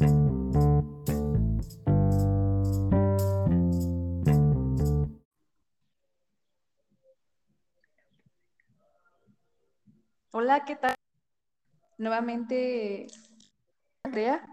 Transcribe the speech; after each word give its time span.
Hola, 0.00 0.14
¿qué 10.64 10.76
tal? 10.76 10.94
Nuevamente, 11.98 13.08
Andrea, 14.02 14.48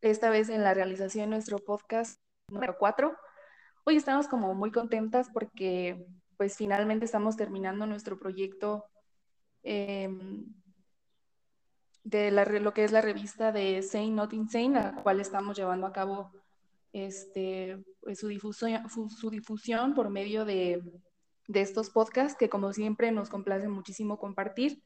esta 0.00 0.28
vez 0.28 0.48
en 0.48 0.64
la 0.64 0.74
realización 0.74 1.30
de 1.30 1.36
nuestro 1.36 1.58
podcast 1.58 2.20
número 2.48 2.76
4. 2.76 3.16
Hoy 3.84 3.94
estamos 3.94 4.26
como 4.26 4.54
muy 4.54 4.72
contentas 4.72 5.30
porque 5.32 6.04
pues 6.36 6.56
finalmente 6.56 7.04
estamos 7.04 7.36
terminando 7.36 7.86
nuestro 7.86 8.18
proyecto 8.18 8.86
em, 9.62 10.46
de 12.04 12.30
lo 12.30 12.72
que 12.72 12.84
es 12.84 12.92
la 12.92 13.00
revista 13.00 13.52
de 13.52 13.82
Sane 13.82 14.10
Not 14.10 14.32
Insane, 14.32 14.70
la 14.70 14.94
cual 15.02 15.20
estamos 15.20 15.56
llevando 15.56 15.86
a 15.86 15.92
cabo 15.92 16.32
este, 16.92 17.84
pues, 18.00 18.18
su, 18.18 18.28
difusión, 18.28 19.94
por 19.94 20.10
medio 20.10 20.44
de, 20.44 20.82
de 21.48 21.60
estos 21.60 21.90
podcasts 21.90 22.38
que 22.38 22.48
como 22.48 22.72
siempre 22.72 23.12
nos 23.12 23.28
complace 23.28 23.68
muchísimo 23.68 24.18
compartir. 24.18 24.82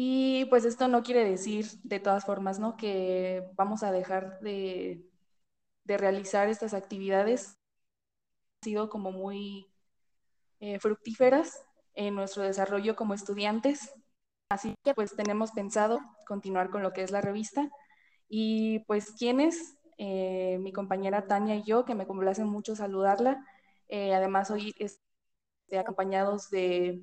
Y 0.00 0.44
pues 0.46 0.64
esto 0.64 0.86
no 0.86 1.02
quiere 1.02 1.28
decir, 1.28 1.66
de 1.82 2.00
todas 2.00 2.24
formas, 2.24 2.58
¿no? 2.60 2.76
Que 2.76 3.42
vamos 3.56 3.82
a 3.82 3.90
dejar 3.90 4.38
de, 4.40 5.04
realizar 5.84 6.48
estas 6.48 6.72
actividades. 6.72 7.58
Han 8.62 8.64
sido 8.64 8.90
como 8.90 9.10
muy 9.10 9.66
eh, 10.60 10.78
fructíferas 10.78 11.64
en 11.94 12.14
nuestro 12.14 12.44
desarrollo 12.44 12.94
como 12.94 13.12
estudiantes. 13.12 13.92
Así 14.50 14.74
que 14.84 14.94
pues 14.94 15.14
tenemos 15.14 15.52
pensado 15.52 16.00
continuar 16.26 16.70
con 16.70 16.82
lo 16.82 16.92
que 16.92 17.02
es 17.02 17.10
la 17.10 17.20
revista. 17.20 17.68
Y 18.28 18.80
pues 18.80 19.12
quienes, 19.18 19.78
eh, 19.98 20.58
mi 20.60 20.72
compañera 20.72 21.26
Tania 21.26 21.56
y 21.56 21.64
yo, 21.64 21.84
que 21.84 21.94
me 21.94 22.06
complace 22.06 22.44
mucho 22.44 22.76
saludarla. 22.76 23.44
Eh, 23.88 24.14
además 24.14 24.50
hoy 24.50 24.74
estoy 24.78 25.78
acompañados 25.78 26.50
de 26.50 27.02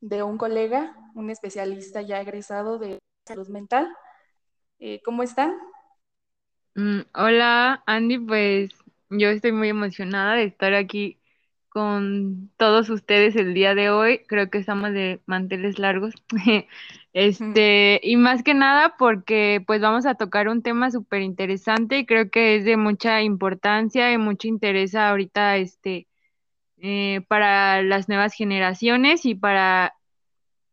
de 0.00 0.22
un 0.22 0.38
colega, 0.38 0.96
un 1.14 1.30
especialista 1.30 2.02
ya 2.02 2.20
egresado 2.20 2.78
de 2.78 2.98
salud 3.26 3.48
mental. 3.48 3.88
Eh, 4.78 5.00
¿Cómo 5.04 5.22
están? 5.22 5.56
Mm, 6.74 7.00
hola, 7.14 7.82
Andy, 7.86 8.18
pues 8.18 8.70
yo 9.10 9.28
estoy 9.28 9.52
muy 9.52 9.68
emocionada 9.68 10.36
de 10.36 10.44
estar 10.44 10.72
aquí 10.74 11.19
con 11.70 12.50
todos 12.58 12.90
ustedes 12.90 13.36
el 13.36 13.54
día 13.54 13.74
de 13.74 13.90
hoy. 13.90 14.20
Creo 14.26 14.50
que 14.50 14.58
estamos 14.58 14.92
de 14.92 15.20
manteles 15.26 15.78
largos. 15.78 16.14
Este, 17.12 18.00
y 18.04 18.16
más 18.16 18.44
que 18.44 18.54
nada 18.54 18.94
porque 18.96 19.64
pues 19.66 19.80
vamos 19.80 20.06
a 20.06 20.14
tocar 20.14 20.48
un 20.48 20.62
tema 20.62 20.92
súper 20.92 21.22
interesante 21.22 21.98
y 21.98 22.06
creo 22.06 22.30
que 22.30 22.54
es 22.54 22.64
de 22.64 22.76
mucha 22.76 23.20
importancia 23.22 24.12
y 24.12 24.18
mucho 24.18 24.46
interés 24.46 24.94
ahorita 24.94 25.56
este 25.56 26.06
eh, 26.78 27.22
para 27.28 27.82
las 27.82 28.08
nuevas 28.08 28.32
generaciones 28.34 29.26
y 29.26 29.34
para, 29.34 29.94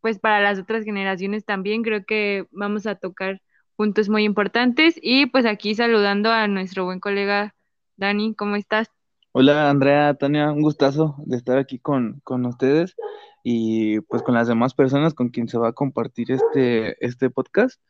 pues 0.00 0.18
para 0.20 0.40
las 0.40 0.58
otras 0.58 0.84
generaciones 0.84 1.44
también. 1.44 1.82
Creo 1.82 2.04
que 2.06 2.46
vamos 2.52 2.86
a 2.86 2.96
tocar 2.96 3.42
puntos 3.76 4.08
muy 4.08 4.24
importantes 4.24 4.98
y 5.02 5.26
pues 5.26 5.46
aquí 5.46 5.74
saludando 5.74 6.30
a 6.32 6.48
nuestro 6.48 6.84
buen 6.84 7.00
colega 7.00 7.54
Dani, 7.96 8.34
¿cómo 8.34 8.56
estás? 8.56 8.97
Hola 9.32 9.70
Andrea, 9.70 10.14
Tania, 10.14 10.50
un 10.50 10.62
gustazo 10.62 11.16
de 11.26 11.36
estar 11.36 11.58
aquí 11.58 11.78
con, 11.78 12.20
con 12.24 12.44
ustedes 12.46 12.96
y 13.44 14.00
pues 14.02 14.22
con 14.22 14.34
las 14.34 14.48
demás 14.48 14.74
personas 14.74 15.14
con 15.14 15.28
quien 15.28 15.48
se 15.48 15.58
va 15.58 15.68
a 15.68 15.72
compartir 15.72 16.32
este, 16.32 17.04
este 17.04 17.30
podcast. 17.30 17.80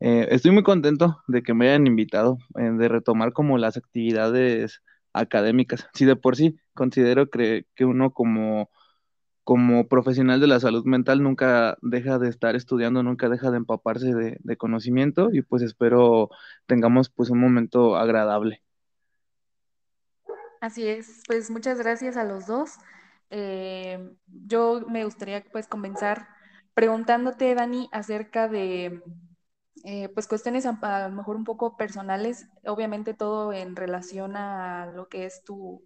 Eh, 0.00 0.28
estoy 0.30 0.50
muy 0.52 0.62
contento 0.62 1.22
de 1.28 1.42
que 1.42 1.54
me 1.54 1.68
hayan 1.68 1.86
invitado, 1.86 2.38
eh, 2.58 2.70
de 2.76 2.88
retomar 2.88 3.32
como 3.32 3.58
las 3.58 3.76
actividades 3.76 4.82
académicas. 5.12 5.88
Si 5.94 6.04
de 6.04 6.16
por 6.16 6.36
sí 6.36 6.56
considero 6.74 7.30
que, 7.30 7.66
que 7.74 7.84
uno 7.84 8.12
como, 8.12 8.70
como 9.44 9.88
profesional 9.88 10.40
de 10.40 10.46
la 10.46 10.60
salud 10.60 10.84
mental 10.84 11.22
nunca 11.22 11.76
deja 11.82 12.18
de 12.18 12.28
estar 12.28 12.56
estudiando, 12.56 13.02
nunca 13.02 13.28
deja 13.28 13.50
de 13.50 13.58
empaparse 13.58 14.14
de, 14.14 14.56
conocimiento 14.56 15.30
y 15.32 15.42
pues 15.42 15.62
espero 15.62 16.30
tengamos 16.66 17.10
pues 17.10 17.30
un 17.30 17.40
momento 17.40 17.96
agradable. 17.96 18.62
Así 20.62 20.86
es, 20.86 21.24
pues 21.26 21.50
muchas 21.50 21.76
gracias 21.78 22.16
a 22.16 22.22
los 22.22 22.46
dos. 22.46 22.78
Eh, 23.30 24.14
yo 24.28 24.82
me 24.88 25.04
gustaría 25.04 25.42
pues 25.50 25.66
comenzar 25.66 26.28
preguntándote, 26.72 27.52
Dani, 27.56 27.88
acerca 27.90 28.46
de 28.46 29.02
eh, 29.82 30.08
pues 30.10 30.28
cuestiones 30.28 30.64
a, 30.64 31.08
lo 31.08 31.16
mejor 31.16 31.34
un 31.34 31.42
poco 31.42 31.76
personales, 31.76 32.46
obviamente 32.64 33.12
todo 33.12 33.52
en 33.52 33.74
relación 33.74 34.36
a 34.36 34.86
lo 34.94 35.08
que 35.08 35.26
es 35.26 35.42
tu, 35.42 35.82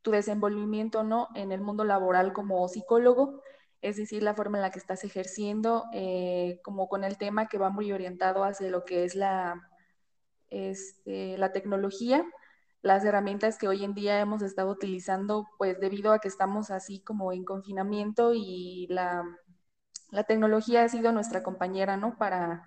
tu 0.00 0.12
desenvolvimiento 0.12 1.04
¿no? 1.04 1.28
en 1.34 1.52
el 1.52 1.60
mundo 1.60 1.84
laboral 1.84 2.32
como 2.32 2.66
psicólogo, 2.68 3.42
es 3.82 3.98
decir, 3.98 4.22
la 4.22 4.34
forma 4.34 4.56
en 4.56 4.62
la 4.62 4.70
que 4.70 4.78
estás 4.78 5.04
ejerciendo, 5.04 5.84
eh, 5.92 6.58
como 6.64 6.88
con 6.88 7.04
el 7.04 7.18
tema 7.18 7.48
que 7.48 7.58
va 7.58 7.68
muy 7.68 7.92
orientado 7.92 8.44
hacia 8.44 8.70
lo 8.70 8.86
que 8.86 9.04
es 9.04 9.14
la, 9.14 9.68
este, 10.48 11.36
la 11.36 11.52
tecnología, 11.52 12.24
las 12.86 13.04
herramientas 13.04 13.58
que 13.58 13.68
hoy 13.68 13.84
en 13.84 13.94
día 13.94 14.20
hemos 14.20 14.42
estado 14.42 14.70
utilizando, 14.70 15.48
pues 15.58 15.80
debido 15.80 16.12
a 16.12 16.20
que 16.20 16.28
estamos 16.28 16.70
así 16.70 17.00
como 17.00 17.32
en 17.32 17.44
confinamiento 17.44 18.32
y 18.34 18.86
la, 18.90 19.24
la 20.10 20.24
tecnología 20.24 20.84
ha 20.84 20.88
sido 20.88 21.12
nuestra 21.12 21.42
compañera, 21.42 21.96
¿no? 21.96 22.16
Para 22.18 22.64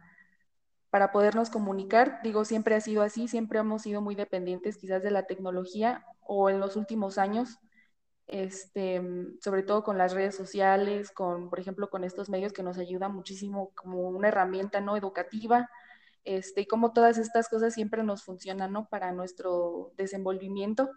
para 0.89 1.11
podernos 1.11 1.49
comunicar. 1.49 2.19
Digo, 2.23 2.45
siempre 2.45 2.75
ha 2.75 2.81
sido 2.81 3.03
así, 3.03 3.27
siempre 3.27 3.59
hemos 3.59 3.83
sido 3.83 4.01
muy 4.01 4.15
dependientes 4.15 4.77
quizás 4.77 5.03
de 5.03 5.11
la 5.11 5.23
tecnología 5.23 6.05
o 6.21 6.49
en 6.49 6.59
los 6.59 6.75
últimos 6.75 7.17
años, 7.17 7.59
este, 8.27 9.01
sobre 9.41 9.63
todo 9.63 9.83
con 9.83 9.97
las 9.97 10.13
redes 10.13 10.35
sociales, 10.35 11.11
con, 11.11 11.49
por 11.49 11.59
ejemplo, 11.59 11.89
con 11.89 12.03
estos 12.03 12.29
medios 12.29 12.53
que 12.53 12.63
nos 12.63 12.77
ayudan 12.77 13.13
muchísimo 13.13 13.71
como 13.75 14.01
una 14.09 14.29
herramienta 14.29 14.81
no 14.81 14.97
educativa, 14.97 15.69
este, 16.23 16.61
y 16.61 16.67
como 16.67 16.93
todas 16.93 17.17
estas 17.17 17.49
cosas 17.49 17.73
siempre 17.73 18.03
nos 18.03 18.23
funcionan, 18.23 18.73
¿no? 18.73 18.87
Para 18.89 19.11
nuestro 19.11 19.93
desenvolvimiento, 19.97 20.89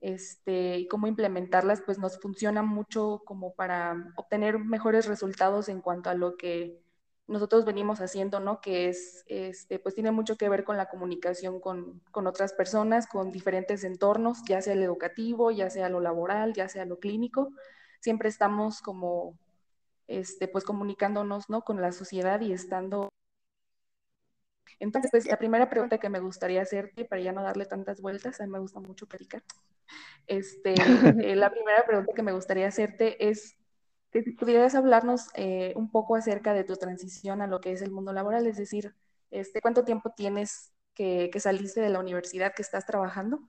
este, 0.00 0.78
y 0.78 0.88
cómo 0.88 1.06
implementarlas, 1.06 1.82
pues 1.82 1.98
nos 1.98 2.20
funciona 2.20 2.62
mucho 2.62 3.22
como 3.24 3.54
para 3.54 4.12
obtener 4.16 4.58
mejores 4.58 5.06
resultados 5.06 5.68
en 5.68 5.80
cuanto 5.80 6.10
a 6.10 6.14
lo 6.14 6.36
que 6.36 6.78
nosotros 7.26 7.64
venimos 7.64 8.00
haciendo, 8.00 8.38
¿no? 8.40 8.60
Que 8.60 8.88
es, 8.88 9.24
este, 9.28 9.78
pues 9.78 9.94
tiene 9.94 10.10
mucho 10.10 10.36
que 10.36 10.48
ver 10.48 10.64
con 10.64 10.76
la 10.76 10.90
comunicación 10.90 11.58
con, 11.60 12.00
con, 12.10 12.26
otras 12.26 12.52
personas, 12.52 13.06
con 13.06 13.30
diferentes 13.32 13.82
entornos, 13.84 14.42
ya 14.46 14.60
sea 14.60 14.74
el 14.74 14.82
educativo, 14.82 15.50
ya 15.50 15.70
sea 15.70 15.88
lo 15.88 16.00
laboral, 16.00 16.52
ya 16.52 16.68
sea 16.68 16.84
lo 16.84 16.98
clínico. 16.98 17.50
Siempre 18.00 18.28
estamos 18.28 18.82
como, 18.82 19.38
este, 20.06 20.48
pues 20.48 20.64
comunicándonos, 20.64 21.48
¿no? 21.48 21.62
Con 21.62 21.80
la 21.80 21.92
sociedad 21.92 22.40
y 22.40 22.52
estando... 22.52 23.08
Entonces, 24.80 25.10
pues 25.10 25.26
la 25.26 25.38
primera 25.38 25.68
pregunta 25.70 25.98
que 25.98 26.08
me 26.08 26.20
gustaría 26.20 26.62
hacerte, 26.62 27.04
para 27.04 27.22
ya 27.22 27.32
no 27.32 27.42
darle 27.42 27.66
tantas 27.66 28.00
vueltas, 28.00 28.40
a 28.40 28.46
mí 28.46 28.52
me 28.52 28.58
gusta 28.58 28.80
mucho 28.80 29.06
predicar, 29.06 29.42
este, 30.26 30.74
eh, 31.32 31.36
la 31.36 31.50
primera 31.50 31.84
pregunta 31.86 32.12
que 32.14 32.22
me 32.22 32.32
gustaría 32.32 32.66
hacerte 32.66 33.28
es, 33.28 33.56
pudieras 34.38 34.74
hablarnos 34.74 35.28
eh, 35.34 35.72
un 35.76 35.90
poco 35.90 36.16
acerca 36.16 36.54
de 36.54 36.64
tu 36.64 36.76
transición 36.76 37.42
a 37.42 37.46
lo 37.46 37.60
que 37.60 37.72
es 37.72 37.82
el 37.82 37.90
mundo 37.90 38.12
laboral, 38.12 38.46
es 38.46 38.56
decir, 38.56 38.94
este, 39.30 39.60
¿cuánto 39.60 39.84
tiempo 39.84 40.12
tienes 40.16 40.72
que, 40.94 41.30
saliste 41.38 41.80
de 41.80 41.90
la 41.90 42.00
universidad 42.00 42.54
que 42.54 42.62
estás 42.62 42.86
trabajando? 42.86 43.40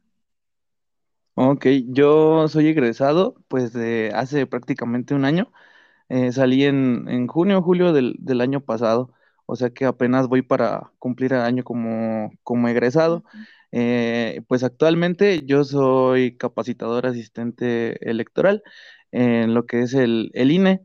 Ok, 1.35 1.65
yo 1.89 2.47
soy 2.47 2.69
egresado 2.69 3.35
pues 3.49 3.73
de 3.73 4.11
hace 4.15 4.47
prácticamente 4.47 5.13
un 5.13 5.25
año. 5.25 5.51
Eh, 6.09 6.31
salí 6.31 6.63
en, 6.63 7.07
en, 7.09 7.27
junio, 7.27 7.61
julio 7.61 7.93
del, 7.93 8.15
del, 8.19 8.41
año 8.41 8.61
pasado, 8.61 9.11
o 9.45 9.55
sea 9.55 9.69
que 9.71 9.85
apenas 9.85 10.27
voy 10.27 10.41
para 10.41 10.91
cumplir 10.99 11.33
el 11.33 11.41
año 11.41 11.63
como, 11.63 12.31
como 12.43 12.67
egresado. 12.67 13.23
Eh, 13.71 14.41
pues 14.47 14.63
actualmente 14.63 15.45
yo 15.45 15.63
soy 15.65 16.37
capacitador 16.37 17.05
asistente 17.07 17.97
electoral 18.09 18.63
en 19.11 19.53
lo 19.53 19.65
que 19.65 19.81
es 19.81 19.93
el, 19.93 20.31
INE. 20.33 20.81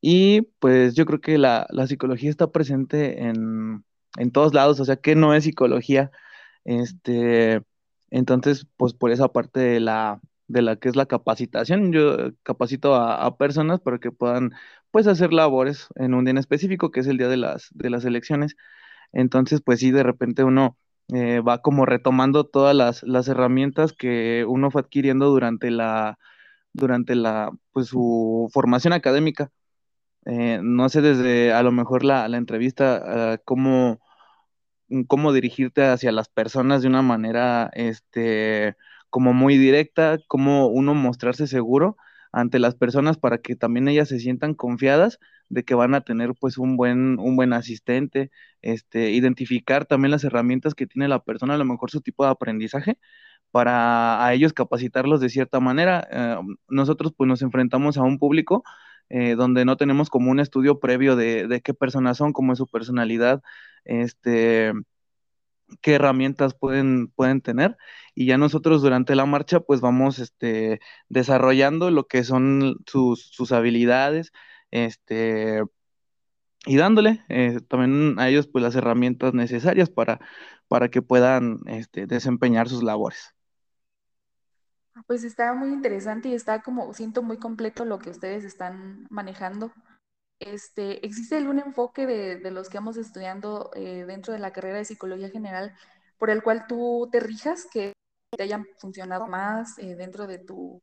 Y 0.00 0.42
pues 0.60 0.94
yo 0.94 1.06
creo 1.06 1.20
que 1.20 1.38
la, 1.38 1.66
psicología 1.88 2.30
está 2.30 2.52
presente 2.52 3.24
en, 3.24 3.84
todos 4.32 4.54
lados, 4.54 4.80
o 4.80 4.84
sea 4.84 4.96
que 4.96 5.14
no 5.16 5.34
es 5.34 5.44
psicología. 5.44 6.10
Este, 6.64 7.62
entonces, 8.10 8.66
pues 8.76 8.94
por 8.94 9.10
esa 9.12 9.28
parte 9.28 9.60
de 9.60 9.80
la, 9.80 10.20
de 10.48 10.62
la 10.62 10.76
que 10.76 10.88
es 10.88 10.96
la 10.96 11.06
capacitación, 11.06 11.92
yo 11.92 12.32
capacito 12.42 12.94
a, 12.96 13.36
personas 13.38 13.80
para 13.80 13.98
que 13.98 14.12
puedan 14.12 14.52
pues 14.90 15.06
hacer 15.06 15.32
labores 15.32 15.88
en 15.96 16.14
un 16.14 16.24
día 16.24 16.32
en 16.32 16.38
específico, 16.38 16.90
que 16.90 17.00
es 17.00 17.06
el 17.06 17.18
día 17.18 17.28
de 17.28 17.36
las, 17.36 17.68
de 17.72 17.90
las 17.90 18.04
elecciones. 18.04 18.56
Entonces, 19.12 19.62
pues 19.62 19.80
sí, 19.80 19.90
de 19.92 20.02
repente 20.02 20.44
uno 20.44 20.78
eh, 21.14 21.40
va 21.40 21.62
como 21.62 21.86
retomando 21.86 22.44
todas 22.46 22.74
las, 22.76 23.02
las 23.02 23.28
herramientas 23.28 23.92
que 23.92 24.44
uno 24.48 24.70
fue 24.70 24.82
adquiriendo 24.82 25.28
durante 25.30 25.70
la, 25.70 26.18
durante 26.72 27.14
la, 27.14 27.50
pues, 27.72 27.88
su 27.88 28.48
formación 28.52 28.92
académica. 28.94 29.50
Eh, 30.26 30.60
no 30.62 30.88
sé 30.88 31.00
desde 31.02 31.52
a 31.52 31.62
lo 31.62 31.72
mejor 31.72 32.04
la, 32.04 32.26
entrevista, 32.26 33.36
uh, 33.36 33.42
cómo, 33.44 34.00
cómo 35.08 35.32
dirigirte 35.32 35.84
hacia 35.86 36.12
las 36.12 36.28
personas 36.28 36.82
de 36.82 36.88
una 36.88 37.02
manera, 37.02 37.70
este, 37.74 38.76
como 39.10 39.32
muy 39.32 39.56
directa, 39.58 40.18
cómo 40.28 40.68
uno 40.68 40.94
mostrarse 40.94 41.46
seguro 41.46 41.96
ante 42.32 42.58
las 42.58 42.74
personas 42.74 43.18
para 43.18 43.38
que 43.38 43.56
también 43.56 43.88
ellas 43.88 44.08
se 44.08 44.20
sientan 44.20 44.54
confiadas 44.54 45.18
de 45.48 45.64
que 45.64 45.74
van 45.74 45.94
a 45.94 46.02
tener 46.02 46.34
pues 46.38 46.58
un 46.58 46.76
buen, 46.76 47.18
un 47.18 47.36
buen 47.36 47.52
asistente, 47.52 48.30
este, 48.62 49.10
identificar 49.10 49.86
también 49.86 50.10
las 50.10 50.24
herramientas 50.24 50.74
que 50.74 50.86
tiene 50.86 51.08
la 51.08 51.22
persona, 51.24 51.54
a 51.54 51.58
lo 51.58 51.64
mejor 51.64 51.90
su 51.90 52.00
tipo 52.02 52.24
de 52.24 52.30
aprendizaje, 52.30 52.98
para 53.50 54.24
a 54.24 54.34
ellos 54.34 54.52
capacitarlos 54.52 55.20
de 55.20 55.30
cierta 55.30 55.60
manera. 55.60 56.06
Eh, 56.10 56.36
nosotros 56.68 57.12
pues 57.16 57.28
nos 57.28 57.42
enfrentamos 57.42 57.96
a 57.98 58.02
un 58.02 58.18
público 58.18 58.62
eh, 59.08 59.34
donde 59.36 59.64
no 59.64 59.76
tenemos 59.76 60.10
como 60.10 60.30
un 60.30 60.40
estudio 60.40 60.80
previo 60.80 61.16
de, 61.16 61.46
de, 61.48 61.60
qué 61.62 61.74
personas 61.74 62.18
son, 62.18 62.32
cómo 62.32 62.52
es 62.52 62.58
su 62.58 62.66
personalidad, 62.68 63.42
este, 63.84 64.72
qué 65.80 65.94
herramientas 65.94 66.54
pueden, 66.54 67.08
pueden 67.08 67.40
tener. 67.40 67.76
Y 68.14 68.26
ya 68.26 68.38
nosotros 68.38 68.82
durante 68.82 69.14
la 69.14 69.26
marcha 69.26 69.60
pues 69.60 69.80
vamos 69.80 70.18
este, 70.18 70.80
desarrollando 71.08 71.90
lo 71.90 72.06
que 72.06 72.24
son 72.24 72.76
sus, 72.86 73.22
sus 73.32 73.52
habilidades, 73.52 74.32
este, 74.70 75.62
y 76.66 76.76
dándole 76.76 77.24
eh, 77.28 77.60
también 77.68 78.18
a 78.18 78.28
ellos 78.28 78.46
pues 78.46 78.62
las 78.62 78.74
herramientas 78.74 79.34
necesarias 79.34 79.90
para, 79.90 80.20
para 80.68 80.90
que 80.90 81.02
puedan 81.02 81.60
este, 81.66 82.06
desempeñar 82.06 82.68
sus 82.68 82.82
labores. 82.82 83.34
Pues 85.06 85.22
está 85.22 85.54
muy 85.54 85.68
interesante 85.68 86.28
y 86.28 86.34
está 86.34 86.60
como, 86.62 86.92
siento 86.92 87.22
muy 87.22 87.38
completo 87.38 87.84
lo 87.84 87.98
que 87.98 88.10
ustedes 88.10 88.44
están 88.44 89.06
manejando. 89.10 89.72
Este, 90.40 91.04
¿Existe 91.06 91.36
algún 91.36 91.58
enfoque 91.58 92.06
de, 92.06 92.36
de 92.36 92.50
los 92.52 92.68
que 92.68 92.78
vamos 92.78 92.96
estudiando 92.96 93.70
eh, 93.74 94.04
dentro 94.06 94.32
de 94.32 94.38
la 94.38 94.52
carrera 94.52 94.78
de 94.78 94.84
psicología 94.84 95.30
general 95.30 95.74
por 96.18 96.30
el 96.30 96.42
cual 96.42 96.66
tú 96.68 97.08
te 97.10 97.20
rijas, 97.20 97.66
que 97.72 97.92
te 98.36 98.42
hayan 98.44 98.66
funcionado 98.78 99.26
más 99.26 99.78
eh, 99.78 99.96
dentro 99.96 100.26
de 100.26 100.38
tu, 100.38 100.80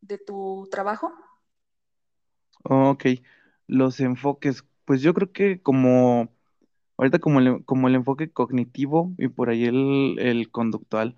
de 0.00 0.18
tu 0.18 0.66
trabajo? 0.72 1.12
Ok, 2.64 3.06
los 3.66 4.00
enfoques, 4.00 4.64
pues 4.84 5.00
yo 5.02 5.14
creo 5.14 5.32
que 5.32 5.62
como, 5.62 6.28
ahorita 6.98 7.18
como 7.20 7.40
el, 7.40 7.64
como 7.64 7.88
el 7.88 7.94
enfoque 7.96 8.30
cognitivo 8.32 9.14
y 9.18 9.28
por 9.28 9.50
ahí 9.50 9.64
el, 9.66 10.16
el 10.20 10.50
conductual, 10.50 11.16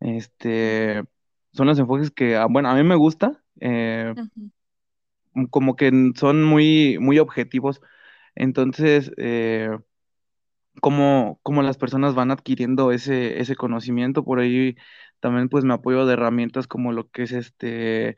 este, 0.00 1.04
son 1.52 1.66
los 1.68 1.78
enfoques 1.78 2.10
que, 2.10 2.36
ah, 2.36 2.46
bueno, 2.50 2.70
a 2.70 2.74
mí 2.74 2.84
me 2.84 2.96
gusta, 2.96 3.42
eh. 3.60 4.16
Como 5.46 5.76
que 5.76 5.90
son 6.16 6.42
muy, 6.44 6.98
muy 7.00 7.18
objetivos. 7.18 7.80
Entonces, 8.34 9.12
eh, 9.18 9.70
cómo, 10.80 11.40
cómo 11.42 11.62
las 11.62 11.78
personas 11.78 12.14
van 12.14 12.30
adquiriendo 12.30 12.92
ese, 12.92 13.40
ese 13.40 13.56
conocimiento, 13.56 14.24
por 14.24 14.40
ahí 14.40 14.76
también 15.20 15.48
pues 15.48 15.64
me 15.64 15.74
apoyo 15.74 16.06
de 16.06 16.14
herramientas 16.14 16.66
como 16.68 16.92
lo 16.92 17.10
que 17.10 17.24
es 17.24 17.32
este, 17.32 18.16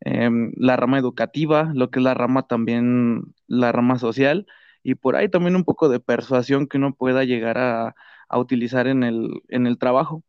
em, 0.00 0.52
la 0.56 0.76
rama 0.76 0.98
educativa, 0.98 1.70
lo 1.74 1.90
que 1.90 2.00
es 2.00 2.04
la 2.04 2.14
rama 2.14 2.46
también, 2.48 3.34
la 3.48 3.72
rama 3.72 3.98
social, 3.98 4.46
y 4.82 4.96
por 4.96 5.16
ahí 5.16 5.28
también 5.30 5.56
un 5.56 5.64
poco 5.64 5.88
de 5.88 6.00
persuasión 6.00 6.68
que 6.68 6.78
uno 6.78 6.94
pueda 6.94 7.24
llegar 7.24 7.58
a, 7.58 7.94
a 8.28 8.38
utilizar 8.38 8.86
en 8.88 9.02
el, 9.04 9.42
en 9.48 9.66
el 9.66 9.78
trabajo. 9.78 10.24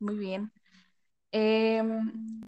Muy 0.00 0.16
bien. 0.18 0.52
Em, 1.32 2.42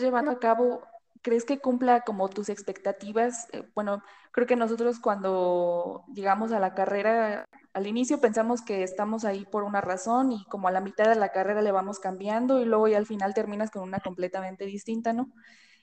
llevando 0.00 0.30
a 0.30 0.38
cabo, 0.38 0.82
¿crees 1.22 1.44
que 1.44 1.58
cumpla 1.60 2.02
como 2.02 2.28
tus 2.28 2.48
expectativas? 2.48 3.48
Eh, 3.52 3.68
bueno, 3.74 4.02
creo 4.32 4.46
que 4.46 4.56
nosotros 4.56 4.98
cuando 5.00 6.04
llegamos 6.12 6.52
a 6.52 6.60
la 6.60 6.74
carrera, 6.74 7.44
al 7.72 7.86
inicio 7.86 8.20
pensamos 8.20 8.62
que 8.62 8.82
estamos 8.82 9.24
ahí 9.24 9.44
por 9.44 9.64
una 9.64 9.80
razón 9.80 10.32
y 10.32 10.44
como 10.46 10.68
a 10.68 10.72
la 10.72 10.80
mitad 10.80 11.08
de 11.08 11.16
la 11.16 11.30
carrera 11.30 11.62
le 11.62 11.72
vamos 11.72 11.98
cambiando 11.98 12.60
y 12.60 12.64
luego 12.64 12.88
ya 12.88 12.98
al 12.98 13.06
final 13.06 13.34
terminas 13.34 13.70
con 13.70 13.82
una 13.82 14.00
completamente 14.00 14.64
distinta, 14.64 15.12
¿no? 15.12 15.30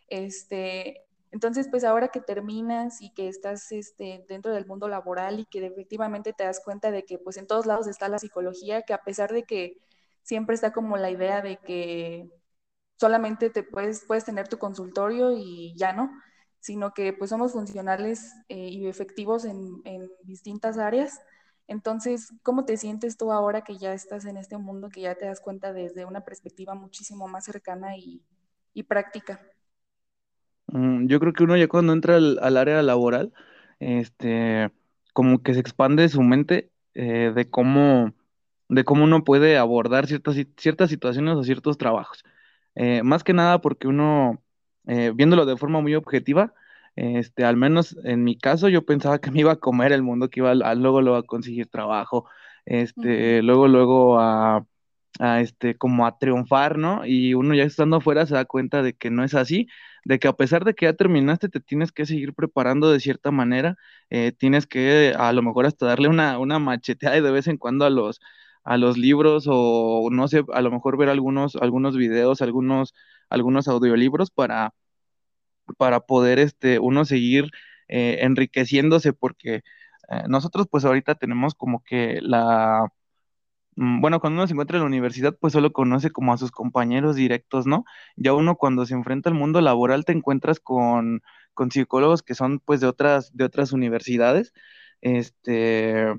Este, 0.08 1.06
entonces, 1.32 1.68
pues 1.70 1.84
ahora 1.84 2.10
que 2.10 2.22
terminas 2.22 3.02
y 3.02 3.10
que 3.14 3.28
estás 3.28 3.72
este, 3.72 4.26
dentro 4.30 4.54
del 4.54 4.66
mundo 4.66 4.88
laboral 4.88 5.40
y 5.42 5.46
que 5.46 5.66
efectivamente 5.66 6.34
te 6.34 6.46
das 6.46 6.62
cuenta 6.64 6.92
de 6.92 7.04
que 7.04 7.18
pues 7.18 7.38
en 7.38 7.48
todos 7.48 7.66
lados 7.66 7.88
está 7.88 8.08
la 8.08 8.20
psicología, 8.20 8.84
que 8.84 8.94
a 8.94 9.04
pesar 9.04 9.34
de 9.34 9.44
que 9.44 9.78
siempre 10.22 10.56
está 10.56 10.72
como 10.72 10.98
la 10.98 11.10
idea 11.10 11.42
de 11.42 11.58
que 11.58 12.30
solamente 12.98 13.50
te 13.50 13.64
puedes, 13.64 14.06
puedes 14.06 14.26
tener 14.26 14.48
tu 14.48 14.58
consultorio 14.58 15.32
y 15.38 15.74
ya 15.78 15.94
no, 15.94 16.12
sino 16.60 16.94
que 16.94 17.14
pues 17.14 17.30
somos 17.32 17.54
funcionales 17.54 18.34
eh, 18.50 18.70
y 18.70 18.88
efectivos 18.88 19.46
en, 19.46 19.82
en, 19.86 20.10
distintas 20.24 20.78
áreas. 20.78 21.22
Entonces, 21.68 22.34
¿cómo 22.44 22.66
te 22.66 22.78
sientes 22.78 23.18
tú 23.18 23.32
ahora 23.32 23.64
que 23.64 23.78
ya 23.78 23.94
estás 23.94 24.26
en 24.26 24.38
este 24.38 24.58
mundo, 24.58 24.90
que 24.90 25.02
ya 25.02 25.16
te 25.16 25.26
das 25.26 25.42
cuenta 25.42 25.74
desde 25.74 26.06
una 26.06 26.22
perspectiva 26.26 26.76
muchísimo 26.76 27.28
más 27.28 27.46
cercana 27.46 27.98
y, 27.98 28.24
y 28.74 28.84
práctica? 28.84 29.42
Mm, 30.68 31.08
Yo 31.08 31.20
creo 31.20 31.34
que 31.34 31.44
uno 31.44 31.58
ya 31.58 31.68
cuando 31.68 31.94
entra 31.94 32.16
al, 32.18 32.40
al 32.42 32.58
área 32.58 32.82
laboral, 32.82 33.34
este, 33.80 34.72
como 35.14 35.42
que 35.44 35.54
se 35.54 35.60
expande 35.60 36.10
su 36.10 36.22
mente 36.24 36.72
eh, 36.96 37.32
de 37.36 37.50
cómo, 37.50 38.14
de 38.70 38.84
cómo 38.86 39.04
uno 39.06 39.24
puede 39.24 39.58
abordar 39.58 40.08
ciertas, 40.08 40.36
ciertas 40.58 40.90
situaciones 40.90 41.36
o 41.36 41.44
ciertos 41.44 41.78
trabajos. 41.78 42.24
Eh, 42.76 43.04
más 43.04 43.24
que 43.24 43.34
nada 43.34 43.62
porque 43.62 43.88
uno, 43.88 44.42
eh, 44.88 45.12
viéndolo 45.16 45.46
de 45.46 45.58
forma 45.58 45.82
muy 45.82 45.96
objetiva, 45.96 46.54
este, 46.96 47.44
al 47.46 47.58
menos 47.58 47.98
en 48.04 48.24
mi 48.24 48.38
caso, 48.38 48.70
yo 48.70 48.86
pensaba 48.86 49.20
que 49.20 49.32
me 49.32 49.42
iba 49.42 49.52
a 49.54 49.56
comer 49.58 49.92
el 49.92 50.04
mundo, 50.04 50.30
que 50.30 50.40
iba 50.42 50.52
a, 50.52 50.72
a- 50.72 50.76
luego, 50.76 51.02
luego 51.02 51.18
a 51.18 51.24
conseguir 51.26 51.68
trabajo, 51.68 52.28
Uh 52.98 53.04
-huh. 53.04 53.36
este, 53.36 53.42
luego, 53.44 53.68
luego 53.68 54.20
a, 54.20 54.66
a, 55.20 55.42
este, 55.42 55.78
como 55.78 56.06
a 56.06 56.18
triunfar, 56.18 56.78
¿no? 56.78 57.06
Y 57.06 57.34
uno 57.34 57.54
ya 57.56 57.64
estando 57.64 57.98
afuera 57.98 58.26
se 58.26 58.34
da 58.36 58.46
cuenta 58.46 58.82
de 58.84 58.94
que 58.96 59.10
no 59.12 59.24
es 59.24 59.34
así 59.36 59.68
de 60.04 60.20
que 60.20 60.28
a 60.28 60.34
pesar 60.34 60.66
de 60.66 60.76
que 60.76 60.86
ya 60.86 60.94
terminaste, 60.94 61.50
te 61.50 61.60
tienes 61.60 61.92
que 61.92 62.06
seguir 62.06 62.34
preparando 62.36 62.92
de 62.92 63.00
cierta 63.00 63.32
manera, 63.32 63.76
eh, 64.12 64.32
tienes 64.38 64.68
que 64.68 65.14
a 65.18 65.34
lo 65.34 65.42
mejor 65.42 65.66
hasta 65.66 65.88
darle 65.88 66.10
una, 66.10 66.38
una 66.40 66.60
macheteada 66.60 67.20
de 67.22 67.32
vez 67.32 67.48
en 67.48 67.58
cuando 67.58 67.86
a 67.86 67.90
los, 67.90 68.20
a 68.66 68.78
los 68.78 68.98
libros 68.98 69.46
o 69.50 70.10
no 70.12 70.28
sé, 70.28 70.44
a 70.54 70.62
lo 70.62 70.72
mejor 70.72 70.98
ver 70.98 71.10
algunos, 71.10 71.56
algunos 71.58 71.98
videos, 71.98 72.42
algunos, 72.42 72.94
algunos 73.30 73.68
audiolibros 73.68 74.32
para, 74.32 74.74
para 75.78 76.02
poder 76.02 76.40
este, 76.40 76.80
uno 76.80 77.06
seguir 77.06 77.52
eh, 77.88 78.20
enriqueciéndose 78.22 79.14
porque 79.14 79.56
eh, 80.10 80.24
nosotros 80.28 80.68
pues 80.70 80.86
ahorita 80.86 81.16
tenemos 81.16 81.56
como 81.56 81.84
que 81.84 82.20
la 82.22 82.88
mm, 83.76 84.02
bueno, 84.02 84.20
cuando 84.20 84.40
uno 84.42 84.48
se 84.48 84.54
encuentra 84.54 84.78
en 84.78 84.84
la 84.84 84.88
universidad, 84.88 85.38
pues 85.40 85.54
solo 85.54 85.74
conoce 85.74 86.12
como 86.12 86.34
a 86.34 86.38
sus 86.38 86.52
compañeros 86.52 87.16
directos, 87.16 87.66
¿no? 87.68 87.86
Ya 88.16 88.34
uno 88.34 88.56
cuando 88.58 88.86
se 88.86 88.94
enfrenta 88.96 89.30
al 89.30 89.36
mundo 89.36 89.62
laboral 89.62 90.06
te 90.06 90.14
encuentras 90.14 90.60
con, 90.60 91.22
con 91.54 91.72
psicólogos 91.72 92.24
que 92.24 92.36
son 92.36 92.60
pues 92.60 92.82
de 92.82 92.88
otras, 92.88 93.36
de 93.36 93.46
otras 93.46 93.74
universidades, 93.74 94.54
este, 95.02 96.14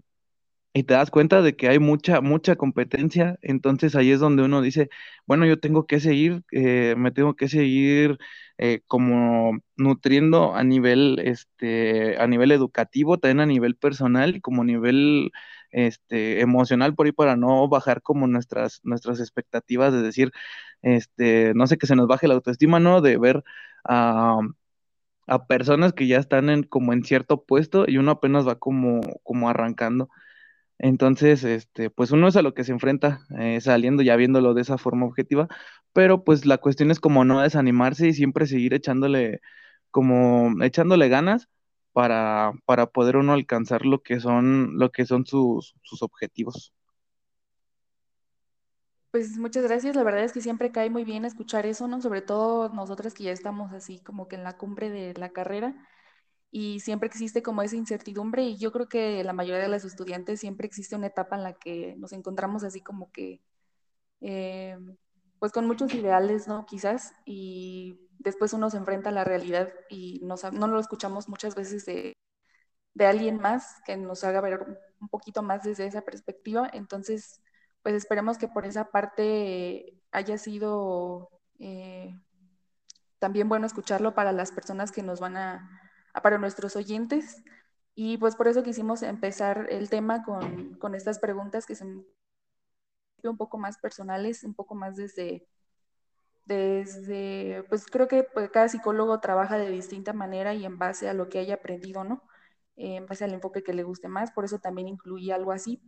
y 0.77 0.85
te 0.85 0.95
das 0.95 1.11
cuenta 1.11 1.43
de 1.43 1.57
que 1.57 1.69
hay 1.69 1.79
mucha, 1.79 2.21
mucha 2.21 2.57
competencia, 2.57 3.39
entonces 3.43 3.97
ahí 3.97 4.11
es 4.13 4.21
donde 4.21 4.43
uno 4.45 4.63
dice, 4.63 4.91
bueno, 5.27 5.47
yo 5.47 5.59
tengo 5.61 5.87
que 5.87 6.01
seguir, 6.01 6.43
eh, 6.53 6.95
me 6.99 7.13
tengo 7.13 7.35
que 7.37 7.49
seguir 7.49 8.19
eh, 8.59 8.83
como 8.87 9.59
nutriendo 9.77 10.55
a 10.55 10.65
nivel, 10.65 11.19
este, 11.25 12.19
a 12.21 12.27
nivel 12.27 12.53
educativo, 12.53 13.19
también 13.19 13.41
a 13.41 13.47
nivel 13.47 13.77
personal 13.77 14.37
y 14.37 14.41
como 14.43 14.65
nivel, 14.65 15.31
este, 15.71 16.41
emocional 16.41 16.95
por 16.95 17.07
ahí 17.07 17.13
para 17.13 17.37
no 17.37 17.69
bajar 17.69 18.03
como 18.03 18.27
nuestras, 18.27 18.81
nuestras 18.85 19.21
expectativas 19.21 19.93
de 19.95 20.03
decir, 20.03 20.33
este, 20.83 21.53
no 21.55 21.67
sé, 21.67 21.79
que 21.79 21.87
se 21.87 21.97
nos 21.97 22.07
baje 22.09 22.29
la 22.29 22.35
autoestima, 22.35 22.81
¿no? 22.81 23.01
De 23.01 23.17
ver 23.19 23.43
a... 23.85 24.41
a 25.27 25.47
personas 25.47 25.93
que 25.93 26.07
ya 26.07 26.19
están 26.19 26.51
en, 26.51 26.63
como 26.65 26.93
en 26.93 27.05
cierto 27.05 27.45
puesto 27.45 27.85
y 27.89 27.99
uno 27.99 28.13
apenas 28.13 28.47
va 28.47 28.59
como, 28.59 29.01
como 29.23 29.49
arrancando. 29.49 30.09
Entonces, 30.79 31.45
este, 31.45 31.91
pues 31.91 32.11
uno 32.13 32.29
es 32.29 32.37
a 32.37 32.43
lo 32.43 32.55
que 32.55 32.65
se 32.65 32.73
enfrenta, 32.73 33.21
eh, 33.39 33.61
saliendo 33.61 34.03
ya 34.03 34.17
viéndolo 34.17 34.55
de 34.55 34.63
esa 34.63 34.79
forma 34.79 35.07
objetiva, 35.07 35.49
pero 35.93 36.25
pues 36.25 36.47
la 36.47 36.59
cuestión 36.59 36.91
es 36.91 37.01
como 37.01 37.25
no 37.25 37.41
desanimarse 37.41 38.09
y 38.09 38.13
siempre 38.15 38.47
seguir 38.47 38.75
echándole, 38.75 39.41
como 39.91 40.63
echándole 40.63 41.09
ganas 41.09 41.49
para, 41.93 42.53
para 42.67 42.87
poder 42.89 43.17
uno 43.17 43.33
alcanzar 43.33 43.87
lo 43.87 44.03
que 44.03 44.21
son, 44.21 44.79
lo 44.79 44.93
que 44.93 45.07
son 45.07 45.27
sus, 45.27 45.75
sus 45.83 46.03
objetivos. 46.03 46.75
Pues 49.11 49.39
muchas 49.39 49.65
gracias, 49.65 49.97
la 49.97 50.03
verdad 50.05 50.25
es 50.25 50.33
que 50.33 50.43
siempre 50.43 50.73
cae 50.73 50.91
muy 50.91 51.05
bien 51.05 51.25
escuchar 51.25 51.65
eso, 51.67 51.89
¿no? 51.89 52.03
Sobre 52.03 52.21
todo 52.23 52.69
nosotras 52.69 53.15
que 53.15 53.25
ya 53.25 53.33
estamos 53.33 53.73
así 53.73 53.99
como 54.01 54.29
que 54.29 54.37
en 54.37 54.45
la 54.45 54.59
cumbre 54.59 54.91
de 54.91 55.15
la 55.15 55.31
carrera 55.31 55.75
y 56.51 56.81
siempre 56.81 57.09
existe 57.09 57.43
como 57.43 57.63
esa 57.63 57.77
incertidumbre 57.77 58.43
y 58.45 58.57
yo 58.59 58.73
creo 58.73 58.89
que 58.89 59.23
la 59.25 59.33
mayoría 59.33 59.63
de 59.63 59.69
los 59.69 59.85
estudiantes 59.85 60.41
siempre 60.41 60.67
existe 60.67 60.97
una 60.97 61.09
etapa 61.09 61.37
en 61.37 61.43
la 61.43 61.55
que 61.55 61.97
nos 61.99 62.13
encontramos 62.13 62.65
así 62.65 62.81
como 62.81 63.11
que, 63.13 63.43
eh, 64.21 64.79
pues 65.39 65.53
con 65.53 65.67
muchos 65.67 65.93
ideales, 65.95 66.49
¿no? 66.49 66.67
Quizás, 66.67 67.13
y 67.27 68.01
después 68.19 68.53
uno 68.53 68.71
se 68.71 68.79
enfrenta 68.79 69.11
a 69.11 69.13
la 69.13 69.25
realidad 69.25 69.73
y 69.91 70.21
no, 70.23 70.37
no 70.53 70.69
lo 70.69 70.81
escuchamos 70.81 71.29
muchas 71.29 71.55
veces 71.55 71.85
de, 71.87 72.17
de 72.95 73.07
alguien 73.07 73.39
más 73.39 73.81
que 73.85 73.97
nos 73.97 74.25
haga 74.25 74.41
ver 74.41 74.79
un 75.01 75.09
poquito 75.09 75.43
más 75.43 75.63
desde 75.65 75.87
esa 75.87 76.03
perspectiva. 76.03 76.71
Entonces, 76.73 77.43
pues 77.83 77.95
esperemos 77.95 78.39
que 78.39 78.49
por 78.49 78.67
esa 78.67 78.91
parte 78.91 80.01
haya 80.11 80.39
sido 80.39 81.31
eh, 81.59 82.19
también 83.19 83.49
bueno 83.49 83.67
escucharlo 83.67 84.15
para 84.15 84.33
las 84.33 84.53
personas 84.53 84.93
que 84.93 85.03
nos 85.03 85.21
van 85.21 85.37
a, 85.37 85.86
para 86.23 86.39
nuestros 86.39 86.77
oyentes. 86.77 87.43
Y 87.95 88.19
pues 88.19 88.37
por 88.37 88.49
eso 88.49 88.63
quisimos 88.63 89.03
empezar 89.03 89.67
el 89.71 89.89
tema 89.89 90.23
con, 90.23 90.75
con 90.75 90.95
estas 90.95 91.19
preguntas 91.19 91.67
que 91.67 91.75
son 91.75 92.07
un 93.25 93.37
poco 93.37 93.59
más 93.59 93.79
personales, 93.79 94.45
un 94.45 94.55
poco 94.55 94.75
más 94.75 94.97
desde, 94.97 95.47
desde 96.45 97.65
pues 97.69 97.87
creo 97.87 98.09
que 98.09 98.23
pues, 98.23 98.51
cada 98.51 98.69
psicólogo 98.69 99.21
trabaja 99.21 99.59
de 99.59 99.71
distinta 99.71 100.13
manera 100.13 100.55
y 100.55 100.65
en 100.65 100.79
base 100.79 101.09
a 101.09 101.15
lo 101.15 101.29
que 101.29 101.39
haya 101.39 101.55
aprendido, 101.55 102.05
¿no? 102.05 102.23
Eh, 102.77 102.97
en 102.97 103.07
base 103.07 103.25
al 103.25 103.33
enfoque 103.33 103.63
que 103.63 103.73
le 103.73 103.83
guste 103.83 104.09
más, 104.09 104.31
por 104.33 104.45
eso 104.45 104.59
también 104.59 104.89
incluí 104.89 105.31
algo 105.31 105.53
así. 105.53 105.83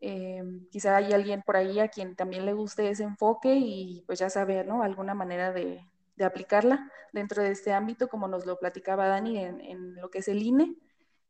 Eh, 0.00 0.42
quizá 0.70 0.96
hay 0.96 1.12
alguien 1.12 1.42
por 1.42 1.56
ahí 1.56 1.80
a 1.80 1.88
quien 1.88 2.16
también 2.16 2.44
le 2.44 2.52
guste 2.52 2.90
ese 2.90 3.04
enfoque 3.04 3.54
y 3.56 4.02
pues 4.06 4.18
ya 4.18 4.30
sabe, 4.30 4.64
¿no? 4.64 4.82
Alguna 4.82 5.14
manera 5.14 5.52
de, 5.52 5.86
de 6.16 6.24
aplicarla 6.24 6.90
dentro 7.12 7.42
de 7.42 7.50
este 7.50 7.72
ámbito, 7.72 8.08
como 8.08 8.28
nos 8.28 8.46
lo 8.46 8.58
platicaba 8.58 9.06
Dani 9.06 9.38
en, 9.38 9.94
lo 9.96 10.10
que 10.10 10.18
es 10.18 10.28
el 10.28 10.42
INE, 10.42 10.76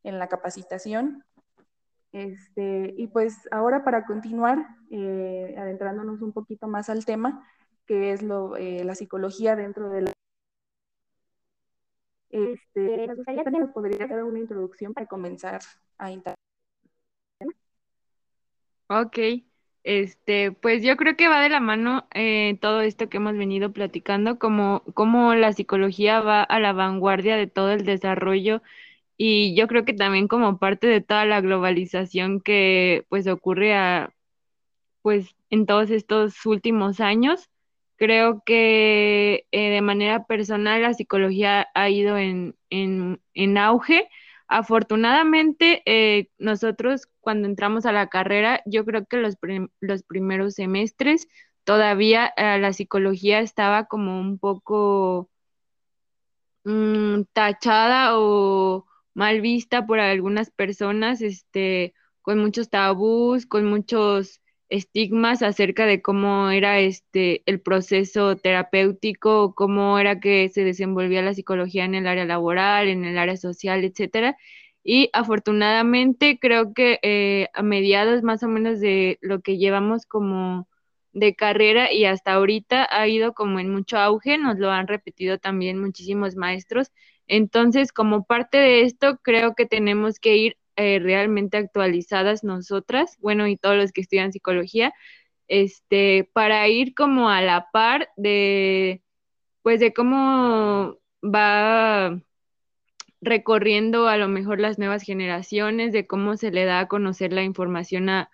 en 0.02 0.19
la 0.19 0.28
capacitación. 0.28 1.25
Este, 2.12 2.95
y 2.97 3.09
pues 3.09 3.49
ahora 3.50 3.85
para 3.85 4.07
continuar, 4.07 4.66
eh, 4.90 5.55
adentrándonos 5.59 6.23
un 6.23 6.33
poquito 6.33 6.66
más 6.66 6.88
al 6.88 7.05
tema, 7.05 7.47
que 7.87 8.12
es 8.12 8.23
lo, 8.23 8.57
eh, 8.57 8.85
la 8.85 8.95
psicología 8.95 9.55
dentro 9.57 9.90
de 9.90 10.02
la... 10.02 10.12
Este, 12.31 13.07
nos 13.07 13.71
podría 13.71 14.07
dar 14.07 14.25
una 14.25 14.38
introducción 14.38 14.93
para 14.93 15.07
comenzar 15.07 15.61
a 15.99 16.11
integrar. 16.11 16.37
Ok, 18.88 19.19
este, 19.87 20.50
pues 20.52 20.83
yo 20.83 20.97
creo 20.97 21.16
que 21.16 21.28
va 21.28 21.40
de 21.40 21.49
la 21.49 21.61
mano 21.61 22.09
eh, 22.12 22.59
todo 22.61 22.81
esto 22.81 23.09
que 23.09 23.19
hemos 23.19 23.37
venido 23.37 23.73
platicando, 23.73 24.38
como, 24.38 24.83
como 24.95 25.35
la 25.37 25.52
psicología 25.52 26.21
va 26.21 26.43
a 26.43 26.59
la 26.59 26.73
vanguardia 26.73 27.37
de 27.37 27.47
todo 27.47 27.71
el 27.71 27.85
desarrollo 27.85 28.62
y 29.16 29.55
yo 29.57 29.69
creo 29.69 29.85
que 29.85 29.95
también 29.95 30.28
como 30.28 30.59
parte 30.59 30.88
de 30.88 31.00
toda 31.02 31.25
la 31.25 31.40
globalización 31.40 32.40
que 32.40 33.07
pues 33.11 33.28
ocurre 33.28 33.75
a, 33.76 34.12
pues 35.02 35.37
en 35.50 35.66
todos 35.66 35.90
estos 35.90 36.45
últimos 36.47 37.00
años, 37.00 37.49
creo 37.97 38.43
que 38.45 39.47
eh, 39.52 39.71
de 39.71 39.83
manera 39.83 40.26
personal 40.26 40.83
la 40.83 40.95
psicología 40.95 41.69
ha 41.75 41.90
ido 41.90 42.19
en, 42.19 42.57
en, 42.71 43.21
en 43.35 43.59
auge 43.59 44.09
Afortunadamente, 44.49 45.83
eh, 45.87 46.31
nosotros 46.38 47.09
cuando 47.21 47.49
entramos 47.49 47.87
a 47.87 47.93
la 47.93 48.09
carrera, 48.09 48.62
yo 48.67 48.85
creo 48.85 49.07
que 49.07 49.17
los, 49.19 49.37
los 49.81 50.03
primeros 50.05 50.55
semestres 50.55 51.29
todavía 51.65 52.33
eh, 52.37 52.59
la 52.61 52.73
psicología 52.73 53.41
estaba 53.41 53.87
como 53.87 54.21
un 54.21 54.38
poco 54.38 55.31
mm, 56.65 57.23
tachada 57.33 58.19
o 58.19 58.87
mal 59.15 59.41
vista 59.41 59.87
por 59.87 59.99
algunas 60.00 60.50
personas, 60.50 61.23
este, 61.23 61.95
con 62.23 62.38
muchos 62.38 62.71
tabús, 62.71 63.47
con 63.47 63.65
muchos 63.67 64.41
estigmas 64.68 65.42
acerca 65.42 65.87
de 65.87 66.02
cómo 66.02 66.50
era 66.50 66.78
este 66.80 67.42
el 67.46 67.61
proceso 67.61 68.37
terapéutico, 68.37 69.54
cómo 69.54 69.99
era 69.99 70.20
que 70.20 70.49
se 70.49 70.64
desenvolvía 70.64 71.23
la 71.23 71.35
psicología 71.35 71.85
en 71.85 71.94
el 71.94 72.06
área 72.06 72.25
laboral, 72.25 72.88
en 72.88 73.04
el 73.04 73.18
área 73.18 73.37
social, 73.37 73.85
etcétera. 73.85 74.37
Y 74.85 75.11
afortunadamente 75.12 76.38
creo 76.40 76.73
que 76.75 76.99
eh, 77.02 77.49
a 77.54 77.62
mediados 77.62 78.23
más 78.23 78.42
o 78.42 78.49
menos 78.49 78.80
de 78.80 79.18
lo 79.20 79.40
que 79.40 79.58
llevamos 79.58 80.06
como 80.06 80.68
de 81.12 81.35
carrera 81.35 81.92
y 81.92 82.04
hasta 82.04 82.35
ahorita 82.35 82.87
ha 82.90 83.08
ido 83.08 83.32
como 83.35 83.58
en 83.58 83.70
mucho 83.70 83.99
auge, 83.99 84.38
nos 84.38 84.58
lo 84.58 84.70
han 84.70 84.87
repetido 84.87 85.38
también 85.38 85.80
muchísimos 85.80 86.37
maestros. 86.37 86.92
Entonces, 87.26 87.92
como 87.92 88.25
parte 88.25 88.58
de 88.58 88.82
esto, 88.82 89.18
creo 89.23 89.54
que 89.54 89.66
tenemos 89.66 90.20
que 90.20 90.37
ir 90.37 90.56
eh, 90.76 90.99
realmente 91.00 91.56
actualizadas 91.56 92.45
nosotras, 92.45 93.16
bueno, 93.21 93.47
y 93.47 93.56
todos 93.56 93.76
los 93.76 93.92
que 93.92 94.02
estudian 94.02 94.33
psicología, 94.33 94.92
este, 95.49 96.28
para 96.33 96.68
ir 96.68 96.95
como 96.95 97.30
a 97.30 97.40
la 97.42 97.68
par 97.73 98.09
de, 98.16 99.02
pues, 99.62 99.80
de 99.80 99.92
cómo 99.95 100.99
va 101.23 102.21
recorriendo 103.21 104.09
a 104.09 104.16
lo 104.16 104.28
mejor 104.28 104.61
las 104.61 104.78
nuevas 104.78 105.02
generaciones, 105.02 105.92
de 105.92 106.06
cómo 106.06 106.37
se 106.37 106.50
le 106.50 106.64
da 106.64 106.80
a 106.80 106.88
conocer 106.88 107.33
la 107.33 107.42
información 107.42 108.09
a, 108.09 108.30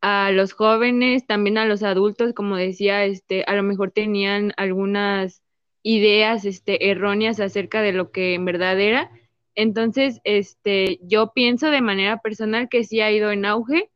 a 0.00 0.30
los 0.32 0.52
jóvenes, 0.52 1.26
también 1.26 1.58
a 1.58 1.66
los 1.66 1.82
adultos, 1.82 2.34
como 2.34 2.56
decía, 2.56 3.04
este, 3.04 3.44
a 3.46 3.54
lo 3.54 3.62
mejor 3.62 3.90
tenían 3.90 4.52
algunas 4.56 5.42
ideas 5.82 6.44
este, 6.44 6.90
erróneas 6.90 7.40
acerca 7.40 7.82
de 7.82 7.92
lo 7.92 8.10
que 8.10 8.34
en 8.34 8.44
verdad 8.44 8.80
era 8.80 9.10
entonces, 9.54 10.20
este, 10.24 10.98
yo 11.02 11.32
pienso 11.32 11.70
de 11.70 11.80
manera 11.80 12.18
personal 12.18 12.68
que 12.68 12.84
sí 12.84 13.00
ha 13.00 13.10
ido 13.12 13.30
en 13.30 13.44
auge 13.44 13.90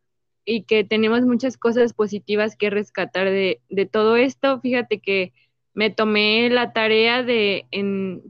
y 0.45 0.63
que 0.63 0.85
tenemos 0.85 1.23
muchas 1.23 1.57
cosas 1.59 1.93
positivas 1.93 2.57
que 2.57 2.71
rescatar 2.71 3.29
de, 3.31 3.61
de 3.69 3.87
todo 3.87 4.17
esto. 4.17 4.61
Fíjate 4.61 5.01
que 5.01 5.33
me 5.75 5.91
tomé 5.91 6.51
la 6.51 6.73
tarea 6.73 7.23
de, 7.23 7.67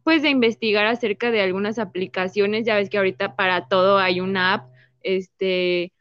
pues, 0.05 0.23
de 0.23 0.29
investigar 0.29 0.85
acerca 0.87 1.31
de 1.31 1.41
algunas 1.41 1.79
aplicaciones. 1.79 2.67
Ya 2.67 2.77
ves 2.77 2.91
que 2.91 2.99
ahorita 2.99 3.37
para 3.37 3.69
todo 3.69 3.99
hay 3.99 4.21
una 4.21 4.55
app, 4.55 4.71
este, 5.03 5.93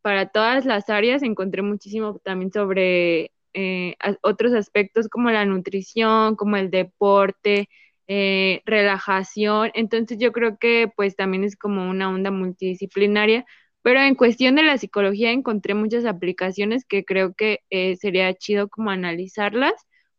para 0.00 0.26
todas 0.26 0.64
las 0.64 0.90
áreas. 0.90 1.22
Encontré 1.22 1.62
muchísimo 1.62 2.20
también 2.22 2.52
sobre 2.52 3.32
eh, 3.52 3.96
otros 4.22 4.52
aspectos 4.52 5.08
como 5.08 5.30
la 5.30 5.44
nutrición, 5.44 6.36
como 6.36 6.56
el 6.56 6.70
deporte, 6.70 7.68
eh, 8.14 8.60
relajación. 8.66 9.70
Entonces 9.72 10.18
yo 10.18 10.32
creo 10.32 10.58
que 10.58 10.92
pues 10.94 11.16
también 11.16 11.44
es 11.44 11.56
como 11.56 11.88
una 11.88 12.10
onda 12.10 12.30
multidisciplinaria, 12.30 13.46
pero 13.80 14.00
en 14.00 14.16
cuestión 14.16 14.54
de 14.56 14.62
la 14.62 14.76
psicología 14.76 15.30
encontré 15.30 15.72
muchas 15.72 16.04
aplicaciones 16.04 16.84
que 16.84 17.06
creo 17.06 17.32
que 17.32 17.60
eh, 17.70 17.96
sería 17.96 18.34
chido 18.34 18.68
como 18.68 18.90
analizarlas 18.90 19.72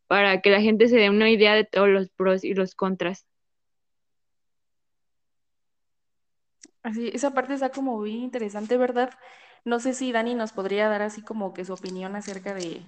para 0.08 0.42
que 0.42 0.50
la 0.50 0.60
gente 0.60 0.88
se 0.88 0.98
dé 0.98 1.12
una 1.12 1.30
idea 1.30 1.54
de 1.54 1.66
todos 1.66 1.88
los 1.88 2.10
pros 2.10 2.44
y 2.44 2.56
los 2.56 2.74
contras. 2.74 3.28
Así, 6.82 7.12
esa 7.14 7.32
parte 7.36 7.54
está 7.54 7.70
como 7.70 7.98
muy 8.00 8.12
interesante, 8.12 8.76
¿verdad? 8.76 9.12
No 9.66 9.80
sé 9.80 9.94
si 9.94 10.12
Dani 10.12 10.34
nos 10.34 10.52
podría 10.52 10.90
dar 10.90 11.04
así 11.04 11.22
como 11.22 11.54
que 11.54 11.64
su 11.64 11.74
opinión 11.74 12.16
acerca 12.16 12.56
de, 12.56 12.82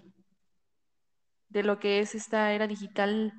de 1.49 1.61
lo 1.61 1.77
que 1.77 1.99
es 1.99 2.15
esta 2.15 2.53
era 2.53 2.65
digital 2.65 3.33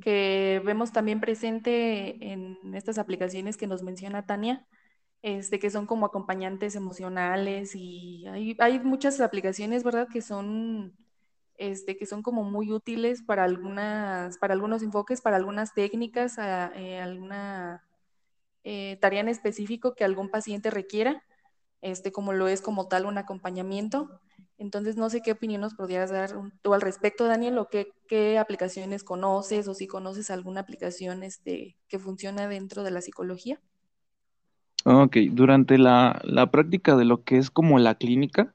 que 0.00 0.62
vemos 0.64 0.92
también 0.92 1.20
presente 1.20 2.32
en 2.32 2.74
estas 2.74 2.98
aplicaciones 2.98 3.56
que 3.56 3.66
nos 3.66 3.82
menciona 3.82 4.26
Tania, 4.26 4.66
este, 5.22 5.58
que 5.58 5.70
son 5.70 5.86
como 5.86 6.06
acompañantes 6.06 6.76
emocionales 6.76 7.74
y 7.74 8.26
hay, 8.28 8.56
hay 8.60 8.78
muchas 8.80 9.20
aplicaciones, 9.20 9.82
¿verdad?, 9.82 10.08
que 10.12 10.22
son, 10.22 10.96
este, 11.56 11.96
que 11.96 12.06
son 12.06 12.22
como 12.22 12.44
muy 12.44 12.72
útiles 12.72 13.22
para, 13.22 13.44
algunas, 13.44 14.38
para 14.38 14.54
algunos 14.54 14.82
enfoques, 14.82 15.20
para 15.20 15.36
algunas 15.36 15.74
técnicas, 15.74 16.38
a, 16.38 16.72
eh, 16.76 17.00
alguna 17.00 17.84
eh, 18.64 18.98
tarea 19.00 19.20
en 19.20 19.28
específico 19.28 19.94
que 19.94 20.04
algún 20.04 20.30
paciente 20.30 20.70
requiera, 20.70 21.24
este, 21.80 22.12
como 22.12 22.32
lo 22.32 22.48
es 22.48 22.60
como 22.62 22.86
tal 22.88 23.06
un 23.06 23.18
acompañamiento. 23.18 24.20
Entonces, 24.58 24.96
no 24.96 25.08
sé 25.08 25.22
qué 25.22 25.32
opinión 25.32 25.60
nos 25.60 25.74
podrías 25.74 26.10
dar 26.10 26.30
tú 26.62 26.74
al 26.74 26.80
respecto, 26.80 27.26
Daniel, 27.26 27.58
o 27.58 27.68
qué, 27.68 28.38
aplicaciones 28.38 29.04
conoces, 29.04 29.68
o 29.68 29.74
si 29.74 29.86
conoces 29.86 30.30
alguna 30.30 30.60
aplicación 30.60 31.22
este, 31.22 31.76
que 31.88 32.00
funciona 32.00 32.48
dentro 32.48 32.82
de 32.82 32.90
la 32.90 33.00
psicología. 33.00 33.60
Ok, 34.84 35.16
durante 35.30 35.78
la, 35.78 36.20
la 36.24 36.50
práctica 36.50 36.96
de 36.96 37.04
lo 37.04 37.22
que 37.22 37.38
es 37.38 37.50
como 37.50 37.78
la 37.78 37.94
clínica, 37.94 38.54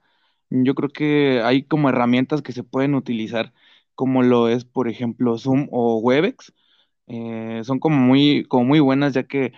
yo 0.50 0.76
creo 0.76 0.90
que 0.90 1.42
hay 1.44 1.64
como 1.64 1.90
herramientas 1.90 2.42
que 2.42 2.52
se 2.52 2.64
pueden 2.64 2.96
utilizar, 2.96 3.54
como 3.96 4.24
lo 4.24 4.50
es, 4.50 4.66
por 4.66 4.90
ejemplo, 4.90 5.38
Zoom 5.38 5.68
o 5.72 5.98
Webex. 6.00 6.54
Eh, 7.08 7.62
son 7.64 7.80
como 7.80 7.98
muy, 7.98 8.46
como 8.46 8.66
muy 8.66 8.80
buenas, 8.80 9.14
ya 9.14 9.24
que 9.24 9.54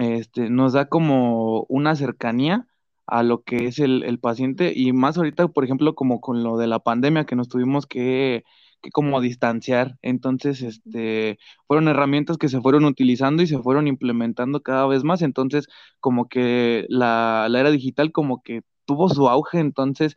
este, 0.00 0.50
nos 0.50 0.72
da 0.72 0.86
como 0.88 1.64
una 1.68 1.94
cercanía 1.94 2.66
a 3.06 3.22
lo 3.22 3.42
que 3.42 3.66
es 3.66 3.78
el, 3.78 4.18
paciente 4.20 4.72
y 4.74 4.92
más 4.92 5.16
ahorita, 5.18 5.48
por 5.48 5.64
ejemplo, 5.64 5.94
como 5.94 6.20
con 6.20 6.42
lo 6.42 6.56
de 6.56 6.66
la 6.66 6.78
pandemia 6.80 7.26
que 7.26 7.36
nos 7.36 7.48
tuvimos 7.48 7.86
que, 7.86 8.44
que 8.82 8.90
como 8.90 9.20
distanciar. 9.20 9.98
Entonces, 10.02 10.62
este, 10.62 11.38
fueron 11.66 11.88
herramientas 11.88 12.38
que 12.38 12.48
se 12.48 12.60
fueron 12.60 12.84
utilizando 12.84 13.42
y 13.42 13.46
se 13.46 13.58
fueron 13.58 13.88
implementando 13.88 14.62
cada 14.62 14.86
vez 14.86 15.04
más. 15.04 15.22
Entonces, 15.22 15.68
como 16.00 16.28
que 16.28 16.86
la, 16.88 17.46
la 17.50 17.60
era 17.60 17.70
digital 17.70 18.12
como 18.12 18.42
que 18.42 18.62
tuvo 18.86 19.08
su 19.08 19.28
auge, 19.28 19.58
entonces 19.60 20.16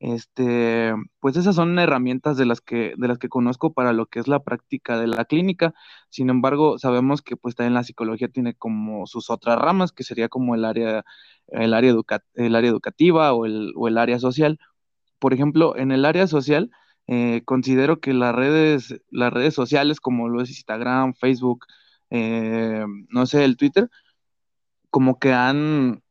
Este, 0.00 0.94
pues 1.20 1.36
esas 1.36 1.56
son 1.56 1.76
herramientas 1.78 2.36
de 2.36 2.46
las 2.46 2.60
que, 2.60 2.94
de 2.96 3.08
las 3.08 3.18
que 3.18 3.28
conozco 3.28 3.72
para 3.72 3.92
lo 3.92 4.06
que 4.06 4.20
es 4.20 4.28
la 4.28 4.42
práctica 4.44 4.98
de 4.98 5.08
la 5.08 5.24
clínica. 5.24 5.74
Sin 6.08 6.30
embargo, 6.30 6.78
sabemos 6.78 7.22
que 7.22 7.36
pues 7.36 7.56
también 7.56 7.74
la 7.74 7.84
psicología 7.84 8.28
tiene 8.28 8.54
como 8.54 9.06
sus 9.06 9.30
otras 9.30 9.58
ramas, 9.58 9.92
que 9.92 10.04
sería 10.04 10.28
como 10.28 10.54
el 10.54 10.64
área, 10.64 11.04
el 11.48 11.74
área, 11.74 11.94
el 12.34 12.54
área 12.56 12.70
educativa 12.70 13.32
o 13.32 13.46
el, 13.46 13.72
o 13.76 13.88
el 13.88 13.98
área 13.98 14.18
social. 14.20 14.58
Por 15.18 15.34
ejemplo, 15.34 15.76
en 15.76 15.92
el 15.92 16.04
área 16.04 16.26
social, 16.28 16.70
eh, 17.08 17.42
considero 17.44 18.00
que 18.00 18.12
las 18.14 18.34
redes, 18.34 19.00
las 19.10 19.32
redes 19.32 19.54
sociales 19.54 20.00
como 20.00 20.28
lo 20.28 20.42
es 20.42 20.50
Instagram, 20.50 21.14
Facebook, 21.14 21.66
eh, 22.10 22.84
no 23.08 23.26
sé, 23.26 23.44
el 23.44 23.56
Twitter, 23.56 23.90
como 24.90 25.18
que 25.18 25.32
han, 25.32 26.02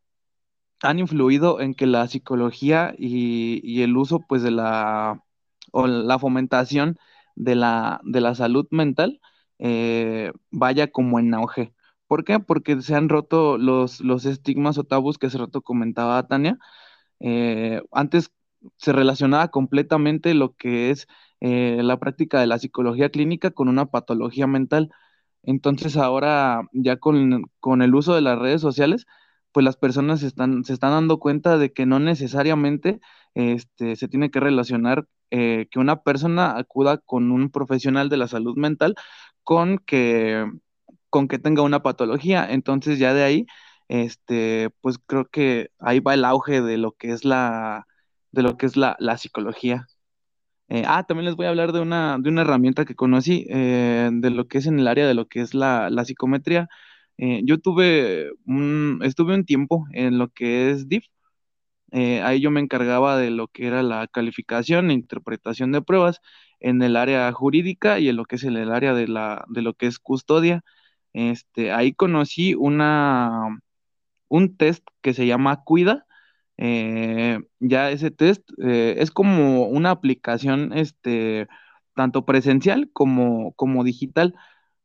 han 0.81 1.00
influido 1.00 1.62
en 1.62 1.74
que 1.75 1.88
la 1.88 2.07
psicología 2.07 2.93
y, 2.98 3.81
el 3.81 3.98
uso 3.98 4.22
pues 4.27 4.43
de 4.43 4.51
la, 4.51 5.24
o 5.72 5.88
la 5.88 6.19
fomentación 6.19 6.98
de 7.36 7.55
la, 7.55 8.01
de 8.03 8.22
la 8.22 8.36
salud 8.36 8.67
mental 8.72 9.22
eh, 9.60 10.31
vaya 10.51 10.88
como 10.91 11.19
en 11.19 11.34
auge. 11.34 11.74
¿Por 12.07 12.24
qué? 12.24 12.39
Porque 12.39 12.81
se 12.81 12.96
han 12.96 13.10
roto 13.10 13.57
los, 13.57 14.01
los 14.01 14.25
estigmas 14.25 14.77
o 14.77 14.84
tabús 14.86 15.17
que 15.17 15.27
hace 15.27 15.38
rato 15.39 15.62
comentaba 15.62 16.27
Tania. 16.27 16.57
antes 17.91 18.31
se 18.77 18.93
relacionaba 18.93 19.50
completamente 19.50 20.34
lo 20.34 20.55
que 20.55 20.91
es 20.91 21.07
eh, 21.39 21.79
la 21.84 22.00
práctica 22.00 22.39
de 22.39 22.48
la 22.48 22.60
psicología 22.60 23.10
clínica 23.10 23.51
con 23.51 23.69
una 23.69 23.88
patología 23.88 24.48
mental. 24.48 24.91
Entonces 25.43 25.98
ahora 25.98 26.67
ya 26.74 26.98
con, 26.98 27.46
el 27.81 27.96
uso 27.96 28.15
de 28.15 28.22
las 28.22 28.39
redes 28.39 28.62
sociales, 28.62 29.05
pues 29.51 29.63
las 29.63 29.77
personas 29.77 30.24
están, 30.24 30.63
se 30.66 30.74
están 30.74 30.92
dando 30.92 31.20
cuenta 31.20 31.58
de 31.58 31.74
que 31.74 31.86
no 31.86 32.00
necesariamente 32.00 33.00
este, 33.34 33.96
se 33.96 34.08
tiene 34.08 34.32
que 34.32 34.39
relacionar 34.39 35.08
eh, 35.32 35.68
que 35.72 35.80
una 35.80 36.04
persona 36.04 36.58
acuda 36.58 36.98
con 37.00 37.32
un 37.32 37.50
profesional 37.51 38.10
de 38.10 38.18
la 38.18 38.27
salud 38.27 38.56
mental 38.58 38.96
con 39.44 39.77
que, 39.80 40.46
con 41.10 41.27
que 41.27 41.39
tenga 41.39 41.62
una 41.63 41.84
patología. 41.84 42.48
Entonces 42.50 43.00
ya 43.00 43.13
de 43.13 43.24
ahí, 43.24 43.46
este, 43.89 44.70
pues 44.82 44.98
creo 45.06 45.25
que 45.30 45.72
ahí 45.80 46.00
va 46.00 46.13
el 46.13 46.25
auge 46.25 46.62
de 46.62 46.77
lo 46.77 46.94
que 46.94 47.12
es 47.12 47.25
la, 47.25 47.88
de 48.32 48.44
lo 48.44 48.58
que 48.58 48.66
es 48.68 48.77
la, 48.77 48.96
psicología. 49.18 49.88
Eh, 50.70 50.84
ah, 50.86 51.06
también 51.08 51.25
les 51.25 51.36
voy 51.36 51.46
a 51.46 51.50
hablar 51.50 51.72
de 51.72 51.80
una, 51.82 52.18
de 52.20 52.30
una 52.30 52.42
herramienta 52.42 52.86
que 52.86 52.96
conocí, 52.96 53.46
eh, 53.50 54.10
de 54.12 54.30
lo 54.32 54.48
que 54.48 54.60
es 54.60 54.68
en 54.68 54.80
el 54.80 54.88
área 54.88 55.08
de 55.08 55.13
lo 55.13 55.27
que 55.27 55.42
es 55.42 55.54
la, 55.54 55.89
psicometría. 56.06 56.68
Eh, 57.17 57.41
yo 57.45 57.59
tuve 57.59 58.31
un, 58.45 59.00
estuve 59.03 59.33
un 59.36 59.45
tiempo 59.45 59.86
en 59.93 60.17
lo 60.17 60.29
que 60.29 60.71
es 60.71 60.88
DIF. 60.89 61.05
ahí 62.24 62.41
yo 62.41 62.51
me 62.51 62.59
encargaba 62.62 63.17
de 63.17 63.31
lo 63.31 63.47
que 63.47 63.67
era 63.67 63.83
la 63.83 64.07
calificación 64.07 64.91
e 64.91 64.93
interpretación 64.93 65.71
de 65.71 65.81
pruebas 65.81 66.21
en 66.59 66.81
el 66.81 66.95
área 66.97 67.31
jurídica 67.31 68.00
y 68.00 68.09
en 68.09 68.17
lo 68.17 68.25
que 68.25 68.36
es 68.38 68.43
el 68.43 68.71
área 68.71 68.93
de, 68.93 69.07
la, 69.07 69.45
de 69.50 69.62
lo 69.62 69.74
que 69.74 69.88
es 69.88 70.00
custodia. 70.00 70.63
Este, 71.13 71.71
ahí 71.71 71.93
conocí 71.93 72.55
una, 72.55 73.59
un 74.29 74.57
test 74.57 74.86
que 75.01 75.13
se 75.13 75.27
llama 75.27 75.63
Cuida, 75.63 76.05
eh, 76.57 77.39
ya 77.59 77.91
ese 77.91 78.12
test 78.12 78.50
eh, 78.63 78.95
es 79.00 79.12
como 79.12 79.67
una 79.67 79.91
aplicación 79.91 80.74
este, 80.74 81.47
tanto 81.95 82.25
presencial 82.25 82.89
como, 82.93 83.53
como 83.53 83.83
digital. 83.83 84.36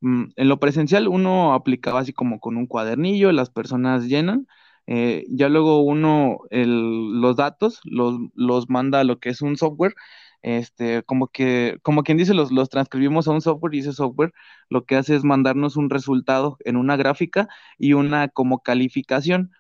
Mm, 0.02 0.26
en 0.36 0.48
lo 0.50 0.60
presencial 0.60 1.08
uno 1.08 1.54
aplicaba 1.54 2.00
así 2.00 2.12
como 2.14 2.40
con 2.40 2.58
un 2.58 2.68
cuadernillo, 2.68 3.32
las 3.32 3.50
personas 3.50 4.06
llenan, 4.06 4.48
eh, 4.88 5.26
ya 5.30 5.48
luego 5.50 5.82
uno 5.82 6.40
los 6.50 7.36
datos 7.36 7.80
los, 7.84 8.16
los 8.34 8.70
manda 8.70 9.00
a 9.00 9.04
lo 9.04 9.20
que 9.20 9.30
es 9.30 9.42
un 9.42 9.56
software, 9.58 9.94
este, 10.42 11.04
como 11.04 11.28
que, 11.28 11.78
como 11.82 12.04
quien 12.04 12.18
dice, 12.18 12.34
los, 12.34 12.52
los 12.52 12.70
transcribimos 12.70 13.28
a 13.28 13.32
un 13.32 13.40
software 13.42 13.74
y 13.76 13.80
ese 13.80 13.92
software 13.94 14.32
lo 14.70 14.84
que 14.86 14.96
hace 14.96 15.16
es 15.16 15.24
mandarnos 15.24 15.76
un 15.76 15.90
resultado 15.90 16.58
en 16.64 16.76
una 16.76 16.96
gráfica 16.96 17.48
y 17.78 17.94
una 17.94 18.28
como 18.28 18.60
calificación. 18.62 19.52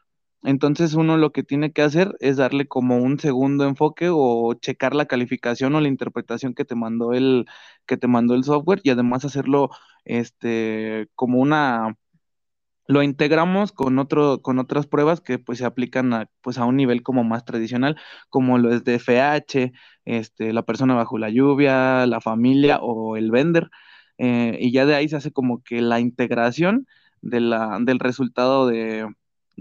Entonces 0.44 0.94
uno 0.94 1.16
lo 1.16 1.32
que 1.32 1.42
tiene 1.44 1.72
que 1.72 1.82
hacer 1.82 2.16
es 2.20 2.36
darle 2.36 2.66
como 2.66 2.96
un 2.98 3.18
segundo 3.20 3.64
enfoque 3.66 4.08
o 4.10 4.54
checar 4.54 4.94
la 4.94 5.06
calificación 5.06 5.74
o 5.74 5.80
la 5.80 5.88
interpretación 5.88 6.54
que 6.54 6.64
te 6.64 6.74
mandó 6.74 7.12
el, 7.12 7.46
que 7.86 7.96
te 7.96 8.08
mandó 8.08 8.34
el 8.34 8.44
software 8.44 8.80
y 8.82 8.90
además 8.90 9.24
hacerlo 9.24 9.70
este 10.04 11.08
como 11.14 11.38
una 11.40 11.96
lo 12.86 13.02
integramos 13.02 13.72
con 13.72 13.98
otro, 13.98 14.42
con 14.42 14.58
otras 14.58 14.86
pruebas 14.86 15.20
que 15.20 15.38
pues 15.38 15.58
se 15.58 15.64
aplican 15.64 16.12
a, 16.12 16.28
pues 16.42 16.58
a 16.58 16.64
un 16.66 16.76
nivel 16.76 17.02
como 17.02 17.24
más 17.24 17.44
tradicional, 17.44 17.96
como 18.28 18.58
lo 18.58 18.72
es 18.74 18.84
de 18.84 18.96
FH, 18.96 19.72
este, 20.04 20.52
la 20.52 20.62
persona 20.64 20.94
bajo 20.94 21.18
la 21.18 21.30
lluvia, 21.30 22.06
la 22.06 22.20
familia 22.20 22.78
o 22.82 23.16
el 23.16 23.30
vender. 23.30 23.70
Eh, 24.18 24.58
y 24.60 24.72
ya 24.72 24.86
de 24.86 24.94
ahí 24.94 25.08
se 25.08 25.16
hace 25.16 25.32
como 25.32 25.62
que 25.62 25.80
la 25.80 26.00
integración 26.00 26.86
de 27.22 27.40
la, 27.40 27.78
del 27.80 27.98
resultado 27.98 28.66
de, 28.66 29.06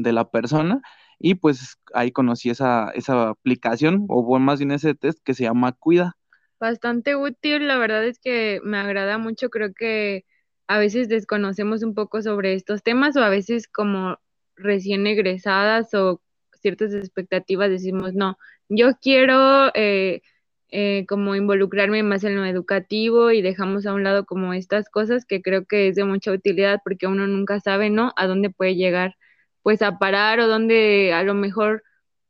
de 0.02 0.14
la 0.14 0.30
persona 0.30 0.82
y 1.20 1.36
pues 1.36 1.78
ahí 1.94 2.12
conocí 2.12 2.50
esa, 2.50 2.90
esa 2.96 3.30
aplicación 3.30 4.06
o 4.10 4.40
más 4.40 4.60
bien 4.60 4.72
ese 4.72 4.96
test 4.96 5.20
que 5.24 5.34
se 5.34 5.44
llama 5.44 5.72
Cuida. 5.74 6.18
Bastante 6.60 7.16
útil, 7.16 7.68
la 7.68 7.78
verdad 7.78 8.06
es 8.06 8.20
que 8.20 8.60
me 8.64 8.78
agrada 8.78 9.18
mucho, 9.18 9.50
creo 9.50 9.74
que 9.74 10.26
a 10.68 10.80
veces 10.80 11.10
desconocemos 11.10 11.84
un 11.84 11.94
poco 11.94 12.22
sobre 12.22 12.54
estos 12.54 12.84
temas 12.84 13.16
o 13.18 13.24
a 13.24 13.30
veces 13.30 13.68
como 13.68 14.18
recién 14.56 15.06
egresadas 15.08 15.94
o 15.94 16.22
ciertas 16.62 16.94
expectativas 16.94 17.70
decimos, 17.70 18.14
no, 18.14 18.38
yo 18.70 18.92
quiero 19.02 19.72
eh, 19.74 20.22
eh, 20.70 21.06
como 21.08 21.36
involucrarme 21.36 22.04
más 22.04 22.24
en 22.24 22.36
lo 22.36 22.46
educativo 22.46 23.32
y 23.32 23.42
dejamos 23.42 23.86
a 23.86 23.94
un 23.94 24.04
lado 24.04 24.26
como 24.26 24.54
estas 24.54 24.90
cosas 24.90 25.26
que 25.26 25.42
creo 25.42 25.66
que 25.66 25.90
es 25.90 25.96
de 25.96 26.06
mucha 26.06 26.32
utilidad 26.32 26.80
porque 26.84 27.08
uno 27.08 27.28
nunca 27.28 27.60
sabe, 27.60 27.90
¿no? 27.90 28.14
A 28.16 28.28
dónde 28.28 28.50
puede 28.50 28.76
llegar 28.76 29.16
pues 29.64 29.82
a 29.82 29.98
parar 30.00 30.40
o 30.40 30.48
donde 30.48 31.14
a 31.14 31.24
lo 31.24 31.34
mejor 31.34 31.84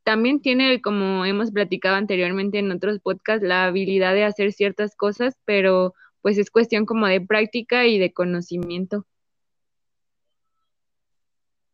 también 0.04 0.40
tiene, 0.40 0.80
como 0.82 1.24
hemos 1.24 1.50
platicado 1.50 1.96
anteriormente 1.96 2.58
en 2.58 2.72
otros 2.72 2.98
podcasts, 3.00 3.46
la 3.46 3.64
habilidad 3.64 4.14
de 4.14 4.24
hacer 4.24 4.52
ciertas 4.52 4.96
cosas, 4.96 5.36
pero 5.44 5.94
pues 6.20 6.38
es 6.38 6.50
cuestión 6.50 6.86
como 6.86 7.06
de 7.06 7.20
práctica 7.20 7.86
y 7.86 7.98
de 7.98 8.12
conocimiento. 8.12 9.06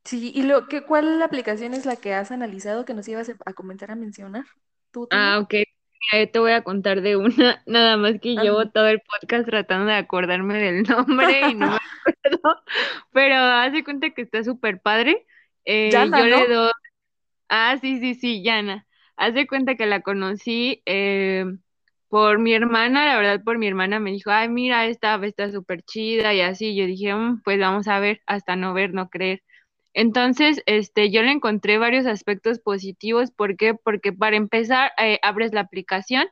Sí, 0.04 0.32
¿y 0.34 0.42
lo 0.42 0.68
que 0.68 0.82
cuál 0.84 1.20
aplicación 1.20 1.74
es 1.74 1.84
la 1.84 1.96
que 1.96 2.14
has 2.14 2.30
analizado 2.30 2.86
que 2.86 2.94
nos 2.94 3.06
ibas 3.08 3.30
a 3.44 3.52
comentar 3.52 3.90
a 3.90 3.94
mencionar? 3.94 4.46
¿Tú, 4.90 5.06
ah, 5.10 5.38
ok. 5.42 5.54
te 6.32 6.38
voy 6.38 6.52
a 6.52 6.64
contar 6.64 7.02
de 7.02 7.16
una, 7.16 7.62
nada 7.66 7.98
más 7.98 8.14
que 8.18 8.36
llevo 8.36 8.70
todo 8.70 8.88
el 8.88 9.02
podcast 9.02 9.46
tratando 9.46 9.86
de 9.86 9.96
acordarme 9.96 10.58
del 10.58 10.82
nombre 10.84 11.50
y 11.50 11.54
no 11.54 11.72
me 11.72 11.76
acuerdo, 12.06 12.62
pero 13.12 13.34
hace 13.36 13.84
cuenta 13.84 14.08
que 14.10 14.22
está 14.22 14.42
súper 14.42 14.80
padre. 14.80 15.26
Eh, 15.70 16.10
yo 16.14 16.24
le 16.26 16.48
doy. 16.48 16.70
Ah, 17.50 17.76
sí, 17.80 18.00
sí, 18.00 18.14
sí, 18.14 18.42
Yana. 18.42 18.86
Haz 19.16 19.34
de 19.34 19.46
cuenta 19.46 19.76
que 19.76 19.86
la 19.86 20.02
conocí 20.02 20.82
eh, 20.86 21.44
por 22.08 22.38
mi 22.38 22.54
hermana, 22.54 23.06
la 23.06 23.16
verdad, 23.18 23.44
por 23.44 23.58
mi 23.58 23.66
hermana 23.68 24.00
me 24.00 24.12
dijo, 24.12 24.30
ay, 24.30 24.48
mira, 24.48 24.86
esta 24.86 25.16
está 25.26 25.50
súper 25.52 25.82
chida 25.82 26.34
y 26.34 26.40
así. 26.40 26.74
Yo 26.76 26.86
dije, 26.86 27.14
mm, 27.14 27.42
pues 27.44 27.60
vamos 27.60 27.88
a 27.88 28.00
ver, 28.00 28.22
hasta 28.26 28.56
no 28.56 28.74
ver, 28.74 28.94
no 28.94 29.10
creer. 29.10 29.42
Entonces, 29.94 30.62
este, 30.66 31.10
yo 31.10 31.22
le 31.22 31.32
encontré 31.32 31.78
varios 31.78 32.06
aspectos 32.06 32.60
positivos. 32.60 33.30
¿Por 33.32 33.56
qué? 33.58 33.74
Porque 33.74 34.12
para 34.14 34.36
empezar, 34.36 34.92
eh, 34.98 35.18
abres 35.22 35.52
la 35.54 35.60
aplicación 35.62 36.26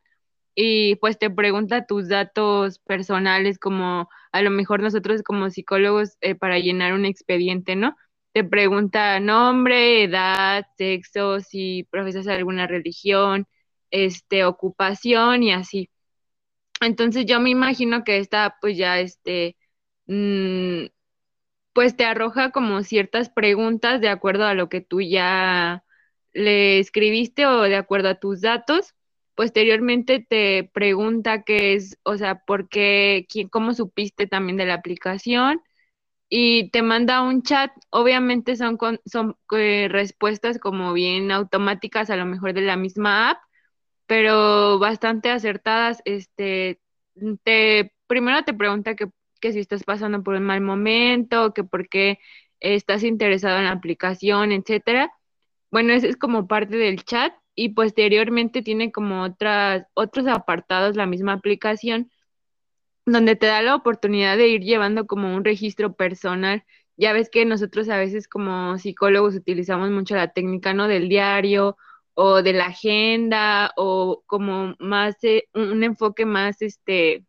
y 0.55 0.97
pues 0.97 1.19
te 1.19 1.31
pregunta 1.31 1.87
tus 1.87 2.09
datos 2.09 2.79
personales, 2.81 3.59
como 3.59 4.09
a 4.33 4.43
lo 4.43 4.51
mejor 4.51 4.81
nosotros 4.83 5.23
como 5.23 5.51
psicólogos 5.51 6.17
para 6.41 6.59
llenar 6.59 6.95
un 6.95 7.05
expediente, 7.07 7.77
¿no? 7.77 7.97
Te 8.37 8.45
pregunta 8.45 9.19
nombre, 9.19 10.05
edad, 10.05 10.67
sexo, 10.77 11.41
si 11.41 11.85
profesas 11.91 12.27
alguna 12.29 12.67
religión, 12.67 13.47
este, 13.91 14.45
ocupación 14.45 15.43
y 15.43 15.53
así. 15.55 15.89
Entonces 16.83 17.25
yo 17.27 17.41
me 17.41 17.49
imagino 17.51 18.05
que 18.05 18.19
esta 18.19 18.59
pues 18.61 18.77
ya 18.77 19.01
este 19.01 19.57
mm, 20.07 20.87
pues 21.73 21.97
te 21.97 22.05
arroja 22.05 22.51
como 22.53 22.83
ciertas 22.83 23.31
preguntas 23.31 24.03
de 24.03 24.11
acuerdo 24.11 24.45
a 24.47 24.55
lo 24.55 24.69
que 24.69 24.83
tú 24.83 25.01
ya 25.01 25.85
le 26.35 26.79
escribiste 26.81 27.47
o 27.47 27.63
de 27.63 27.77
acuerdo 27.77 28.11
a 28.11 28.21
tus 28.21 28.43
datos. 28.43 28.95
Posteriormente 29.35 30.27
te 30.29 30.71
pregunta 30.75 31.43
qué 31.43 31.75
es, 31.75 31.99
o 32.05 32.19
sea, 32.19 32.41
por 32.47 32.69
qué, 32.69 33.27
quién, 33.31 33.49
cómo 33.49 33.75
supiste 33.75 34.27
también 34.27 34.59
de 34.59 34.67
la 34.67 34.75
aplicación 34.75 35.63
y 36.29 36.71
te 36.71 36.83
manda 36.83 37.23
un 37.23 37.43
chat. 37.43 37.73
Obviamente 37.91 38.57
son, 38.57 38.79
son 39.07 39.37
eh, 39.53 39.89
respuestas 39.91 40.59
como 40.59 40.93
bien 40.93 41.31
automáticas, 41.33 42.11
a 42.11 42.17
lo 42.17 42.27
mejor 42.27 42.55
de 42.55 42.63
la 42.63 42.77
misma 42.77 43.31
app, 43.31 43.39
pero 44.07 44.79
bastante 44.79 45.31
acertadas. 45.31 46.03
Este, 46.05 46.81
te, 47.45 47.95
primero 48.07 48.45
te 48.45 48.55
pregunta 48.55 48.97
que, 48.97 49.09
que 49.41 49.53
si 49.53 49.61
estás 49.61 49.85
pasando 49.85 50.23
por 50.23 50.35
un 50.35 50.45
mal 50.45 50.61
momento, 50.61 51.55
que 51.55 51.65
por 51.65 51.89
qué 51.89 52.19
estás 52.61 53.03
interesado 53.05 53.59
en 53.59 53.65
la 53.65 53.73
aplicación, 53.73 54.53
etcétera. 54.53 55.13
bueno, 55.71 55.93
ese 55.95 56.09
es 56.09 56.17
como 56.17 56.49
parte 56.49 56.77
del 56.77 57.05
chat 57.05 57.35
y 57.55 57.71
posteriormente 57.71 58.63
tiene 58.63 58.93
como 58.93 59.23
otras, 59.23 59.87
otros 59.95 60.27
apartados 60.29 60.97
la 60.97 61.07
misma 61.07 61.35
aplicación 61.35 62.11
donde 63.07 63.37
te 63.37 63.47
da 63.47 63.63
la 63.63 63.75
oportunidad 63.77 64.37
de 64.37 64.49
ir 64.49 64.63
llevando 64.63 65.07
como 65.07 65.35
un 65.35 65.45
registro 65.45 65.95
personal. 65.95 66.65
Ya 66.97 67.13
ves 67.13 67.31
que 67.31 67.45
nosotros 67.45 67.89
a 67.89 67.99
veces 67.99 68.29
como 68.29 68.79
psicólogos 68.79 69.35
utilizamos 69.35 69.91
mucho 69.91 70.17
la 70.17 70.33
técnica, 70.33 70.75
¿no? 70.75 70.89
Del 70.89 71.09
diario 71.09 71.77
o 72.15 72.43
de 72.43 72.53
la 72.55 72.67
agenda 72.67 73.73
o 73.77 74.23
como 74.27 74.75
más, 74.81 75.17
eh, 75.23 75.45
un 75.55 75.85
enfoque 75.85 76.27
más, 76.27 76.63
este, 76.63 77.25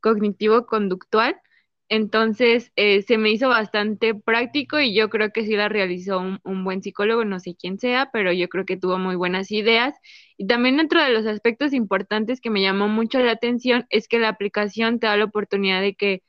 cognitivo-conductual. 0.00 1.40
Entonces, 1.90 2.70
eh, 2.76 3.02
se 3.02 3.16
me 3.16 3.30
hizo 3.30 3.48
bastante 3.48 4.14
práctico 4.14 4.78
y 4.78 4.94
yo 4.94 5.08
creo 5.08 5.30
que 5.32 5.44
sí 5.44 5.56
la 5.56 5.70
realizó 5.70 6.20
un, 6.20 6.64
buen 6.64 6.82
psicólogo, 6.82 7.24
no 7.24 7.40
sé 7.40 7.56
quién 7.58 7.78
sea, 7.78 8.10
pero 8.12 8.30
yo 8.32 8.48
creo 8.48 8.66
que 8.66 8.76
tuvo 8.76 8.98
muy 8.98 9.16
buenas 9.16 9.50
ideas. 9.50 9.94
Y 10.36 10.46
también 10.46 10.76
dentro 10.76 11.02
de 11.02 11.10
los 11.10 11.26
aspectos 11.26 11.72
importantes 11.72 12.40
que 12.42 12.50
me 12.50 12.60
llamó 12.62 12.88
mucho 12.88 13.20
la 13.20 13.32
atención 13.32 13.86
es 13.90 14.06
que 14.06 14.18
la 14.18 14.28
aplicación 14.28 15.00
te 15.00 15.06
da 15.06 15.16
la 15.16 15.24
oportunidad 15.24 15.80
de 15.80 15.94
que 15.94 16.22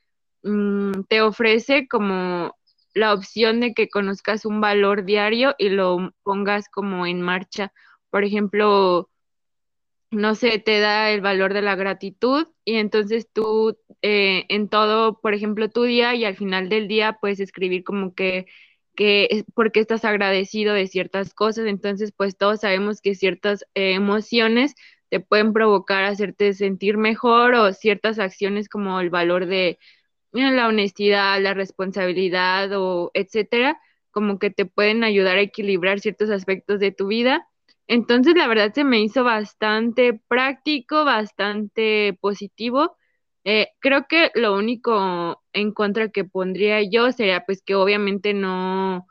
mmm, 0.44 1.04
te 1.10 1.22
ofrece 1.22 1.88
como 1.90 2.56
la 2.94 3.14
opción 3.14 3.60
de 3.60 3.74
que 3.74 3.90
conozcas 3.90 4.46
un 4.46 4.62
valor 4.62 5.04
diario 5.06 5.56
y 5.58 5.70
lo 5.70 6.14
pongas 6.24 6.70
como 6.70 7.06
en 7.06 7.22
marcha. 7.22 7.74
Por 8.10 8.24
ejemplo, 8.24 9.10
no 10.12 10.36
sé, 10.36 10.60
te 10.60 10.80
da 10.80 11.12
el 11.12 11.22
valor 11.22 11.54
de 11.54 11.62
la 11.62 11.76
gratitud 11.76 12.48
y 12.66 12.76
entonces 12.78 13.30
tú 13.32 13.78
eh, 14.02 14.46
en 14.50 14.70
todo, 14.70 15.20
por 15.22 15.34
ejemplo, 15.34 15.70
tu 15.70 15.84
día 15.84 16.16
y 16.16 16.26
al 16.26 16.36
final 16.36 16.70
del 16.70 16.88
día 16.88 17.18
puedes 17.22 17.40
escribir 17.40 17.84
como 17.84 18.16
que, 18.16 18.48
que 18.96 19.46
porque 19.54 19.80
estás 19.80 20.06
agradecido 20.06 20.74
de 20.74 20.88
ciertas 20.88 21.34
cosas, 21.34 21.68
entonces 21.68 22.12
pues 22.16 22.38
todos 22.38 22.62
sabemos 22.62 23.02
que 23.02 23.16
ciertas 23.16 23.64
eh, 23.76 23.94
emociones 23.94 24.76
te 25.10 25.20
pueden 25.20 25.54
provocar 25.54 26.04
hacerte 26.06 26.54
sentir 26.54 26.98
mejor 26.98 27.54
o 27.56 27.74
ciertas 27.74 28.20
acciones 28.20 28.70
como 28.70 29.00
el 29.00 29.10
valor 29.10 29.46
de 29.46 29.80
la 30.32 30.68
honestidad, 30.68 31.40
la 31.42 31.54
responsabilidad 31.54 32.72
o 32.74 33.12
etcétera, 33.14 33.80
como 34.12 34.40
que 34.40 34.50
te 34.52 34.66
pueden 34.66 35.04
ayudar 35.04 35.38
a 35.38 35.42
equilibrar 35.42 36.00
ciertos 36.00 36.30
aspectos 36.30 36.80
de 36.80 36.92
tu 36.92 37.08
vida 37.08 37.48
entonces, 37.90 38.36
la 38.36 38.48
verdad 38.48 38.74
se 38.74 38.84
me 38.86 39.02
hizo 39.02 39.24
bastante 39.26 40.14
práctico, 40.30 41.06
bastante 41.06 42.18
positivo. 42.22 42.96
Eh, 43.46 43.70
creo 43.80 44.06
que 44.08 44.32
lo 44.36 44.56
único 44.56 45.42
en 45.54 45.74
contra 45.74 46.10
que 46.10 46.24
pondría 46.26 46.82
yo 46.84 47.12
sería 47.12 47.46
pues 47.46 47.64
que 47.64 47.76
obviamente 47.76 48.34
no 48.36 49.08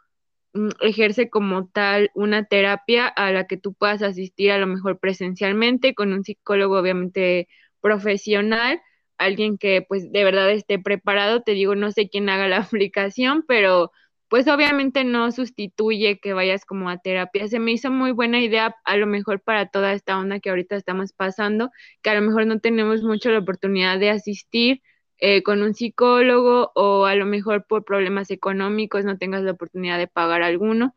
mm, 0.55 0.71
ejerce 0.81 1.31
como 1.31 1.69
tal 1.69 2.11
una 2.15 2.45
terapia 2.47 3.09
a 3.09 3.33
la 3.33 3.47
que 3.47 3.57
tú 3.59 3.75
puedas 3.75 4.03
asistir 4.03 4.53
a 4.53 4.59
lo 4.59 4.67
mejor 4.69 4.99
presencialmente 5.01 5.95
con 5.95 6.13
un 6.13 6.25
psicólogo 6.25 6.79
obviamente 6.79 7.49
profesional, 7.81 8.81
alguien 9.19 9.59
que 9.59 9.83
pues 9.89 10.13
de 10.13 10.25
verdad 10.25 10.51
esté 10.53 10.79
preparado. 10.79 11.43
Te 11.43 11.53
digo, 11.53 11.75
no 11.75 11.93
sé 11.93 12.09
quién 12.09 12.29
haga 12.29 12.49
la 12.49 12.59
aplicación, 12.61 13.45
pero 13.49 13.93
pues 14.29 14.47
obviamente 14.49 15.05
no 15.05 15.33
sustituye 15.33 16.21
que 16.21 16.35
vayas 16.35 16.65
como 16.65 16.91
a 16.91 16.99
terapia. 16.99 17.49
Se 17.49 17.59
me 17.59 17.73
hizo 17.73 17.91
muy 17.91 18.13
buena 18.13 18.41
idea 18.41 18.77
a 18.85 18.97
lo 18.97 19.07
mejor 19.07 19.41
para 19.41 19.69
toda 19.71 19.93
esta 19.95 20.19
onda 20.19 20.41
que 20.41 20.51
ahorita 20.51 20.77
estamos 20.77 21.13
pasando, 21.13 21.71
que 22.03 22.11
a 22.11 22.15
lo 22.15 22.23
mejor 22.23 22.47
no 22.47 22.61
tenemos 22.61 23.03
mucho 23.03 23.31
la 23.31 23.39
oportunidad 23.39 23.99
de 23.99 24.11
asistir 24.11 24.83
eh, 25.19 25.43
con 25.43 25.63
un 25.63 25.75
psicólogo 25.75 26.71
o 26.75 27.07
a 27.07 27.15
lo 27.17 27.27
mejor 27.27 27.67
por 27.67 27.85
problemas 27.85 28.31
económicos 28.31 29.05
no 29.05 29.19
tengas 29.19 29.43
la 29.43 29.53
oportunidad 29.53 29.99
de 29.99 30.09
pagar 30.09 30.43
alguno. 30.43 30.95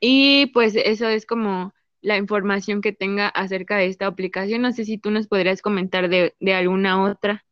Y 0.00 0.46
pues 0.52 0.74
eso 0.76 1.08
es 1.08 1.26
como 1.26 1.72
la 2.00 2.16
información 2.16 2.80
que 2.82 2.92
tenga 2.92 3.28
acerca 3.28 3.76
de 3.78 3.86
esta 3.86 4.06
aplicación. 4.06 4.62
No 4.62 4.72
sé 4.72 4.84
si 4.84 4.98
tú 4.98 5.10
nos 5.10 5.26
podrías 5.28 5.62
comentar 5.62 6.08
de, 6.08 6.34
de 6.40 6.54
alguna 6.54 7.02
otra. 7.02 7.44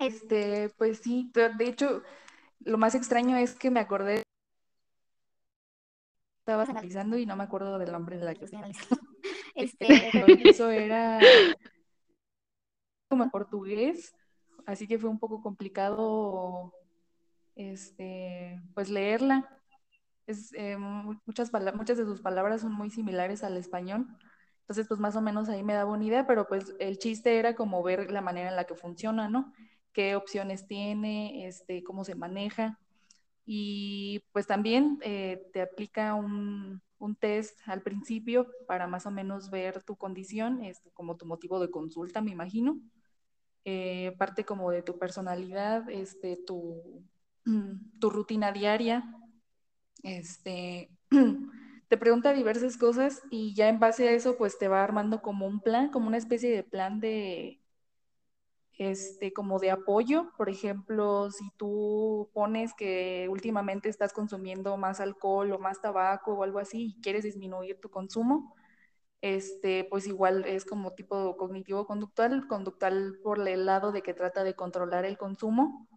Este, 0.00 0.70
pues 0.78 0.98
sí, 0.98 1.30
de 1.34 1.68
hecho, 1.68 2.02
lo 2.60 2.78
más 2.78 2.94
extraño 2.94 3.36
es 3.36 3.54
que 3.54 3.70
me 3.70 3.80
acordé. 3.80 4.22
Estabas 6.40 6.70
analizando 6.70 7.18
y 7.18 7.26
no 7.26 7.36
me 7.36 7.44
acuerdo 7.44 7.78
del 7.78 7.92
nombre 7.92 8.16
de 8.16 8.24
la 8.24 8.34
que 8.34 8.46
estoy 8.46 8.58
analizando. 8.58 8.98
Este, 9.56 9.88
eso 10.48 10.70
era 10.70 11.20
como 13.08 13.30
portugués, 13.30 14.14
así 14.64 14.86
que 14.86 14.98
fue 14.98 15.10
un 15.10 15.18
poco 15.18 15.42
complicado 15.42 16.72
este, 17.56 18.62
pues 18.72 18.88
leerla. 18.88 19.60
Es, 20.26 20.52
eh, 20.54 20.78
muchas, 20.78 21.52
muchas 21.74 21.98
de 21.98 22.04
sus 22.04 22.22
palabras 22.22 22.62
son 22.62 22.72
muy 22.72 22.90
similares 22.90 23.42
al 23.42 23.56
español. 23.56 24.06
Entonces, 24.60 24.86
pues 24.86 25.00
más 25.00 25.16
o 25.16 25.20
menos 25.20 25.48
ahí 25.48 25.64
me 25.64 25.74
daba 25.74 25.92
una 25.92 26.04
idea, 26.04 26.26
pero 26.26 26.46
pues 26.46 26.74
el 26.78 26.98
chiste 26.98 27.38
era 27.38 27.56
como 27.56 27.82
ver 27.82 28.10
la 28.10 28.22
manera 28.22 28.48
en 28.48 28.56
la 28.56 28.64
que 28.64 28.76
funciona, 28.76 29.28
¿no? 29.28 29.52
Qué 29.92 30.16
opciones 30.16 30.66
tiene, 30.66 31.46
este, 31.46 31.82
cómo 31.82 32.04
se 32.04 32.14
maneja. 32.14 32.78
Y 33.44 34.22
pues 34.32 34.46
también 34.46 34.98
eh, 35.02 35.42
te 35.52 35.62
aplica 35.62 36.14
un, 36.14 36.82
un, 36.98 37.16
test 37.16 37.58
al 37.66 37.82
principio 37.82 38.46
para 38.66 38.86
más 38.86 39.06
o 39.06 39.10
menos 39.10 39.50
ver 39.50 39.82
tu 39.82 39.96
condición, 39.96 40.62
este, 40.62 40.90
como 40.92 41.16
tu 41.16 41.26
motivo 41.26 41.58
de 41.58 41.70
consulta, 41.70 42.20
me 42.20 42.30
imagino. 42.30 42.78
Eh, 43.64 44.14
parte 44.18 44.44
como 44.44 44.70
de 44.70 44.82
tu 44.82 44.98
personalidad, 44.98 45.88
este, 45.90 46.36
tu, 46.36 47.04
tu 48.00 48.10
rutina 48.10 48.52
diaria. 48.52 49.04
Este, 50.02 50.90
te 51.88 51.96
pregunta 51.96 52.32
diversas 52.32 52.76
cosas 52.76 53.20
y 53.30 53.54
ya 53.54 53.68
en 53.68 53.80
base 53.80 54.08
a 54.08 54.12
eso 54.12 54.36
pues 54.38 54.58
te 54.58 54.68
va 54.68 54.82
armando 54.82 55.20
como 55.22 55.46
un 55.46 55.60
plan, 55.60 55.90
como 55.90 56.06
una 56.06 56.16
especie 56.16 56.50
de 56.50 56.62
plan 56.62 57.00
de, 57.00 57.59
este, 58.80 59.34
como 59.34 59.58
de 59.58 59.70
apoyo. 59.70 60.32
Por 60.38 60.48
ejemplo, 60.48 61.30
si 61.30 61.50
tú 61.58 62.30
pones 62.32 62.72
que 62.74 63.28
últimamente 63.30 63.90
estás 63.90 64.14
consumiendo 64.14 64.78
más 64.78 65.00
alcohol 65.00 65.52
o 65.52 65.58
más 65.58 65.82
tabaco 65.82 66.32
o 66.32 66.44
algo 66.44 66.58
así 66.58 66.94
y 66.96 67.00
quieres 67.02 67.24
disminuir 67.24 67.78
tu 67.78 67.90
consumo, 67.90 68.54
este, 69.20 69.84
pues 69.90 70.06
igual 70.06 70.46
es 70.46 70.64
como 70.64 70.94
tipo 70.94 71.36
cognitivo-conductual, 71.36 72.48
conductual 72.48 73.18
por 73.22 73.46
el 73.46 73.66
lado 73.66 73.92
de 73.92 74.02
que 74.02 74.14
trata 74.14 74.44
de 74.44 74.54
controlar 74.54 75.04
el 75.04 75.18
consumo, 75.18 75.88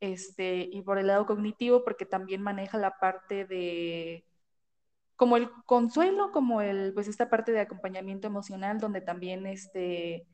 este, 0.00 0.68
y 0.72 0.82
por 0.82 0.98
el 0.98 1.08
lado 1.08 1.26
cognitivo 1.26 1.84
porque 1.84 2.06
también 2.06 2.42
maneja 2.42 2.78
la 2.78 2.98
parte 2.98 3.44
de 3.46 4.24
como 5.16 5.36
el 5.36 5.50
consuelo, 5.66 6.32
como 6.32 6.60
el, 6.62 6.92
pues 6.94 7.08
esta 7.08 7.30
parte 7.30 7.52
de 7.52 7.60
acompañamiento 7.60 8.26
emocional, 8.26 8.80
donde 8.80 9.00
también 9.00 9.46
este, 9.46 10.26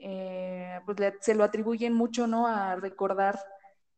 eh, 0.00 0.80
pues 0.86 0.98
se 1.20 1.34
lo 1.34 1.44
atribuyen 1.44 1.92
mucho, 1.92 2.26
¿no? 2.26 2.46
A 2.46 2.76
recordar 2.76 3.38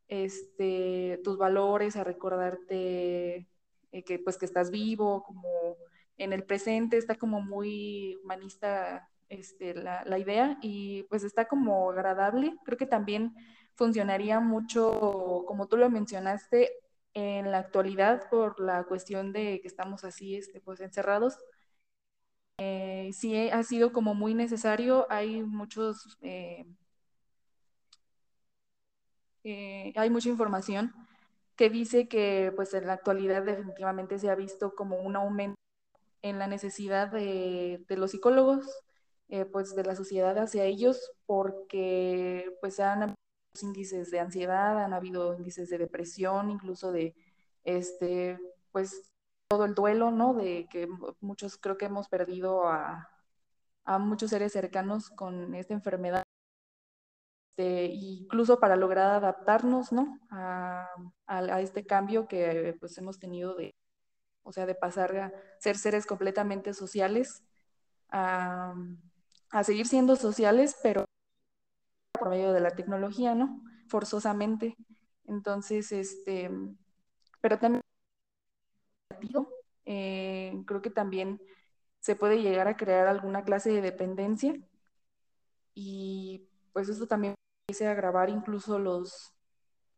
este, 0.08 1.20
tus 1.24 1.38
valores, 1.38 1.96
a 1.96 2.04
recordarte 2.04 3.48
eh, 3.92 4.04
que, 4.04 4.18
pues, 4.18 4.36
que 4.36 4.46
estás 4.46 4.70
vivo, 4.70 5.22
como 5.22 5.76
en 6.18 6.32
el 6.32 6.44
presente, 6.44 6.98
está 6.98 7.14
como 7.14 7.40
muy 7.40 8.16
humanista 8.24 9.08
este, 9.28 9.74
la, 9.74 10.04
la, 10.04 10.18
idea 10.18 10.58
y 10.60 11.04
pues 11.04 11.24
está 11.24 11.46
como 11.46 11.90
agradable. 11.90 12.56
Creo 12.64 12.76
que 12.76 12.86
también 12.86 13.34
funcionaría 13.74 14.40
mucho, 14.40 15.44
como 15.46 15.68
tú 15.68 15.76
lo 15.76 15.88
mencionaste, 15.88 16.70
en 17.14 17.50
la 17.50 17.58
actualidad 17.58 18.28
por 18.30 18.60
la 18.60 18.84
cuestión 18.84 19.32
de 19.32 19.60
que 19.60 19.68
estamos 19.68 20.04
así, 20.04 20.36
este, 20.36 20.60
pues 20.60 20.80
encerrados 20.80 21.38
eh, 22.62 23.12
sí 23.12 23.48
ha 23.50 23.62
sido 23.64 23.92
como 23.92 24.14
muy 24.14 24.34
necesario. 24.34 25.06
Hay 25.10 25.42
muchos, 25.42 26.18
eh, 26.22 26.66
eh, 29.44 29.92
hay 29.96 30.10
mucha 30.10 30.28
información 30.28 30.92
que 31.56 31.70
dice 31.70 32.08
que 32.08 32.52
pues 32.56 32.74
en 32.74 32.86
la 32.86 32.94
actualidad 32.94 33.42
definitivamente 33.44 34.18
se 34.18 34.30
ha 34.30 34.34
visto 34.34 34.74
como 34.74 34.96
un 34.98 35.16
aumento 35.16 35.56
en 36.22 36.38
la 36.38 36.46
necesidad 36.48 37.10
de, 37.12 37.84
de 37.88 37.96
los 37.98 38.12
psicólogos, 38.12 38.66
eh, 39.28 39.44
pues 39.46 39.74
de 39.76 39.84
la 39.84 39.96
sociedad 39.96 40.38
hacia 40.38 40.64
ellos, 40.64 41.12
porque 41.26 42.52
pues 42.60 42.80
han 42.80 43.02
habido 43.04 43.16
índices 43.62 44.10
de 44.10 44.20
ansiedad, 44.20 44.82
han 44.84 44.94
habido 44.94 45.34
índices 45.36 45.70
de 45.70 45.78
depresión, 45.78 46.50
incluso 46.50 46.92
de 46.92 47.14
este, 47.64 48.38
pues 48.72 49.11
todo 49.52 49.66
el 49.66 49.74
duelo, 49.74 50.10
¿no? 50.10 50.32
De 50.32 50.66
que 50.70 50.88
muchos 51.20 51.58
creo 51.58 51.76
que 51.76 51.84
hemos 51.84 52.08
perdido 52.08 52.68
a, 52.68 53.10
a 53.84 53.98
muchos 53.98 54.30
seres 54.30 54.52
cercanos 54.52 55.10
con 55.10 55.54
esta 55.54 55.74
enfermedad. 55.74 56.22
Este, 57.50 57.84
incluso 57.92 58.58
para 58.58 58.76
lograr 58.76 59.10
adaptarnos, 59.10 59.92
¿no? 59.92 60.18
A, 60.30 60.88
a, 61.26 61.38
a, 61.38 61.60
este 61.60 61.84
cambio 61.84 62.26
que 62.28 62.74
pues 62.80 62.96
hemos 62.96 63.18
tenido 63.18 63.54
de, 63.54 63.74
o 64.42 64.52
sea, 64.52 64.64
de 64.64 64.74
pasar 64.74 65.14
a 65.18 65.32
ser 65.58 65.76
seres 65.76 66.06
completamente 66.06 66.72
sociales, 66.72 67.44
a, 68.08 68.74
a 69.50 69.64
seguir 69.64 69.86
siendo 69.86 70.16
sociales, 70.16 70.78
pero 70.82 71.04
por 72.12 72.30
medio 72.30 72.54
de 72.54 72.60
la 72.60 72.70
tecnología, 72.70 73.34
¿no? 73.34 73.62
Forzosamente. 73.88 74.76
Entonces, 75.26 75.92
este, 75.92 76.50
pero 77.42 77.58
también 77.58 77.82
comprometido. 79.22 79.48
Eh, 79.84 80.62
creo 80.66 80.82
que 80.82 80.90
también 80.90 81.40
se 82.00 82.16
puede 82.16 82.40
llegar 82.42 82.68
a 82.68 82.76
crear 82.76 83.06
alguna 83.06 83.44
clase 83.44 83.70
de 83.70 83.80
dependencia 83.80 84.54
y 85.74 86.48
pues 86.72 86.88
eso 86.88 87.06
también 87.06 87.34
puede 87.66 87.88
agravar 87.88 88.30
incluso 88.30 88.78
los, 88.78 89.34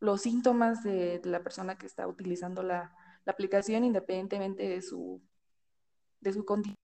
los 0.00 0.22
síntomas 0.22 0.82
de, 0.82 1.20
la 1.24 1.42
persona 1.42 1.76
que 1.76 1.86
está 1.86 2.06
utilizando 2.06 2.62
la, 2.62 2.94
la 3.24 3.32
aplicación 3.32 3.84
independientemente 3.84 4.68
de 4.68 4.82
su, 4.82 5.22
de 6.20 6.32
su 6.32 6.44
condición. 6.44 6.76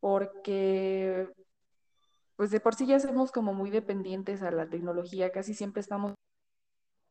Porque 0.00 1.28
pues 2.36 2.50
de 2.50 2.60
por 2.60 2.74
sí 2.74 2.86
ya 2.86 2.98
somos 2.98 3.30
como 3.30 3.54
muy 3.54 3.70
dependientes 3.70 4.42
a 4.42 4.50
la 4.50 4.68
tecnología, 4.68 5.30
casi 5.30 5.54
siempre 5.54 5.80
estamos, 5.80 6.14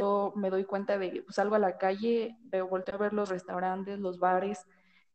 yo 0.02 0.34
me 0.36 0.50
doy 0.50 0.66
cuenta 0.66 0.98
de 0.98 1.12
que 1.12 1.22
pues, 1.22 1.36
salgo 1.36 1.56
a 1.56 1.60
la 1.60 1.78
calle, 1.78 2.36
veo, 2.46 2.68
volteo 2.68 2.96
a 2.96 2.98
ver 2.98 3.14
los 3.14 3.30
restaurantes, 3.30 4.00
los 4.00 4.18
bares, 4.18 4.66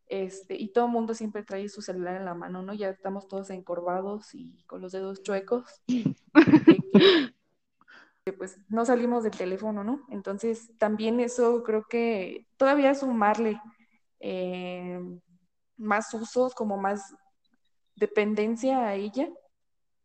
este, 0.06 0.54
y 0.54 0.68
todo 0.68 0.86
el 0.86 0.92
mundo 0.92 1.12
siempre 1.14 1.42
trae 1.42 1.68
su 1.68 1.82
celular 1.82 2.16
en 2.16 2.24
la 2.24 2.34
mano, 2.34 2.62
¿no? 2.62 2.72
Ya 2.72 2.90
estamos 2.90 3.26
todos 3.26 3.50
encorvados 3.50 4.32
y 4.34 4.62
con 4.66 4.80
los 4.80 4.92
dedos 4.92 5.24
chuecos, 5.24 5.82
pues 8.38 8.58
no 8.68 8.84
salimos 8.84 9.24
del 9.24 9.32
teléfono, 9.32 9.82
¿no? 9.82 10.06
Entonces 10.08 10.70
también 10.78 11.18
eso 11.18 11.64
creo 11.64 11.84
que 11.88 12.46
todavía 12.56 12.94
sumarle 12.94 13.60
eh, 14.20 15.00
más 15.76 16.14
usos, 16.14 16.54
como 16.54 16.76
más 16.76 17.12
dependencia 17.96 18.86
a 18.86 18.94
ella, 18.94 19.28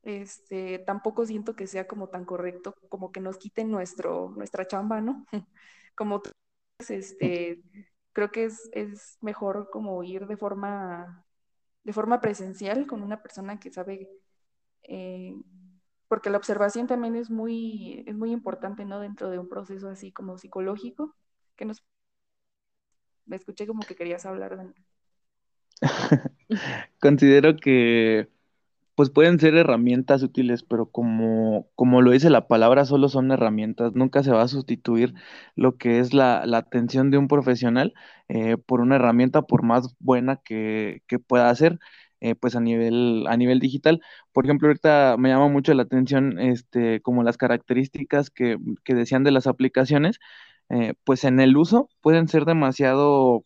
este, 0.03 0.79
tampoco 0.79 1.25
siento 1.25 1.55
que 1.55 1.67
sea 1.67 1.87
como 1.87 2.09
tan 2.09 2.25
correcto, 2.25 2.75
como 2.89 3.11
que 3.11 3.19
nos 3.19 3.37
quiten 3.37 3.69
nuestro, 3.71 4.33
nuestra 4.35 4.65
chamba, 4.65 5.01
¿no? 5.01 5.25
Como 5.95 6.21
este, 6.79 7.61
creo 8.13 8.31
que 8.31 8.45
es, 8.45 8.69
es, 8.71 9.17
mejor 9.21 9.69
como 9.71 10.01
ir 10.03 10.25
de 10.25 10.37
forma, 10.37 11.25
de 11.83 11.93
forma 11.93 12.21
presencial 12.21 12.87
con 12.87 13.03
una 13.03 13.21
persona 13.21 13.59
que 13.59 13.71
sabe, 13.71 14.09
eh, 14.83 15.35
porque 16.07 16.29
la 16.29 16.37
observación 16.37 16.87
también 16.87 17.15
es 17.15 17.29
muy, 17.29 18.03
es 18.07 18.15
muy 18.15 18.31
importante, 18.31 18.85
¿no? 18.85 18.99
Dentro 18.99 19.29
de 19.29 19.37
un 19.37 19.49
proceso 19.49 19.89
así 19.89 20.11
como 20.11 20.37
psicológico, 20.37 21.15
que 21.55 21.65
nos... 21.65 21.83
Me 23.25 23.35
escuché 23.35 23.67
como 23.67 23.81
que 23.81 23.95
querías 23.95 24.25
hablar, 24.25 24.73
Considero 26.99 27.55
que 27.57 28.29
pues 29.01 29.09
pueden 29.09 29.39
ser 29.39 29.55
herramientas 29.55 30.21
útiles, 30.21 30.61
pero 30.61 30.85
como, 30.91 31.67
como 31.73 32.03
lo 32.03 32.11
dice 32.11 32.29
la 32.29 32.47
palabra, 32.47 32.85
solo 32.85 33.09
son 33.09 33.31
herramientas. 33.31 33.93
Nunca 33.95 34.21
se 34.21 34.29
va 34.29 34.43
a 34.43 34.47
sustituir 34.47 35.15
lo 35.55 35.75
que 35.79 35.97
es 35.97 36.13
la, 36.13 36.43
atención 36.55 37.09
de 37.09 37.17
un 37.17 37.27
profesional 37.27 37.95
eh, 38.29 38.57
por 38.57 38.79
una 38.79 38.97
herramienta, 38.97 39.41
por 39.41 39.63
más 39.63 39.95
buena 39.97 40.37
que, 40.37 41.01
pueda 41.25 41.49
hacer. 41.49 41.79
Eh, 42.19 42.35
pues 42.35 42.55
a 42.55 42.59
nivel, 42.59 43.25
a 43.27 43.37
nivel 43.37 43.59
digital. 43.59 44.01
Por 44.33 44.45
ejemplo, 44.45 44.67
ahorita 44.67 45.15
me 45.17 45.29
llama 45.29 45.47
mucho 45.47 45.73
la 45.73 45.81
atención 45.81 46.37
este, 46.39 47.01
como 47.01 47.23
las 47.23 47.37
características 47.37 48.29
que, 48.29 48.57
decían 48.85 49.23
de 49.23 49.31
las 49.31 49.47
aplicaciones, 49.47 50.19
eh, 50.69 50.93
pues 51.05 51.23
en 51.23 51.39
el 51.39 51.57
uso 51.57 51.89
pueden 52.01 52.27
ser 52.27 52.45
demasiado 52.45 53.43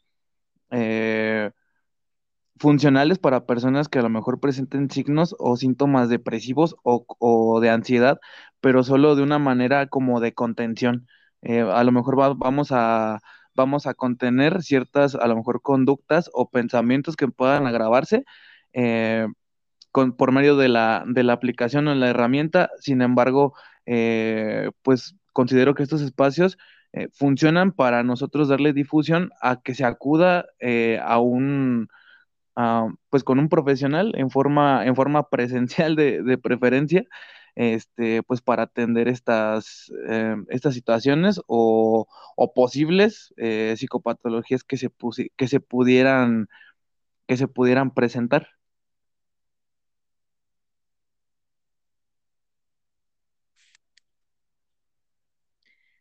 funcionales 2.58 3.20
para 3.20 3.46
personas 3.46 3.90
que 3.90 4.00
a 4.00 4.02
lo 4.02 4.10
mejor 4.10 4.40
presenten 4.40 4.90
signos 4.90 5.36
o 5.40 5.58
síntomas 5.58 6.10
depresivos 6.10 6.76
o, 6.84 7.60
de 7.62 7.70
ansiedad, 7.70 8.20
pero 8.62 8.84
solo 8.84 9.16
de 9.16 9.24
una 9.24 9.40
manera 9.40 9.88
como 9.88 10.20
de 10.20 10.34
contención. 10.34 11.08
Eh, 11.42 11.62
a 11.62 11.84
lo 11.84 11.92
mejor 11.92 12.16
vamos 12.38 12.70
a 12.72 13.20
vamos 13.56 13.88
a 13.88 13.94
contener 13.94 14.64
ciertas, 14.64 15.16
a 15.16 15.28
lo 15.28 15.36
mejor, 15.38 15.62
conductas 15.62 16.30
o 16.34 16.50
pensamientos 16.50 17.16
que 17.16 17.30
puedan 17.30 17.68
agravarse 17.68 18.26
eh, 18.74 19.28
por 19.92 20.32
medio 20.34 20.58
de 20.58 20.68
la, 20.68 21.06
de 21.08 21.24
la 21.24 21.34
aplicación 21.34 21.88
o 21.88 21.96
la 21.96 22.10
herramienta. 22.10 22.70
Sin 22.82 23.02
embargo, 23.02 23.54
eh, 23.86 24.72
pues 24.84 25.16
considero 25.34 25.74
que 25.76 25.84
estos 25.84 26.02
espacios 26.02 26.58
funcionan 27.14 27.74
para 27.74 28.04
nosotros 28.04 28.48
darle 28.48 28.72
difusión 28.74 29.32
a 29.42 29.62
que 29.62 29.76
se 29.76 29.84
acuda 29.86 30.46
a 31.02 31.20
un 31.20 31.90
Ah, 32.56 32.88
pues 33.10 33.24
con 33.24 33.40
un 33.40 33.50
profesional 33.50 34.14
en 34.16 34.30
forma, 34.30 34.86
en 34.86 34.96
forma 34.96 35.30
presencial 35.30 35.96
de, 35.96 36.38
preferencia, 36.38 37.04
este, 37.56 38.24
pues 38.24 38.42
para 38.42 38.64
atender 38.64 39.08
estas, 39.08 39.92
eh, 40.10 40.36
estas 40.50 40.74
situaciones 40.74 41.42
o, 41.48 42.08
posibles 42.56 43.34
eh, 43.38 43.76
psicopatologías 43.78 44.64
que 44.64 44.78
se, 44.78 44.90
que 45.36 45.48
se 45.48 45.60
pudieran 45.60 46.48
que 47.28 47.38
se 47.38 47.48
pudieran 47.48 47.94
presentar. 47.94 48.50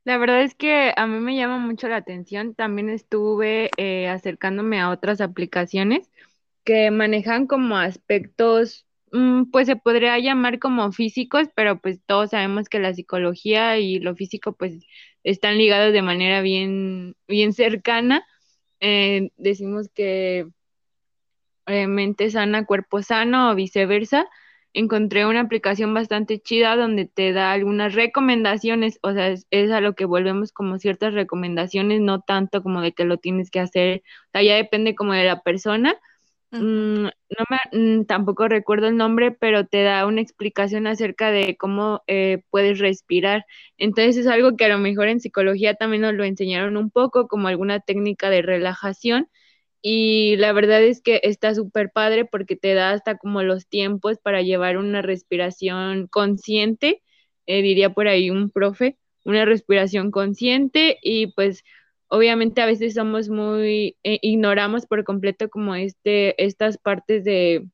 La 0.04 0.18
verdad 0.18 0.42
es 0.42 0.54
que 0.54 0.92
a 0.96 1.06
mí 1.06 1.18
me 1.20 1.34
llama 1.36 1.58
mucho 1.58 1.88
la 1.88 1.96
atención. 1.96 2.54
También 2.54 2.90
estuve 2.90 3.70
eh, 3.78 4.08
acercándome 4.08 4.80
a 4.80 4.90
otras 4.90 5.20
aplicaciones 5.22 6.10
que 6.64 6.90
manejan 6.90 7.46
como 7.46 7.76
aspectos, 7.76 8.86
mm, 9.12 9.44
pues 9.52 9.66
se 9.66 9.76
podría 9.76 10.18
llamar 10.18 10.58
como 10.58 10.92
físicos, 10.92 11.48
pero 11.54 11.80
pues 11.80 12.00
todos 12.06 12.30
sabemos 12.30 12.68
que 12.68 12.80
la 12.80 12.94
psicología 12.94 13.78
y 13.78 13.98
lo 14.00 14.16
físico 14.16 14.52
pues 14.54 14.84
están 15.24 15.58
ligados 15.58 15.92
de 15.92 16.02
manera 16.02 16.42
bien, 16.42 17.16
bien 17.28 17.52
cercana. 17.52 18.26
Eh, 18.80 19.30
decimos 19.36 19.88
que 19.94 20.46
eh, 21.66 21.86
mente 21.86 22.30
sana, 22.30 22.66
cuerpo 22.66 23.02
sano 23.02 23.50
o 23.50 23.54
viceversa. 23.54 24.26
Encontré 24.74 25.26
una 25.26 25.40
aplicación 25.40 25.94
bastante 25.94 26.40
chida 26.40 26.76
donde 26.76 27.06
te 27.06 27.32
da 27.32 27.52
algunas 27.52 27.94
recomendaciones, 27.94 28.98
o 29.02 29.12
sea, 29.12 29.28
es, 29.28 29.46
es, 29.50 29.70
a 29.70 29.80
lo 29.80 29.94
que 29.94 30.04
volvemos 30.04 30.52
como 30.52 30.78
ciertas 30.78 31.14
recomendaciones, 31.14 32.00
no 32.00 32.20
tanto 32.20 32.62
como 32.62 32.80
de 32.82 32.92
que 32.92 33.04
lo 33.04 33.18
tienes 33.18 33.50
que 33.50 33.60
hacer, 33.60 34.02
o 34.28 34.30
sea, 34.32 34.42
ya 34.42 34.56
depende 34.56 34.94
como 34.96 35.12
de 35.14 35.24
la 35.24 35.42
persona, 35.42 35.96
Mm, 36.54 37.04
no 37.06 37.44
me, 37.50 37.98
mm, 38.00 38.04
tampoco 38.06 38.46
recuerdo 38.48 38.86
el 38.86 38.96
nombre, 38.96 39.32
pero 39.32 39.66
te 39.66 39.82
da 39.82 40.06
una 40.06 40.20
explicación 40.20 40.86
acerca 40.86 41.32
de 41.32 41.56
cómo 41.56 42.02
eh, 42.06 42.42
puedes 42.50 42.78
respirar. 42.78 43.44
Entonces 43.76 44.16
es 44.18 44.26
algo 44.28 44.56
que 44.56 44.66
a 44.66 44.68
lo 44.68 44.78
mejor 44.78 45.08
en 45.08 45.18
psicología 45.20 45.74
también 45.74 46.02
nos 46.02 46.14
lo 46.14 46.22
enseñaron 46.24 46.76
un 46.76 46.90
poco, 46.90 47.26
como 47.26 47.48
alguna 47.48 47.80
técnica 47.80 48.30
de 48.30 48.42
relajación. 48.42 49.28
Y 49.82 50.36
la 50.36 50.52
verdad 50.52 50.82
es 50.82 51.02
que 51.02 51.20
está 51.24 51.54
súper 51.54 51.90
padre 51.92 52.24
porque 52.24 52.56
te 52.56 52.74
da 52.74 52.92
hasta 52.92 53.18
como 53.18 53.42
los 53.42 53.66
tiempos 53.68 54.18
para 54.18 54.40
llevar 54.42 54.78
una 54.78 55.02
respiración 55.02 56.06
consciente, 56.08 57.02
eh, 57.46 57.62
diría 57.62 57.90
por 57.94 58.08
ahí 58.08 58.30
un 58.30 58.50
profe, 58.50 58.96
una 59.24 59.44
respiración 59.44 60.10
consciente 60.12 60.98
y 61.02 61.28
pues 61.34 61.64
obviamente 62.14 62.62
a 62.62 62.66
veces 62.66 62.94
somos 62.94 63.28
muy, 63.28 63.96
eh, 64.04 64.18
ignoramos 64.22 64.86
por 64.86 65.04
completo 65.04 65.48
como 65.48 65.74
este, 65.74 66.42
estas 66.42 66.78
partes 66.78 67.24
de, 67.24 67.66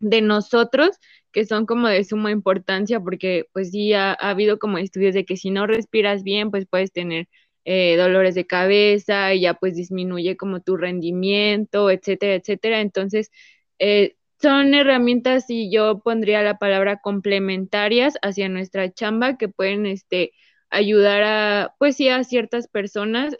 de 0.00 0.20
nosotros 0.22 0.98
que 1.32 1.44
son 1.44 1.66
como 1.66 1.88
de 1.88 2.04
suma 2.04 2.30
importancia 2.30 3.00
porque 3.00 3.46
pues 3.52 3.70
sí 3.70 3.92
ha, 3.92 4.12
habido 4.14 4.58
como 4.58 4.78
estudios 4.78 5.14
de 5.14 5.24
que 5.24 5.36
si 5.36 5.50
no 5.50 5.66
respiras 5.66 6.22
bien 6.22 6.50
pues 6.50 6.66
puedes 6.66 6.92
tener 6.92 7.28
eh, 7.64 7.96
dolores 7.96 8.34
de 8.34 8.46
cabeza 8.46 9.34
y 9.34 9.42
ya 9.42 9.54
pues 9.54 9.74
disminuye 9.74 10.36
como 10.36 10.60
tu 10.60 10.76
rendimiento, 10.76 11.90
etcétera, 11.90 12.34
etcétera. 12.36 12.80
Entonces, 12.80 13.32
eh, 13.80 14.14
son 14.40 14.74
herramientas 14.74 15.46
y 15.48 15.70
yo 15.70 15.98
pondría 16.00 16.42
la 16.42 16.58
palabra 16.58 16.98
complementarias 17.00 18.14
hacia 18.22 18.48
nuestra 18.48 18.92
chamba 18.92 19.36
que 19.36 19.48
pueden 19.48 19.86
este, 19.86 20.32
ayudar 20.70 21.22
a, 21.22 21.74
pues 21.78 21.96
sí, 21.96 22.08
a 22.08 22.24
ciertas 22.24 22.68
personas, 22.68 23.36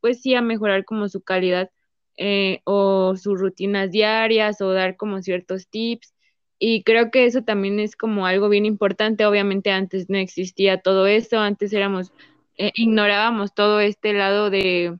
pues 0.00 0.22
sí, 0.22 0.34
a 0.34 0.42
mejorar 0.42 0.84
como 0.84 1.08
su 1.08 1.22
calidad 1.22 1.70
eh, 2.16 2.60
o 2.64 3.16
sus 3.16 3.40
rutinas 3.40 3.90
diarias 3.90 4.60
o 4.60 4.72
dar 4.72 4.96
como 4.96 5.22
ciertos 5.22 5.68
tips. 5.68 6.14
Y 6.58 6.84
creo 6.84 7.10
que 7.10 7.26
eso 7.26 7.42
también 7.42 7.80
es 7.80 7.96
como 7.96 8.26
algo 8.26 8.48
bien 8.48 8.66
importante. 8.66 9.26
Obviamente 9.26 9.70
antes 9.70 10.08
no 10.08 10.18
existía 10.18 10.80
todo 10.80 11.06
eso, 11.06 11.38
antes 11.40 11.72
éramos, 11.72 12.12
eh, 12.56 12.70
ignorábamos 12.74 13.54
todo 13.54 13.80
este 13.80 14.12
lado 14.12 14.50
de, 14.50 14.96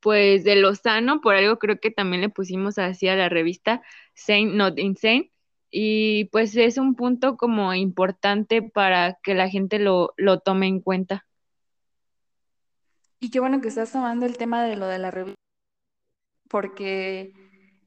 pues, 0.00 0.44
de 0.44 0.56
lo 0.56 0.74
sano. 0.74 1.20
Por 1.20 1.34
algo 1.34 1.58
creo 1.58 1.80
que 1.80 1.90
también 1.90 2.22
le 2.22 2.28
pusimos 2.28 2.78
así 2.78 3.08
a 3.08 3.16
la 3.16 3.28
revista 3.28 3.82
Sane 4.14 4.46
Not 4.46 4.78
Insane 4.78 5.33
y 5.76 6.26
pues 6.26 6.54
es 6.56 6.78
un 6.78 6.94
punto 6.94 7.36
como 7.36 7.74
importante 7.74 8.62
para 8.62 9.18
que 9.24 9.34
la 9.34 9.48
gente 9.48 9.80
lo, 9.80 10.14
lo 10.16 10.38
tome 10.38 10.68
en 10.68 10.80
cuenta. 10.80 11.26
Y 13.18 13.30
qué 13.30 13.40
bueno 13.40 13.60
que 13.60 13.66
estás 13.66 13.90
tomando 13.90 14.24
el 14.24 14.36
tema 14.36 14.62
de 14.62 14.76
lo 14.76 14.86
de 14.86 15.00
la 15.00 15.10
revista, 15.10 15.40
porque 16.48 17.32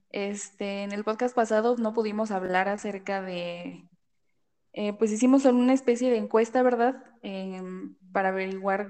este, 0.10 0.84
en 0.84 0.92
el 0.92 1.06
podcast 1.06 1.34
pasado 1.34 1.78
no 1.78 1.94
pudimos 1.94 2.32
hablar 2.32 2.68
acerca 2.68 3.22
de, 3.22 3.88
eh, 4.74 4.92
pues 4.92 5.14
hicimos 5.14 5.46
una 5.46 5.72
especie 5.72 6.12
de 6.12 6.18
encuesta, 6.18 6.64
¿verdad? 6.64 7.06
Em, 7.22 7.96
para 8.12 8.30
averiguar 8.30 8.90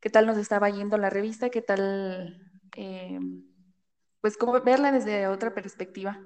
qué 0.00 0.10
tal 0.10 0.26
nos 0.26 0.38
estaba 0.38 0.70
yendo 0.70 0.98
la 0.98 1.08
revista, 1.08 1.50
qué 1.50 1.62
tal, 1.62 2.36
em, 2.74 3.44
pues 4.20 4.36
como 4.36 4.60
verla 4.60 4.90
desde 4.90 5.28
otra 5.28 5.54
perspectiva. 5.54 6.18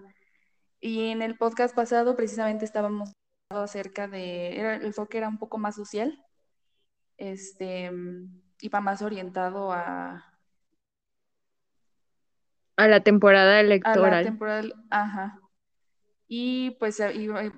Y 0.80 1.10
en 1.10 1.22
el 1.22 1.36
podcast 1.36 1.74
pasado 1.74 2.14
precisamente 2.14 2.64
estábamos 2.64 3.12
hablando 3.50 3.64
acerca 3.64 4.06
de, 4.06 4.58
era, 4.58 4.76
el 4.76 4.86
enfoque 4.86 5.18
era 5.18 5.28
un 5.28 5.38
poco 5.38 5.58
más 5.58 5.74
social, 5.74 6.24
este, 7.16 7.90
iba 8.60 8.80
más 8.80 9.02
orientado 9.02 9.72
a... 9.72 10.24
A 12.76 12.86
la 12.86 13.00
temporada 13.00 13.56
A 13.56 13.60
electoral. 13.60 14.10
la 14.10 14.22
temporal, 14.22 14.74
ajá. 14.90 15.40
Y 16.28 16.72
pues 16.78 17.02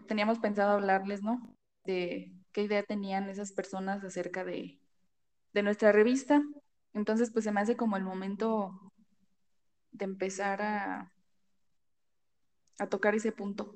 teníamos 0.06 0.38
pensado 0.38 0.70
hablarles, 0.72 1.22
¿no? 1.22 1.54
De 1.84 2.32
qué 2.52 2.62
idea 2.62 2.82
tenían 2.84 3.28
esas 3.28 3.52
personas 3.52 4.02
acerca 4.02 4.44
de, 4.44 4.80
de 5.52 5.62
nuestra 5.62 5.92
revista. 5.92 6.42
Entonces, 6.94 7.30
pues 7.30 7.44
se 7.44 7.52
me 7.52 7.60
hace 7.60 7.76
como 7.76 7.98
el 7.98 8.02
momento 8.02 8.92
de 9.92 10.06
empezar 10.06 10.62
a, 10.62 11.12
a 12.80 12.88
tocar 12.88 13.14
ese 13.14 13.30
punto. 13.30 13.74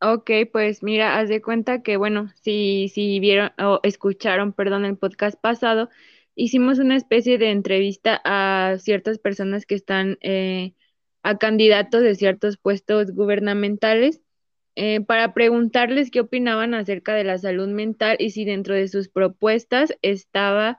Ok, 0.00 0.30
pues 0.52 0.82
mira, 0.82 1.18
haz 1.18 1.28
de 1.30 1.40
cuenta 1.40 1.82
que, 1.82 1.96
bueno, 1.96 2.30
si, 2.42 2.88
si 2.90 3.18
vieron 3.18 3.50
o 3.58 3.80
escucharon, 3.82 4.52
perdón, 4.52 4.84
el 4.84 4.98
podcast 4.98 5.40
pasado, 5.40 5.88
hicimos 6.34 6.78
una 6.78 6.96
especie 6.96 7.38
de 7.38 7.50
entrevista 7.50 8.20
a 8.24 8.76
ciertas 8.78 9.18
personas 9.18 9.64
que 9.64 9.74
están 9.74 10.18
eh, 10.20 10.74
a 11.22 11.38
candidatos 11.38 12.02
de 12.02 12.14
ciertos 12.14 12.58
puestos 12.58 13.12
gubernamentales 13.12 14.20
eh, 14.76 15.00
para 15.00 15.32
preguntarles 15.32 16.10
qué 16.10 16.20
opinaban 16.20 16.74
acerca 16.74 17.14
de 17.14 17.24
la 17.24 17.38
salud 17.38 17.68
mental 17.68 18.16
y 18.20 18.30
si 18.30 18.44
dentro 18.44 18.74
de 18.74 18.88
sus 18.88 19.08
propuestas 19.08 19.94
estaba 20.02 20.78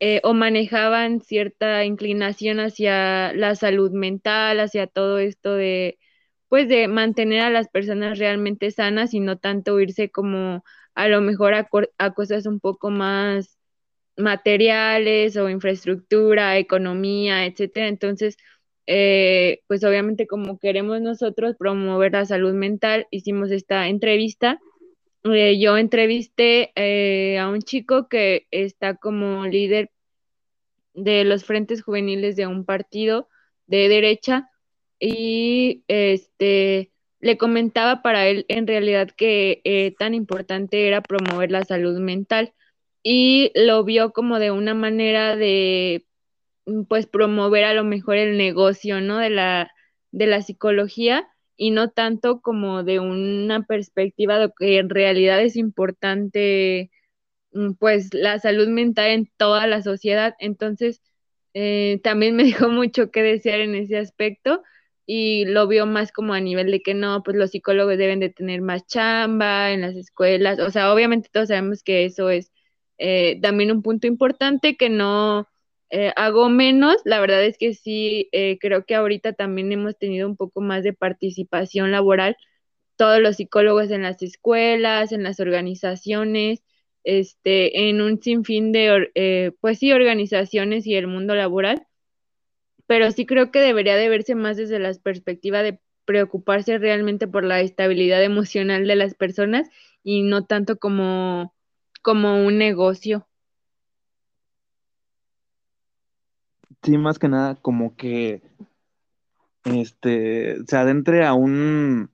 eh, 0.00 0.20
o 0.24 0.34
manejaban 0.34 1.20
cierta 1.20 1.84
inclinación 1.84 2.60
hacia 2.60 3.32
la 3.34 3.56
salud 3.56 3.90
mental, 3.92 4.60
hacia 4.60 4.86
todo 4.86 5.18
esto 5.18 5.54
de, 5.54 5.98
pues, 6.52 6.68
de 6.68 6.86
mantener 6.86 7.40
a 7.40 7.48
las 7.48 7.68
personas 7.68 8.18
realmente 8.18 8.70
sanas 8.72 9.14
y 9.14 9.20
no 9.20 9.38
tanto 9.38 9.80
irse 9.80 10.10
como 10.10 10.64
a 10.94 11.08
lo 11.08 11.22
mejor 11.22 11.54
a, 11.54 12.10
cosas 12.14 12.44
un 12.44 12.60
poco 12.60 12.90
más 12.90 13.58
materiales 14.18 15.38
o 15.38 15.48
infraestructura, 15.48 16.58
economía, 16.58 17.46
etcétera. 17.46 17.88
Entonces, 17.88 18.36
eh, 18.86 19.62
pues 19.66 19.82
obviamente 19.82 20.26
como 20.26 20.58
queremos 20.58 21.00
nosotros 21.00 21.56
promover 21.58 22.12
la 22.12 22.26
salud 22.26 22.52
mental, 22.52 23.06
hicimos 23.10 23.50
esta 23.50 23.88
entrevista. 23.88 24.60
Eh, 25.24 25.58
yo 25.58 25.78
entrevisté 25.78 26.72
eh, 26.76 27.38
a 27.38 27.48
un 27.48 27.62
chico 27.62 28.08
que 28.08 28.46
está 28.50 28.96
como 28.96 29.46
líder 29.46 29.90
de 30.92 31.24
los 31.24 31.44
frentes 31.46 31.82
juveniles 31.82 32.36
de 32.36 32.46
un 32.46 32.66
partido 32.66 33.28
de 33.66 33.88
derecha 33.88 34.51
y 35.02 35.84
este 35.88 36.92
le 37.20 37.38
comentaba 37.38 38.02
para 38.02 38.26
él 38.28 38.46
en 38.48 38.66
realidad 38.66 39.10
que 39.10 39.94
tan 39.98 40.14
importante 40.14 40.88
era 40.88 41.02
promover 41.02 41.50
la 41.50 41.64
salud 41.64 41.98
mental 42.00 42.54
y 43.02 43.52
lo 43.54 43.84
vio 43.84 44.12
como 44.12 44.38
de 44.38 44.50
una 44.52 44.74
manera 44.74 45.36
de 45.36 46.06
Mm, 46.66 46.84
pues 46.84 47.06
promover 47.06 47.64
a 47.64 47.74
lo 47.74 47.84
mejor 47.84 48.16
el 48.16 48.36
negocio, 48.38 49.00
¿no? 49.00 49.18
De 49.18 49.30
la, 49.30 49.72
de 50.12 50.26
la 50.26 50.42
psicología 50.42 51.28
y 51.56 51.70
no 51.70 51.90
tanto 51.90 52.40
como 52.40 52.82
de 52.84 53.00
una 53.00 53.64
perspectiva 53.66 54.38
de 54.38 54.50
que 54.58 54.78
en 54.78 54.90
realidad 54.90 55.42
es 55.42 55.56
importante 55.56 56.90
mm, 57.52 57.74
pues 57.74 58.14
la 58.14 58.38
salud 58.40 58.68
mental 58.68 59.10
en 59.10 59.30
toda 59.36 59.66
la 59.66 59.82
sociedad. 59.82 60.34
Entonces, 60.40 61.02
eh, 61.54 62.00
también 62.04 62.36
me 62.36 62.44
dejó 62.44 62.68
mucho 62.70 63.10
que 63.10 63.22
desear 63.22 63.60
en 63.60 63.74
ese 63.74 63.98
aspecto 63.98 64.62
y 65.14 65.44
lo 65.44 65.68
vio 65.68 65.84
más 65.86 66.10
como 66.12 66.32
a 66.34 66.40
nivel 66.40 66.70
de 66.70 66.82
que 66.82 66.94
no, 66.94 67.22
pues 67.22 67.36
los 67.36 67.50
psicólogos 67.50 67.98
deben 67.98 68.18
de 68.20 68.30
tener 68.30 68.62
más 68.62 68.86
chamba 68.86 69.70
en 69.72 69.82
las 69.82 69.94
escuelas. 69.94 70.58
O 70.60 70.70
sea, 70.70 70.92
obviamente 70.92 71.28
todos 71.32 71.48
sabemos 71.48 71.82
que 71.82 72.06
eso 72.06 72.30
es 72.30 72.50
eh, 72.98 73.38
también 73.42 73.70
un 73.72 73.82
punto 73.82 74.06
importante 74.06 74.76
que 74.76 74.88
no 74.88 75.48
eh, 75.90 76.12
hago 76.16 76.48
menos, 76.48 76.96
la 77.04 77.20
verdad 77.20 77.44
es 77.44 77.58
que 77.58 77.74
sí, 77.74 78.28
eh, 78.32 78.58
creo 78.60 78.86
que 78.86 78.94
ahorita 78.94 79.34
también 79.34 79.70
hemos 79.72 79.98
tenido 79.98 80.26
un 80.28 80.36
poco 80.36 80.62
más 80.62 80.82
de 80.84 80.94
participación 80.94 81.90
laboral, 81.92 82.36
todos 82.96 83.20
los 83.20 83.36
psicólogos 83.36 83.90
en 83.90 84.02
las 84.02 84.22
escuelas, 84.22 85.12
en 85.12 85.24
las 85.24 85.40
organizaciones, 85.40 86.62
este, 87.04 87.88
en 87.90 88.00
un 88.00 88.22
sinfín 88.22 88.72
de, 88.72 89.10
eh, 89.14 89.52
pues 89.60 89.78
sí, 89.78 89.92
organizaciones 89.92 90.86
y 90.86 90.94
el 90.94 91.06
mundo 91.08 91.34
laboral, 91.34 91.86
pero 92.92 93.10
sí 93.10 93.24
creo 93.24 93.50
que 93.50 93.58
debería 93.58 93.96
de 93.96 94.10
verse 94.10 94.34
más 94.34 94.58
desde 94.58 94.78
la 94.78 94.92
perspectiva 95.02 95.62
de 95.62 95.80
preocuparse 96.04 96.76
realmente 96.76 97.26
por 97.26 97.42
la 97.42 97.62
estabilidad 97.62 98.22
emocional 98.22 98.86
de 98.86 98.96
las 98.96 99.14
personas 99.14 99.70
y 100.02 100.24
no 100.24 100.44
tanto 100.44 100.76
como, 100.76 101.54
como 102.02 102.44
un 102.44 102.58
negocio. 102.58 103.26
Sí, 106.82 106.98
más 106.98 107.18
que 107.18 107.28
nada, 107.28 107.54
como 107.54 107.96
que 107.96 108.42
este 109.64 110.58
se 110.66 110.76
adentre 110.76 111.24
a 111.24 111.32
un 111.32 112.10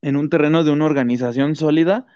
en 0.00 0.16
un 0.16 0.30
terreno 0.30 0.64
de 0.64 0.70
una 0.70 0.86
organización 0.86 1.56
sólida 1.56 2.06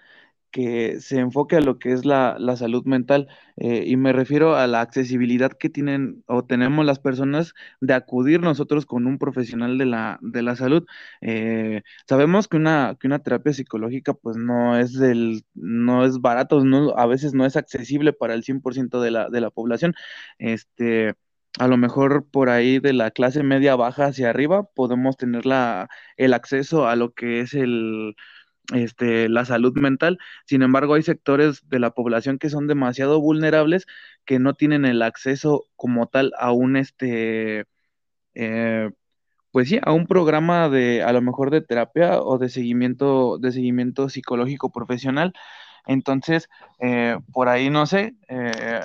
que 0.51 0.99
se 0.99 1.19
enfoque 1.19 1.55
a 1.57 1.61
lo 1.61 1.79
que 1.79 1.91
es 1.91 2.05
la, 2.05 2.37
salud 2.57 2.85
mental 2.85 3.27
eh, 3.57 3.83
y 3.85 3.97
me 3.97 4.13
refiero 4.13 4.55
a 4.55 4.67
la 4.67 4.81
accesibilidad 4.81 5.51
que 5.51 5.69
tienen 5.69 6.23
o 6.27 6.43
tenemos 6.45 6.85
las 6.85 6.99
personas 6.99 7.53
de 7.81 7.93
acudir 7.93 8.41
nosotros 8.41 8.85
con 8.85 9.05
un 9.07 9.17
profesional 9.19 9.77
de 9.77 9.85
la, 9.85 10.19
de 10.21 10.41
la 10.41 10.55
salud. 10.55 10.85
Eh, 11.21 11.81
sabemos 12.07 12.47
que 12.47 12.57
una, 12.57 12.97
que 12.99 13.07
una 13.07 13.19
terapia 13.19 13.53
psicológica 13.53 14.13
pues 14.13 14.37
no 14.37 14.77
es 14.77 14.93
del, 14.93 15.43
no 15.53 16.05
es 16.05 16.19
barato, 16.19 16.63
no, 16.63 16.91
a 16.97 17.05
veces 17.05 17.33
no 17.33 17.45
es 17.45 17.55
accesible 17.55 18.13
para 18.13 18.33
el 18.33 18.43
100% 18.43 19.01
de 19.01 19.11
la, 19.11 19.29
de 19.29 19.41
la 19.41 19.51
población. 19.51 19.93
Este, 20.39 21.15
a 21.59 21.67
lo 21.67 21.77
mejor 21.77 22.27
por 22.29 22.49
ahí 22.49 22.79
de 22.79 22.93
la 22.93 23.11
clase 23.11 23.43
media 23.43 23.75
baja 23.75 24.05
hacia 24.07 24.29
arriba 24.29 24.63
podemos 24.75 25.17
tener 25.17 25.45
la, 25.45 25.89
el 26.17 26.33
acceso 26.33 26.87
a 26.87 26.95
lo 26.95 27.13
que 27.13 27.41
es 27.41 27.53
el, 27.53 28.15
este, 28.73 29.29
la 29.29 29.45
salud 29.45 29.73
mental. 29.77 30.19
Sin 30.45 30.61
embargo, 30.61 30.95
hay 30.95 31.03
sectores 31.03 31.67
de 31.69 31.79
la 31.79 31.91
población 31.91 32.39
que 32.39 32.49
son 32.49 32.67
demasiado 32.67 33.19
vulnerables 33.21 33.85
que 34.25 34.39
no 34.39 34.53
tienen 34.53 34.85
el 34.85 35.01
acceso 35.01 35.65
como 35.75 36.07
tal 36.07 36.33
a 36.37 36.51
un, 36.51 36.75
este, 36.77 37.65
eh, 38.35 38.91
pues 39.51 39.69
sí, 39.69 39.79
a 39.83 39.91
un 39.93 40.07
programa 40.07 40.69
de, 40.69 41.03
a 41.03 41.13
lo 41.13 41.21
mejor 41.21 41.51
de 41.51 41.61
terapia 41.61 42.21
o 42.21 42.37
de 42.37 42.49
seguimiento, 42.49 43.37
de 43.39 43.51
seguimiento 43.51 44.09
psicológico 44.09 44.71
profesional. 44.71 45.33
Entonces, 45.87 46.49
eh, 46.79 47.17
por 47.33 47.49
ahí 47.49 47.69
no 47.69 47.85
sé, 47.85 48.15
eh, 48.29 48.81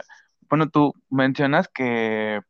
bueno, 0.49 0.71
tú 0.71 0.95
mencionas 1.11 1.69
que 1.69 2.41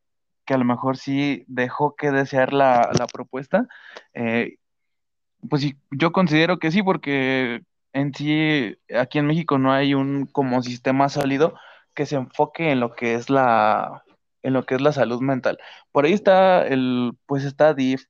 que 0.44 0.55
a 0.55 0.59
lo 0.59 0.64
mejor 0.64 0.97
sí 0.97 1.44
dejó 1.49 1.97
que 1.97 2.11
desear 2.11 2.53
la, 2.53 2.90
propuesta. 3.12 3.66
Eh, 4.14 4.57
pues 5.50 5.62
sí, 5.62 5.76
yo 5.90 6.12
considero 6.12 6.59
que 6.59 6.70
sí, 6.70 6.83
porque 6.83 7.62
en 7.92 8.14
sí 8.14 8.76
aquí 8.98 9.18
en 9.18 9.26
México 9.26 9.59
no 9.59 9.72
hay 9.72 9.94
un 9.94 10.26
como 10.26 10.62
sistema 10.62 11.09
sólido 11.09 11.54
que 11.94 12.07
se 12.07 12.16
enfoque 12.16 12.70
en 12.72 12.80
lo 12.80 12.94
que 12.94 13.14
es 13.14 13.30
la 13.30 14.04
en 14.42 14.52
lo 14.54 14.66
que 14.66 14.74
es 14.76 14.80
la 14.83 14.92
salud 14.92 15.20
mental. 15.22 15.59
Por 15.92 16.04
ahí 16.04 16.12
está 16.12 16.66
el, 16.66 17.12
pues 17.26 17.44
está 17.44 17.74
DIF, 17.74 18.04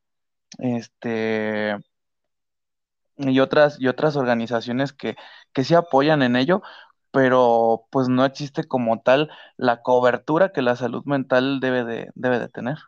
este, 0.59 1.77
y 3.17 3.41
otras, 3.41 3.81
y 3.81 3.89
otras 3.89 4.17
organizaciones 4.17 4.93
que, 4.93 5.17
que 5.53 5.65
sí 5.65 5.75
apoyan 5.75 6.23
en 6.23 6.37
ello, 6.37 6.63
pero 7.11 7.87
pues 7.91 8.09
no 8.09 8.25
existe 8.25 8.65
como 8.65 9.01
tal 9.01 9.31
la 9.57 9.83
cobertura 9.83 10.53
que 10.53 10.63
la 10.63 10.77
salud 10.77 11.05
mental 11.05 11.61
debe 11.61 11.85
de, 11.85 12.11
debe 12.15 12.41
de 12.41 12.49
tener. 12.49 12.79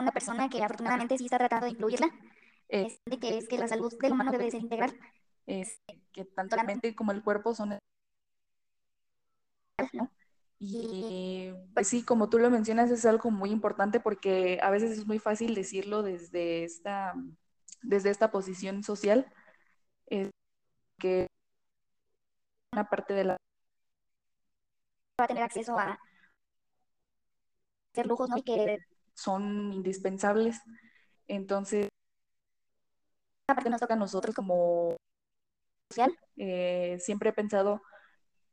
Una 0.00 0.12
persona 0.12 0.48
que 0.48 0.62
afortunadamente 0.62 1.18
sí 1.18 1.24
está 1.24 1.38
tratando 1.38 1.66
de 1.66 1.72
incluirla, 1.72 2.08
es 2.68 3.00
de 3.06 3.18
que 3.18 3.38
es 3.38 3.48
que 3.48 3.58
la 3.58 3.68
salud 3.68 3.92
del 4.00 4.12
humano 4.12 4.32
debe 4.32 4.50
ser 4.50 4.60
integral. 4.60 4.98
Es 5.46 5.80
que 6.12 6.24
tanto 6.24 6.56
la 6.56 6.64
mente 6.64 6.94
como 6.94 7.12
el 7.12 7.22
cuerpo 7.22 7.54
son 7.54 7.78
¿no? 9.92 10.10
Y 10.58 11.52
pues 11.74 11.88
sí, 11.88 12.04
como 12.04 12.28
tú 12.30 12.38
lo 12.38 12.50
mencionas, 12.50 12.90
es 12.90 13.04
algo 13.04 13.30
muy 13.30 13.50
importante 13.50 14.00
porque 14.00 14.58
a 14.62 14.70
veces 14.70 14.98
es 14.98 15.06
muy 15.06 15.18
fácil 15.18 15.54
decirlo 15.54 16.02
desde 16.02 16.64
esta, 16.64 17.14
desde 17.82 18.10
esta 18.10 18.30
posición 18.30 18.82
social, 18.82 19.30
es 20.06 20.30
que 20.98 21.28
una 22.72 22.88
parte 22.88 23.14
de 23.14 23.24
la 23.24 23.36
va 25.20 25.24
a 25.24 25.28
tener 25.28 25.42
acceso 25.42 25.78
a 25.78 25.98
ser 27.94 28.06
lujos, 28.06 28.28
¿no? 28.28 28.36
Y 28.38 28.42
que 28.42 28.78
son 29.14 29.72
indispensables. 29.72 30.60
Entonces, 31.28 31.88
parte 33.46 33.70
nos 33.70 33.80
toca 33.80 33.94
a 33.94 33.96
nosotros 33.96 34.34
como 34.34 34.96
social. 35.90 36.16
Eh, 36.36 36.98
siempre 37.00 37.30
he 37.30 37.32
pensado 37.32 37.82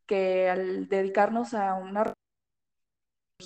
que 0.08 0.50
al 0.50 0.90
dedicarnos 0.90 1.54
a 1.54 1.76
una 1.76 2.14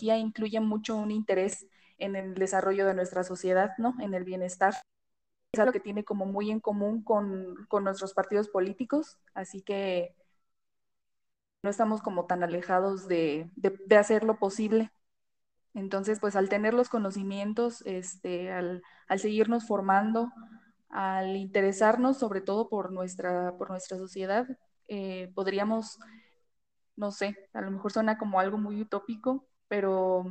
incluye 0.02 0.60
mucho 0.60 0.96
un 0.96 1.12
interés 1.12 1.68
en 1.98 2.16
el 2.16 2.36
desarrollo 2.36 2.86
de 2.86 2.94
nuestra 2.94 3.24
sociedad, 3.24 3.72
¿no? 3.78 3.96
En 4.02 4.14
el 4.14 4.24
bienestar. 4.24 4.74
Es 5.54 5.60
algo 5.60 5.74
que 5.74 5.82
tiene 5.82 6.04
como 6.06 6.26
muy 6.26 6.52
en 6.52 6.60
común 6.62 7.04
con, 7.04 7.66
con 7.70 7.86
nuestros 7.86 8.14
partidos 8.14 8.50
políticos, 8.50 9.20
así 9.36 9.62
que 9.62 10.16
no 11.64 11.70
estamos 11.70 12.02
como 12.02 12.26
tan 12.28 12.44
alejados 12.44 13.08
de, 13.08 13.50
de, 13.56 13.78
de 13.86 13.98
hacer 13.98 14.24
lo 14.24 14.38
posible. 14.40 14.92
Entonces, 15.76 16.20
pues 16.22 16.38
al 16.38 16.48
tener 16.48 16.74
los 16.74 16.88
conocimientos, 16.88 17.84
este, 17.86 18.52
al, 18.52 18.82
al 19.08 19.20
seguirnos 19.20 19.68
formando, 19.68 20.32
al 20.90 21.36
interesarnos 21.36 22.18
sobre 22.18 22.40
todo 22.40 22.70
por 22.70 22.94
nuestra, 22.94 23.58
por 23.58 23.70
nuestra 23.70 23.98
sociedad, 23.98 24.48
eh, 24.88 25.32
podríamos, 25.36 26.00
no 26.96 27.12
sé, 27.12 27.50
a 27.54 27.60
lo 27.60 27.72
mejor 27.72 27.92
suena 27.92 28.18
como 28.18 28.40
algo 28.40 28.58
muy 28.58 28.82
utópico, 28.82 29.46
pero 29.68 30.26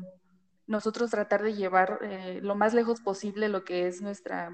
nosotros 0.66 1.10
tratar 1.10 1.42
de 1.42 1.52
llevar 1.54 1.98
eh, 2.00 2.40
lo 2.42 2.54
más 2.54 2.72
lejos 2.72 3.02
posible 3.02 3.50
lo 3.50 3.64
que 3.64 3.86
es 3.86 4.00
nuestra, 4.00 4.50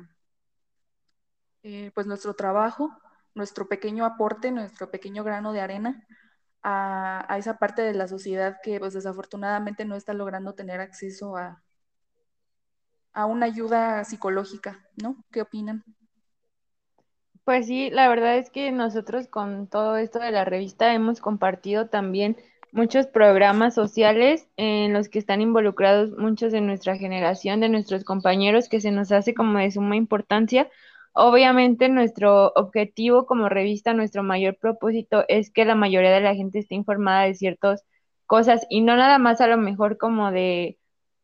eh, 1.62 1.92
pues 1.94 2.08
nuestro 2.08 2.34
trabajo, 2.34 2.90
nuestro 3.34 3.68
pequeño 3.68 4.04
aporte, 4.04 4.50
nuestro 4.50 4.90
pequeño 4.90 5.22
grano 5.22 5.52
de 5.52 5.60
arena 5.60 6.04
a, 6.62 7.36
esa 7.38 7.58
parte 7.58 7.82
de 7.82 7.94
la 7.94 8.08
sociedad 8.08 8.58
que 8.62 8.78
pues 8.78 8.94
desafortunadamente 8.94 9.84
no 9.84 9.96
está 9.96 10.12
logrando 10.12 10.54
tener 10.54 10.80
acceso 10.80 11.36
a, 11.36 11.62
a 13.12 13.26
una 13.26 13.46
ayuda 13.46 14.04
psicológica, 14.04 14.84
¿no? 15.02 15.16
¿Qué 15.30 15.42
opinan? 15.42 15.84
Pues 17.44 17.66
sí, 17.66 17.90
la 17.90 18.08
verdad 18.08 18.36
es 18.36 18.50
que 18.50 18.70
nosotros 18.70 19.26
con 19.26 19.66
todo 19.66 19.96
esto 19.96 20.18
de 20.18 20.30
la 20.30 20.44
revista 20.44 20.94
hemos 20.94 21.20
compartido 21.20 21.88
también 21.88 22.36
muchos 22.72 23.06
programas 23.06 23.74
sociales 23.74 24.46
en 24.56 24.92
los 24.92 25.08
que 25.08 25.18
están 25.18 25.40
involucrados 25.40 26.16
muchos 26.16 26.52
de 26.52 26.60
nuestra 26.60 26.96
generación, 26.96 27.60
de 27.60 27.68
nuestros 27.68 28.04
compañeros, 28.04 28.68
que 28.68 28.80
se 28.80 28.90
nos 28.90 29.10
hace 29.12 29.34
como 29.34 29.58
de 29.58 29.70
suma 29.70 29.96
importancia. 29.96 30.68
Obviamente 31.12 31.88
nuestro 31.88 32.52
objetivo 32.54 33.26
como 33.26 33.48
revista, 33.48 33.94
nuestro 33.94 34.22
mayor 34.22 34.56
propósito 34.58 35.24
es 35.28 35.50
que 35.50 35.64
la 35.64 35.74
mayoría 35.74 36.12
de 36.12 36.20
la 36.20 36.34
gente 36.34 36.60
esté 36.60 36.76
informada 36.76 37.24
de 37.24 37.34
ciertas 37.34 37.84
cosas 38.26 38.64
y 38.70 38.80
no 38.82 38.96
nada 38.96 39.18
más 39.18 39.40
a 39.40 39.48
lo 39.48 39.56
mejor 39.56 39.98
como 39.98 40.30
de, 40.30 40.78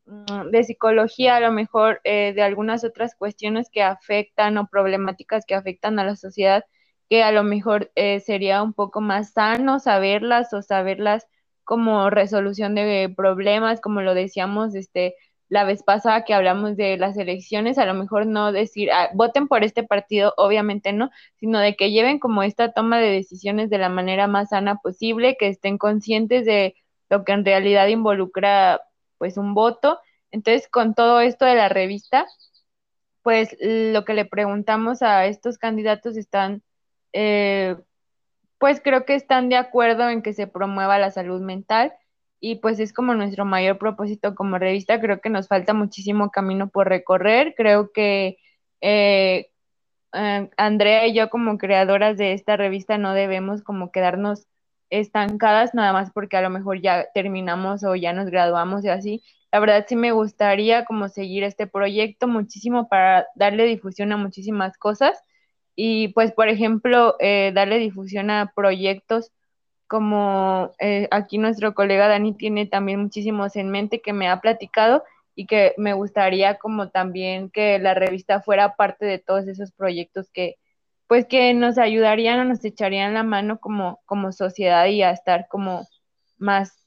mm, 0.06 0.50
de 0.50 0.64
psicología, 0.64 1.36
a 1.36 1.40
lo 1.40 1.52
mejor 1.52 2.00
eh, 2.04 2.32
de 2.34 2.42
algunas 2.42 2.84
otras 2.84 3.14
cuestiones 3.16 3.70
que 3.70 3.82
afectan 3.82 4.58
o 4.58 4.66
problemáticas 4.68 5.46
que 5.46 5.54
afectan 5.54 5.98
a 6.00 6.04
la 6.04 6.16
sociedad, 6.16 6.64
que 7.08 7.22
a 7.22 7.32
lo 7.32 7.44
mejor 7.44 7.92
eh, 7.94 8.20
sería 8.20 8.62
un 8.62 8.72
poco 8.74 9.00
más 9.00 9.32
sano 9.32 9.78
saberlas 9.80 10.52
o 10.52 10.62
saberlas 10.62 11.26
como 11.64 12.10
resolución 12.10 12.74
de 12.74 13.12
problemas, 13.16 13.80
como 13.80 14.00
lo 14.02 14.14
decíamos 14.14 14.74
este, 14.74 15.14
la 15.48 15.64
vez 15.64 15.82
pasada 15.82 16.24
que 16.24 16.34
hablamos 16.34 16.76
de 16.76 16.96
las 16.98 17.16
elecciones, 17.16 17.78
a 17.78 17.86
lo 17.86 17.94
mejor 17.94 18.26
no 18.26 18.52
decir, 18.52 18.90
ah, 18.92 19.10
voten 19.14 19.48
por 19.48 19.64
este 19.64 19.82
partido, 19.84 20.34
obviamente 20.36 20.92
no, 20.92 21.10
sino 21.36 21.60
de 21.60 21.76
que 21.76 21.90
lleven 21.92 22.18
como 22.18 22.42
esta 22.42 22.72
toma 22.72 22.98
de 22.98 23.10
decisiones 23.10 23.70
de 23.70 23.78
la 23.78 23.88
manera 23.88 24.26
más 24.26 24.50
sana 24.50 24.76
posible, 24.76 25.36
que 25.38 25.48
estén 25.48 25.78
conscientes 25.78 26.44
de 26.46 26.74
lo 27.10 27.24
que 27.24 27.32
en 27.32 27.44
realidad 27.44 27.86
involucra 27.88 28.80
pues 29.18 29.36
un 29.36 29.54
voto. 29.54 30.00
Entonces, 30.30 30.68
con 30.68 30.94
todo 30.94 31.20
esto 31.20 31.44
de 31.46 31.54
la 31.54 31.68
revista, 31.68 32.26
pues 33.22 33.56
lo 33.60 34.04
que 34.04 34.14
le 34.14 34.24
preguntamos 34.24 35.02
a 35.02 35.26
estos 35.26 35.58
candidatos 35.58 36.16
están 36.16 36.62
eh, 37.12 37.76
pues 38.58 38.80
creo 38.82 39.04
que 39.04 39.14
están 39.14 39.48
de 39.48 39.56
acuerdo 39.56 40.08
en 40.08 40.22
que 40.22 40.32
se 40.32 40.46
promueva 40.46 40.98
la 40.98 41.10
salud 41.10 41.40
mental 41.40 41.92
y 42.40 42.56
pues 42.56 42.80
es 42.80 42.92
como 42.92 43.14
nuestro 43.14 43.44
mayor 43.44 43.78
propósito 43.78 44.34
como 44.34 44.58
revista. 44.58 45.00
Creo 45.00 45.20
que 45.20 45.30
nos 45.30 45.48
falta 45.48 45.74
muchísimo 45.74 46.30
camino 46.30 46.68
por 46.68 46.88
recorrer. 46.88 47.54
Creo 47.56 47.92
que 47.92 48.38
eh, 48.80 49.50
eh, 50.12 50.50
Andrea 50.56 51.06
y 51.06 51.14
yo 51.14 51.30
como 51.30 51.58
creadoras 51.58 52.16
de 52.18 52.32
esta 52.32 52.56
revista 52.56 52.98
no 52.98 53.14
debemos 53.14 53.62
como 53.62 53.90
quedarnos 53.92 54.46
estancadas 54.90 55.74
nada 55.74 55.92
más 55.92 56.12
porque 56.12 56.36
a 56.36 56.42
lo 56.42 56.50
mejor 56.50 56.80
ya 56.80 57.06
terminamos 57.14 57.84
o 57.84 57.94
ya 57.96 58.12
nos 58.12 58.30
graduamos 58.30 58.84
y 58.84 58.88
así. 58.88 59.22
La 59.52 59.60
verdad 59.60 59.86
sí 59.88 59.96
me 59.96 60.12
gustaría 60.12 60.84
como 60.84 61.08
seguir 61.08 61.44
este 61.44 61.66
proyecto 61.66 62.28
muchísimo 62.28 62.88
para 62.88 63.26
darle 63.36 63.64
difusión 63.64 64.12
a 64.12 64.16
muchísimas 64.16 64.76
cosas 64.78 65.20
y 65.76 66.08
pues, 66.08 66.32
por 66.32 66.48
ejemplo, 66.48 67.16
eh, 67.20 67.52
darle 67.54 67.78
difusión 67.78 68.30
a 68.30 68.52
proyectos 68.56 69.30
como 69.86 70.72
eh, 70.78 71.08
aquí 71.10 71.38
nuestro 71.38 71.74
colega 71.74 72.08
Dani 72.08 72.34
tiene 72.34 72.66
también 72.66 73.00
muchísimos 73.00 73.56
en 73.56 73.70
mente 73.70 74.00
que 74.00 74.12
me 74.12 74.28
ha 74.28 74.40
platicado 74.40 75.04
y 75.34 75.46
que 75.46 75.74
me 75.76 75.92
gustaría 75.92 76.58
como 76.58 76.90
también 76.90 77.50
que 77.50 77.78
la 77.78 77.94
revista 77.94 78.40
fuera 78.40 78.74
parte 78.74 79.06
de 79.06 79.18
todos 79.18 79.46
esos 79.48 79.72
proyectos 79.72 80.30
que 80.30 80.56
pues 81.06 81.26
que 81.26 81.54
nos 81.54 81.78
ayudarían 81.78 82.40
o 82.40 82.44
nos 82.44 82.64
echarían 82.64 83.14
la 83.14 83.22
mano 83.22 83.58
como, 83.60 84.00
como 84.06 84.32
sociedad 84.32 84.86
y 84.86 85.02
a 85.02 85.10
estar 85.10 85.46
como 85.48 85.86
más 86.36 86.84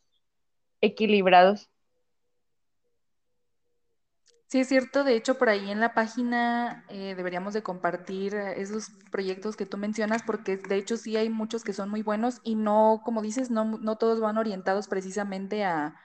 equilibrados. 0.82 1.70
Sí, 4.50 4.60
es 4.62 4.68
cierto. 4.68 5.04
De 5.04 5.16
hecho, 5.16 5.38
por 5.38 5.47
ahí 5.50 5.70
en 5.70 5.80
la 5.80 5.93
página 5.93 6.84
eh, 6.89 7.14
deberíamos 7.16 7.54
de 7.54 7.62
compartir 7.62 8.34
eh, 8.34 8.60
esos 8.60 8.89
proyectos 9.12 9.56
que 9.56 9.68
tú 9.68 9.78
mencionas, 9.78 10.24
porque 10.24 10.58
de 10.58 10.76
hecho 10.76 10.97
sí 10.97 11.16
hay 11.18 11.30
muchos 11.30 11.64
que 11.64 11.72
son 11.72 11.89
muy 11.89 12.02
buenos 12.02 12.41
y 12.43 12.56
no, 12.56 13.02
como 13.06 13.22
dices, 13.22 13.52
no, 13.52 13.64
no 13.66 13.97
todos 13.97 14.20
van 14.20 14.39
orientados 14.39 14.88
precisamente 14.88 15.64
a, 15.66 15.95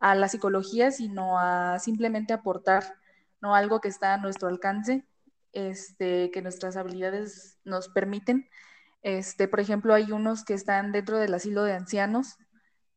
a 0.00 0.14
la 0.16 0.28
psicología, 0.28 0.90
sino 0.90 1.38
a 1.38 1.78
simplemente 1.78 2.32
aportar 2.32 2.96
¿no? 3.40 3.54
algo 3.54 3.80
que 3.80 3.88
está 3.88 4.14
a 4.14 4.18
nuestro 4.18 4.48
alcance, 4.48 5.06
este, 5.52 6.32
que 6.32 6.42
nuestras 6.42 6.76
habilidades 6.76 7.58
nos 7.64 7.88
permiten. 7.88 8.48
Este, 9.02 9.46
por 9.46 9.60
ejemplo, 9.60 9.94
hay 9.94 10.10
unos 10.10 10.44
que 10.44 10.54
están 10.54 10.90
dentro 10.92 11.18
del 11.18 11.34
asilo 11.34 11.62
de 11.62 11.74
ancianos, 11.74 12.36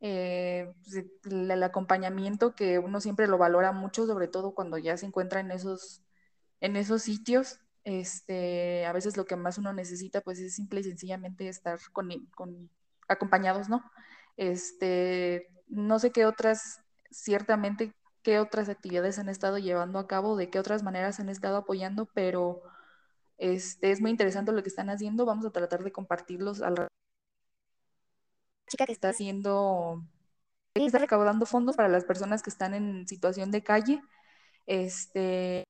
eh, 0.05 0.73
pues, 0.83 1.05
el, 1.31 1.63
acompañamiento 1.63 2.55
que 2.55 2.77
uno 2.77 2.99
siempre 2.99 3.25
lo 3.27 3.37
valora 3.37 3.71
mucho, 3.71 4.05
sobre 4.05 4.27
todo 4.27 4.53
cuando 4.53 4.77
ya 4.77 4.97
se 4.97 5.05
encuentra 5.05 5.39
en 5.39 5.49
esos, 5.49 6.03
en 6.59 6.75
esos 6.75 7.03
sitios. 7.03 7.61
Este, 7.85 8.85
a 8.85 8.91
veces 8.91 9.15
lo 9.15 9.25
que 9.25 9.37
más 9.37 9.57
uno 9.57 9.71
necesita 9.71 10.19
pues 10.21 10.39
es 10.39 10.55
simple 10.55 10.81
y 10.81 10.83
sencillamente 10.83 11.47
estar 11.47 11.79
con, 11.93 12.09
con 12.35 12.69
acompañados, 13.07 13.69
¿no? 13.69 13.81
Este, 14.35 15.47
no 15.67 15.99
sé 15.99 16.11
qué 16.11 16.25
otras, 16.25 16.81
ciertamente, 17.09 17.93
qué 18.23 18.39
otras 18.39 18.67
actividades 18.67 19.19
han 19.19 19.29
estado 19.29 19.57
llevando 19.57 19.99
a 19.99 20.07
cabo, 20.07 20.35
de 20.35 20.49
qué 20.49 20.59
otras 20.59 20.83
maneras 20.83 21.21
han 21.21 21.29
estado 21.29 21.55
apoyando, 21.57 22.09
pero 22.13 22.61
este, 23.37 23.91
es 23.91 24.01
muy 24.01 24.11
interesante 24.11 24.51
lo 24.51 24.63
que 24.63 24.69
están 24.69 24.89
haciendo. 24.89 25.25
Vamos 25.25 25.45
a 25.45 25.51
tratar 25.51 25.83
de 25.83 25.93
compartirlos 25.93 26.61
al 26.61 26.89
chica 28.67 28.85
que 28.85 28.91
está 28.91 29.09
haciendo, 29.09 30.03
está 30.75 30.99
recaudando 30.99 31.45
fondos 31.45 31.75
para 31.75 31.89
las 31.89 32.05
personas 32.05 32.41
que 32.43 32.49
están 32.49 32.73
en 32.73 33.07
situación 33.07 33.51
de 33.51 33.63
calle. 33.63 34.01
Este, 34.65 35.63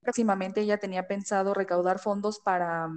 próximamente 0.00 0.60
ella 0.62 0.78
tenía 0.78 1.06
pensado 1.06 1.54
recaudar 1.54 1.98
fondos 1.98 2.40
para, 2.40 2.88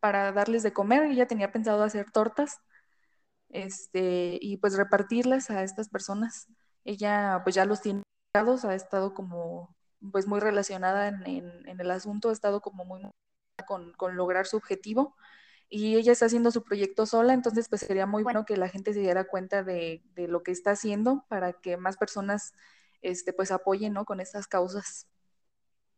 para 0.00 0.32
darles 0.32 0.62
de 0.62 0.72
comer, 0.72 1.04
ella 1.04 1.26
tenía 1.26 1.52
pensado 1.52 1.82
hacer 1.82 2.10
tortas 2.10 2.60
este, 3.48 4.38
y 4.40 4.56
pues 4.58 4.76
repartirlas 4.76 5.50
a 5.50 5.62
estas 5.62 5.88
personas. 5.88 6.48
Ella 6.84 7.40
pues 7.44 7.54
ya 7.54 7.64
los 7.64 7.80
tiene, 7.82 8.02
ha 8.34 8.74
estado 8.74 9.14
como 9.14 9.74
pues 10.12 10.26
muy 10.26 10.40
relacionada 10.40 11.08
en, 11.08 11.26
en, 11.26 11.68
en 11.68 11.80
el 11.80 11.90
asunto, 11.90 12.30
ha 12.30 12.32
estado 12.32 12.60
como 12.60 12.84
muy 12.84 13.02
con, 13.66 13.92
con 13.94 14.16
lograr 14.16 14.46
su 14.46 14.56
objetivo 14.56 15.16
y 15.68 15.96
ella 15.96 16.12
está 16.12 16.26
haciendo 16.26 16.50
su 16.50 16.62
proyecto 16.62 17.06
sola, 17.06 17.34
entonces 17.34 17.68
pues 17.68 17.80
sería 17.82 18.06
muy 18.06 18.22
bueno 18.22 18.44
que 18.44 18.56
la 18.56 18.68
gente 18.68 18.92
se 18.92 19.00
diera 19.00 19.24
cuenta 19.24 19.62
de, 19.62 20.02
de 20.14 20.28
lo 20.28 20.42
que 20.42 20.52
está 20.52 20.72
haciendo 20.72 21.24
para 21.28 21.52
que 21.54 21.76
más 21.76 21.96
personas 21.96 22.54
este, 23.02 23.32
pues 23.32 23.50
apoyen 23.50 23.92
¿no? 23.92 24.04
con 24.04 24.20
estas 24.20 24.46
causas. 24.46 25.08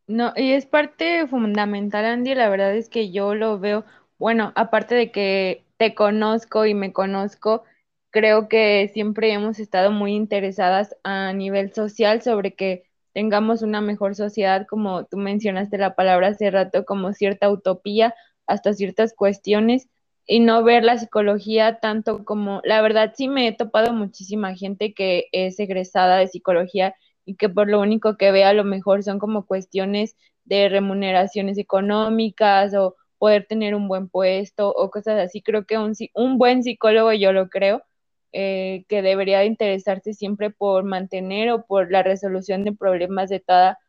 No, 0.07 0.33
y 0.35 0.53
es 0.53 0.65
parte 0.65 1.27
fundamental, 1.27 2.05
Andy, 2.05 2.33
la 2.33 2.49
verdad 2.49 2.75
es 2.75 2.89
que 2.89 3.11
yo 3.11 3.35
lo 3.35 3.59
veo, 3.59 3.85
bueno, 4.17 4.51
aparte 4.55 4.95
de 4.95 5.11
que 5.11 5.65
te 5.77 5.93
conozco 5.93 6.65
y 6.65 6.73
me 6.73 6.91
conozco, 6.91 7.63
creo 8.09 8.49
que 8.49 8.89
siempre 8.91 9.31
hemos 9.31 9.59
estado 9.59 9.91
muy 9.91 10.15
interesadas 10.15 10.95
a 11.03 11.31
nivel 11.33 11.73
social 11.73 12.23
sobre 12.23 12.55
que 12.55 12.85
tengamos 13.13 13.61
una 13.61 13.81
mejor 13.81 14.15
sociedad, 14.15 14.65
como 14.67 15.05
tú 15.05 15.17
mencionaste 15.17 15.77
la 15.77 15.95
palabra 15.95 16.29
hace 16.29 16.49
rato, 16.49 16.85
como 16.85 17.13
cierta 17.13 17.49
utopía 17.51 18.15
hasta 18.49 18.73
ciertas 18.73 19.13
cuestiones 19.13 19.87
y 20.25 20.39
no 20.41 20.63
ver 20.63 20.83
la 20.83 20.97
psicología 20.97 21.79
tanto 21.79 22.25
como, 22.25 22.61
la 22.63 22.81
verdad 22.81 23.13
sí 23.15 23.27
me 23.27 23.47
he 23.47 23.53
topado 23.53 23.93
muchísima 23.93 24.55
gente 24.55 24.93
que 24.93 25.25
es 25.31 25.59
egresada 25.59 26.17
de 26.17 26.27
psicología 26.27 26.95
y 27.25 27.35
que 27.35 27.49
por 27.49 27.69
lo 27.69 27.79
único 27.79 28.17
que 28.17 28.31
ve 28.31 28.43
a 28.43 28.53
lo 28.53 28.63
mejor 28.63 29.03
son 29.03 29.19
como 29.19 29.45
cuestiones 29.45 30.15
de 30.45 30.69
remuneraciones 30.69 31.57
económicas 31.57 32.73
o 32.75 32.95
poder 33.19 33.45
tener 33.45 33.75
un 33.75 33.87
buen 33.87 34.09
puesto 34.09 34.69
o 34.69 34.89
cosas 34.89 35.19
así. 35.19 35.41
Creo 35.41 35.65
que 35.65 35.77
un, 35.77 35.93
un 36.15 36.37
buen 36.37 36.63
psicólogo, 36.63 37.13
yo 37.13 37.31
lo 37.33 37.49
creo, 37.49 37.83
eh, 38.31 38.85
que 38.87 39.01
debería 39.01 39.45
interesarse 39.45 40.13
siempre 40.13 40.51
por 40.51 40.83
mantener 40.83 41.51
o 41.51 41.65
por 41.65 41.91
la 41.91 42.03
resolución 42.03 42.63
de 42.63 42.73
problemas 42.73 43.29
de 43.29 43.39
toda, 43.39 43.79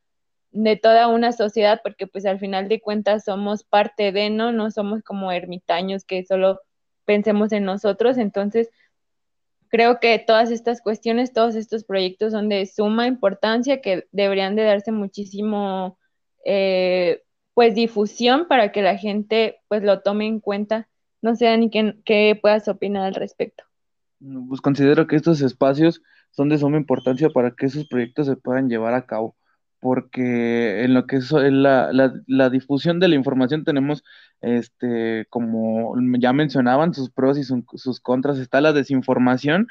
de 0.53 0.77
toda 0.77 1.09
una 1.09 1.33
sociedad, 1.33 1.81
porque 1.83 2.07
pues 2.07 2.27
al 2.27 2.39
final 2.39 2.69
de 2.69 2.81
cuentas 2.81 3.25
somos 3.25 3.65
parte 3.65 4.13
de, 4.13 4.31
¿no? 4.31 4.53
No 4.53 4.71
somos 4.71 5.03
como 5.03 5.33
ermitaños 5.33 6.05
que 6.05 6.25
solo 6.25 6.61
pensemos 7.05 7.53
en 7.53 7.65
nosotros. 7.65 8.19
Entonces, 8.19 8.71
creo 9.69 10.01
que 10.01 10.19
todas 10.19 10.51
estas 10.51 10.83
cuestiones, 10.83 11.33
todos 11.33 11.55
estos 11.55 11.85
proyectos 11.85 12.33
son 12.33 12.49
de 12.49 12.67
suma 12.67 13.07
importancia 13.07 13.81
que 13.81 14.07
deberían 14.13 14.57
de 14.57 14.65
darse 14.65 14.93
muchísimo 14.93 15.99
eh, 16.45 17.23
pues 17.55 17.75
difusión 17.75 18.47
para 18.49 18.73
que 18.73 18.83
la 18.83 18.97
gente 18.97 19.61
pues 19.69 19.83
lo 19.83 20.01
tome 20.01 20.27
en 20.27 20.41
cuenta. 20.41 20.89
No 21.23 21.37
sé, 21.37 21.57
ni 21.57 21.71
qué, 21.71 22.39
puedas 22.41 22.67
opinar 22.69 23.05
al 23.05 23.15
respecto. 23.15 23.65
Pues 24.49 24.61
considero 24.61 25.07
que 25.07 25.17
estos 25.17 25.41
espacios 25.41 26.03
son 26.31 26.49
de 26.49 26.59
suma 26.59 26.77
importancia 26.77 27.31
para 27.31 27.53
que 27.53 27.67
esos 27.67 27.87
proyectos 27.87 28.27
se 28.27 28.37
puedan 28.37 28.69
llevar 28.69 28.95
a 28.95 29.07
cabo, 29.07 29.37
porque 29.81 30.85
en 30.85 30.95
lo 30.95 31.07
que 31.07 31.17
es 31.17 31.33
la, 31.33 31.91
la, 32.27 32.51
difusión 32.51 33.01
de 33.01 33.09
la 33.09 33.15
información 33.17 33.65
tenemos, 33.65 34.05
este, 34.41 35.27
como 35.31 35.95
ya 36.19 36.33
mencionaban, 36.33 36.95
sus 36.95 37.11
pros 37.11 37.39
y 37.39 37.45
sus 37.45 38.01
contras, 38.01 38.39
está 38.39 38.61
la 38.61 38.73
desinformación, 38.73 39.69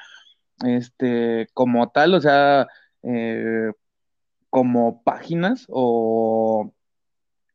este, 0.65 1.47
como 1.53 1.89
tal, 1.91 2.15
o 2.15 2.21
sea, 2.21 2.67
eh, 3.03 3.71
como 4.49 5.03
páginas 5.03 5.65
o 5.69 6.73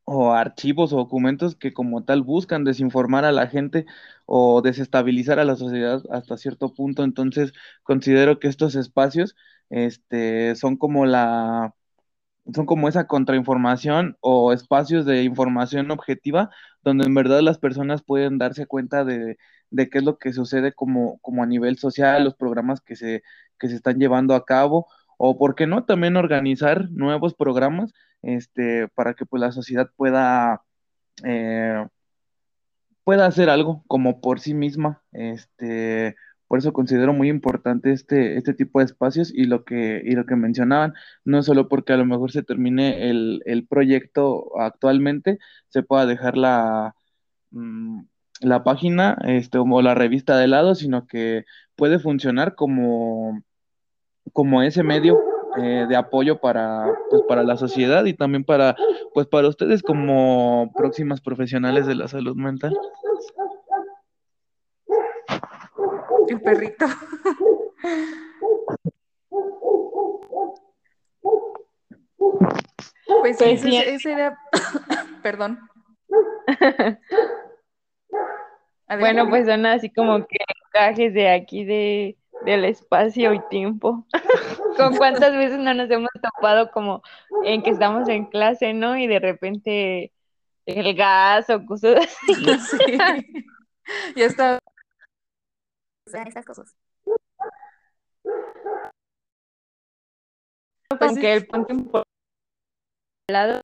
o 0.05 0.33
archivos 0.33 0.93
o 0.93 0.97
documentos 0.97 1.57
que 1.57 1.73
como 1.73 2.05
tal 2.05 2.23
buscan 2.23 2.65
desinformar 2.65 3.25
a 3.25 3.33
la 3.33 3.47
gente 3.49 3.87
o 4.27 4.63
desestabilizar 4.63 5.39
a 5.39 5.45
la 5.45 5.57
sociedad 5.57 6.03
hasta 6.11 6.37
cierto 6.37 6.75
punto. 6.75 7.05
Entonces, 7.05 7.53
considero 7.83 8.39
que 8.39 8.49
estos 8.49 8.75
espacios 8.75 9.35
este, 9.71 10.57
son 10.57 10.77
como 10.77 11.07
la 11.07 11.75
son 12.53 12.67
como 12.67 12.89
esa 12.89 13.07
contrainformación 13.07 14.17
o 14.21 14.53
espacios 14.53 15.07
de 15.07 15.23
información 15.23 15.91
objetiva 15.91 16.51
donde 16.83 17.07
en 17.07 17.15
verdad 17.15 17.41
las 17.41 17.59
personas 17.59 18.03
pueden 18.03 18.39
darse 18.39 18.67
cuenta 18.67 19.05
de, 19.05 19.39
de 19.71 19.89
qué 19.89 19.99
es 19.99 20.05
lo 20.05 20.19
que 20.19 20.33
sucede 20.33 20.73
como, 20.73 21.19
como 21.19 21.43
a 21.43 21.47
nivel 21.47 21.79
social, 21.79 22.25
los 22.25 22.35
programas 22.35 22.81
que 22.81 22.97
se, 22.97 23.23
que 23.59 23.69
se 23.69 23.77
están 23.77 23.99
llevando 23.99 24.35
a 24.35 24.45
cabo 24.45 24.87
o 25.17 25.39
por 25.39 25.55
qué 25.55 25.67
no 25.67 25.85
también 25.85 26.17
organizar 26.17 26.91
nuevos 26.91 27.35
programas 27.35 27.93
este, 28.23 28.89
para 28.89 29.15
que 29.15 29.27
pues 29.27 29.41
la 29.41 29.53
sociedad 29.53 29.91
pueda, 29.97 30.63
eh, 31.25 31.87
pueda 33.05 33.27
hacer 33.27 33.51
algo 33.51 33.85
como 33.87 34.21
por 34.21 34.41
sí 34.41 34.55
misma. 34.55 35.03
Este, 35.13 36.17
por 36.55 36.61
eso 36.61 36.73
considero 36.73 37.13
muy 37.13 37.29
importante 37.31 37.91
este, 37.91 38.37
este 38.37 38.55
tipo 38.55 38.79
de 38.79 38.85
espacios 38.85 39.33
y 39.35 39.47
lo 39.47 39.65
que, 39.65 40.01
y 40.05 40.13
lo 40.13 40.25
que 40.25 40.37
mencionaban, 40.37 40.95
no 41.25 41.43
solo 41.43 41.69
porque 41.69 41.93
a 41.93 41.97
lo 41.97 42.07
mejor 42.07 42.31
se 42.31 42.45
termine 42.45 43.11
el, 43.11 43.43
el 43.45 43.67
proyecto 43.67 44.57
actualmente, 44.61 45.41
se 45.67 45.83
pueda 45.83 46.07
dejar 46.07 46.37
la, 46.37 46.95
mm, 47.51 48.03
la 48.43 48.63
página 48.63 49.19
este, 49.25 49.59
o 49.59 49.83
la 49.83 49.97
revista 49.97 50.39
de 50.39 50.47
lado, 50.47 50.77
sino 50.77 51.09
que 51.09 51.45
puede 51.75 51.99
funcionar 51.99 52.55
como 52.55 53.43
como 54.33 54.63
ese 54.63 54.85
medio 54.85 55.19
eh, 55.57 55.87
de 55.89 55.97
apoyo 55.97 56.41
para, 56.41 56.87
pues, 57.11 57.23
para 57.27 57.43
la 57.43 57.57
sociedad 57.57 58.05
y 58.05 58.15
también 58.15 58.45
para, 58.45 58.77
pues, 59.13 59.27
para 59.27 59.49
ustedes 59.49 59.83
como 59.83 60.71
próximas 60.77 61.21
profesionales 61.21 61.89
de 61.89 61.97
la 61.97 62.07
salud 62.07 62.37
mental. 62.37 62.79
El 66.29 66.41
perrito. 66.41 66.87
Pues, 73.21 73.37
pues 73.39 73.61
sí, 73.61 73.77
ese, 73.77 74.13
era, 74.13 74.39
perdón. 75.23 75.59
bueno, 78.99 79.29
pues 79.29 79.47
son 79.47 79.67
así 79.67 79.91
como 79.91 80.27
que 80.27 80.39
cajes 80.73 81.15
de 81.15 81.31
aquí 81.31 81.65
de 81.65 82.17
del 82.45 82.65
espacio 82.65 83.33
y 83.33 83.41
tiempo. 83.49 84.07
¿Con 84.77 84.97
cuántas 84.97 85.33
veces 85.33 85.59
no 85.59 85.75
nos 85.75 85.91
hemos 85.91 86.11
topado 86.23 86.71
como 86.71 87.03
en 87.45 87.63
que 87.63 87.71
estamos 87.71 88.09
en 88.09 88.27
clase, 88.27 88.73
¿no? 88.75 88.97
Y 88.97 89.07
de 89.07 89.19
repente 89.19 90.13
el 90.67 90.95
gas 90.95 91.49
o 91.51 91.65
cosas 91.65 91.97
así. 92.01 92.35
Sí. 92.59 92.99
Ya 94.17 94.25
está. 94.25 94.59
Esas 96.07 96.45
cosas. 96.45 96.77
Pues 100.99 101.19
que 101.19 101.33
el 101.33 101.47
punto 101.47 101.75
por 101.91 102.05
lado. 103.29 103.61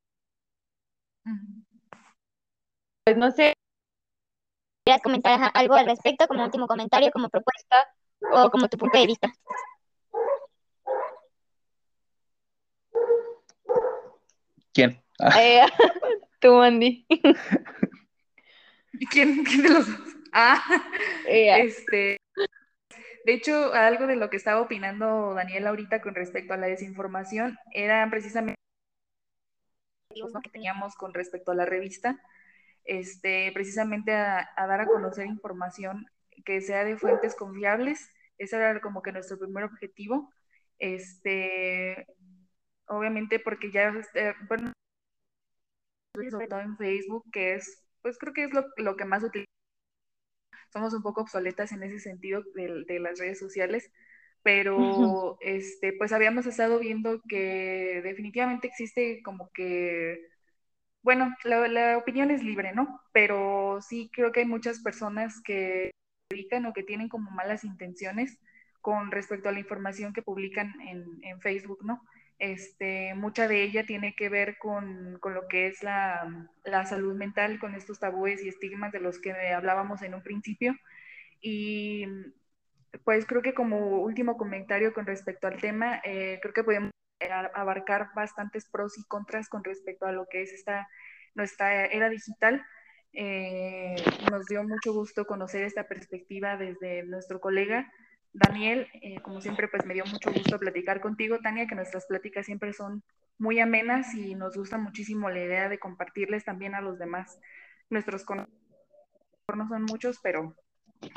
Pues 3.05 3.16
no 3.16 3.30
sé. 3.30 3.55
¿Quieres 4.84 5.03
comentar 5.03 5.51
algo 5.55 5.74
al 5.74 5.86
respecto 5.86 6.26
como 6.26 6.45
último 6.45 6.66
comentario, 6.66 7.11
como 7.12 7.28
propuesta? 7.28 7.86
o 8.32 8.51
como 8.51 8.68
tu 8.68 8.76
punto 8.76 8.99
de 8.99 9.07
vista. 9.07 9.32
¿Quién? 14.72 15.03
Ah. 15.18 15.43
Eh, 15.43 15.66
tú, 16.41 16.61
Andy. 16.61 17.07
¿Quién, 19.11 19.45
¿Quién 19.45 19.62
de 19.62 19.68
los 19.70 19.86
dos? 19.86 20.16
Ah, 20.32 20.62
eh, 21.26 21.64
este. 21.64 22.16
De 23.24 23.34
hecho, 23.34 23.72
algo 23.74 24.06
de 24.06 24.16
lo 24.16 24.30
que 24.30 24.36
estaba 24.36 24.60
opinando 24.60 25.34
Daniel 25.34 25.66
ahorita 25.66 26.00
con 26.00 26.14
respecto 26.14 26.54
a 26.54 26.56
la 26.56 26.66
desinformación 26.66 27.58
era 27.72 28.08
precisamente 28.10 28.56
lo 30.16 30.40
que 30.40 30.50
teníamos 30.50 30.94
con 30.94 31.14
respecto 31.14 31.52
a 31.52 31.54
la 31.54 31.66
revista, 31.66 32.20
este, 32.84 33.50
precisamente 33.52 34.12
a, 34.12 34.48
dar 34.56 34.80
a 34.80 34.86
conocer 34.86 35.26
información 35.26 36.06
que 36.44 36.60
sea 36.60 36.84
de 36.84 36.96
fuentes 36.96 37.36
confiables. 37.36 38.10
Ese 38.38 38.56
era 38.56 38.80
como 38.80 39.02
que 39.02 39.12
nuestro 39.12 39.38
primer 39.38 39.64
objetivo. 39.64 40.32
Este, 40.78 42.06
obviamente 42.86 43.38
porque 43.38 43.70
ya, 43.70 43.88
este, 43.90 44.34
bueno, 44.48 44.72
sobre 46.30 46.48
todo 46.48 46.60
en 46.60 46.76
Facebook, 46.76 47.24
que 47.32 47.54
es, 47.54 47.84
pues 48.02 48.18
creo 48.18 48.32
que 48.32 48.44
es 48.44 48.52
lo, 48.52 48.64
lo 48.78 48.96
que 48.96 49.04
más 49.04 49.22
utilizamos. 49.22 49.59
Somos 50.72 50.94
un 50.94 51.02
poco 51.02 51.22
obsoletas 51.22 51.72
en 51.72 51.82
ese 51.82 51.98
sentido 51.98 52.42
de, 52.54 52.84
de 52.86 53.00
las 53.00 53.18
redes 53.18 53.38
sociales, 53.38 53.90
pero 54.42 55.38
este, 55.40 55.92
pues 55.92 56.12
habíamos 56.12 56.46
estado 56.46 56.78
viendo 56.78 57.20
que 57.28 58.00
definitivamente 58.02 58.68
existe 58.68 59.22
como 59.22 59.50
que, 59.52 60.20
bueno, 61.02 61.34
la, 61.44 61.68
la 61.68 61.98
opinión 61.98 62.30
es 62.30 62.42
libre, 62.42 62.72
¿no? 62.72 63.00
Pero 63.12 63.80
sí 63.82 64.10
creo 64.12 64.32
que 64.32 64.40
hay 64.40 64.46
muchas 64.46 64.80
personas 64.80 65.40
que 65.42 65.90
o 66.68 66.72
que 66.72 66.82
tienen 66.82 67.08
como 67.08 67.30
malas 67.30 67.64
intenciones 67.64 68.38
con 68.80 69.10
respecto 69.10 69.48
a 69.48 69.52
la 69.52 69.60
información 69.60 70.12
que 70.12 70.22
publican 70.22 70.72
en, 70.80 71.40
Facebook, 71.40 71.84
¿no? 71.84 72.02
Este, 72.41 73.12
mucha 73.14 73.49
de 73.49 73.62
ella 73.62 73.84
tiene 73.84 74.14
que 74.16 74.30
ver 74.30 74.57
con, 74.59 75.20
lo 75.22 75.47
que 75.47 75.66
es 75.66 75.82
la, 75.82 76.49
salud 76.88 77.14
mental, 77.14 77.59
con 77.61 77.74
estos 77.74 78.01
tabúes 78.01 78.43
y 78.43 78.49
estigmas 78.49 78.93
de 78.93 79.01
los 79.01 79.20
que 79.20 79.32
hablábamos 79.53 80.03
en 80.03 80.14
un 80.14 80.22
principio. 80.22 80.74
Y 81.43 82.07
pues 83.05 83.26
creo 83.26 83.43
que 83.43 83.55
como 83.55 84.01
último 84.01 84.38
comentario 84.38 84.95
con 84.95 85.07
respecto 85.07 85.47
al 85.49 85.61
tema, 85.61 86.01
eh, 86.03 86.38
creo 86.43 86.55
que 86.55 86.64
podemos 86.64 86.91
abarcar 87.55 88.09
bastantes 88.14 88.66
pros 88.70 88.99
y 88.99 89.05
contras 89.05 89.49
con 89.51 89.62
respecto 89.62 90.07
a 90.07 90.12
lo 90.12 90.26
que 90.26 90.43
es 90.43 90.53
esta 90.53 90.88
nuestra 91.34 91.84
era 91.86 92.09
digital 92.09 92.64
eh, 93.12 93.95
nos 94.30 94.47
dio 94.47 94.62
mucho 94.64 94.95
gusto 94.95 95.26
conocer 95.26 95.64
esta 95.64 95.86
perspectiva 95.86 96.57
desde 96.57 97.03
nuestro 97.05 97.41
colega 97.41 97.93
Daniel. 98.33 98.89
Eh, 98.95 99.20
como 99.22 99.41
siempre, 99.41 99.68
pues 99.68 99.85
me 99.85 99.95
dio 99.95 100.05
mucho 100.07 100.33
gusto 100.33 100.59
platicar 100.59 101.01
contigo, 101.01 101.39
Tania, 101.41 101.66
que 101.66 101.74
nuestras 101.74 102.07
pláticas 102.07 102.47
siempre 102.47 102.72
son 102.72 103.03
muy 103.39 103.61
amenas 103.61 104.14
y 104.14 104.35
nos 104.35 104.57
gusta 104.57 104.78
muchísimo 104.78 105.31
la 105.31 105.41
idea 105.41 105.68
de 105.68 105.78
compartirles 105.78 106.45
también 106.45 106.74
a 106.74 106.81
los 106.81 106.99
demás. 106.99 107.41
Nuestros 107.89 108.24
conocimientos 108.24 108.61
no 109.57 109.68
son 109.68 109.85
muchos, 109.85 110.18
pero 110.22 110.55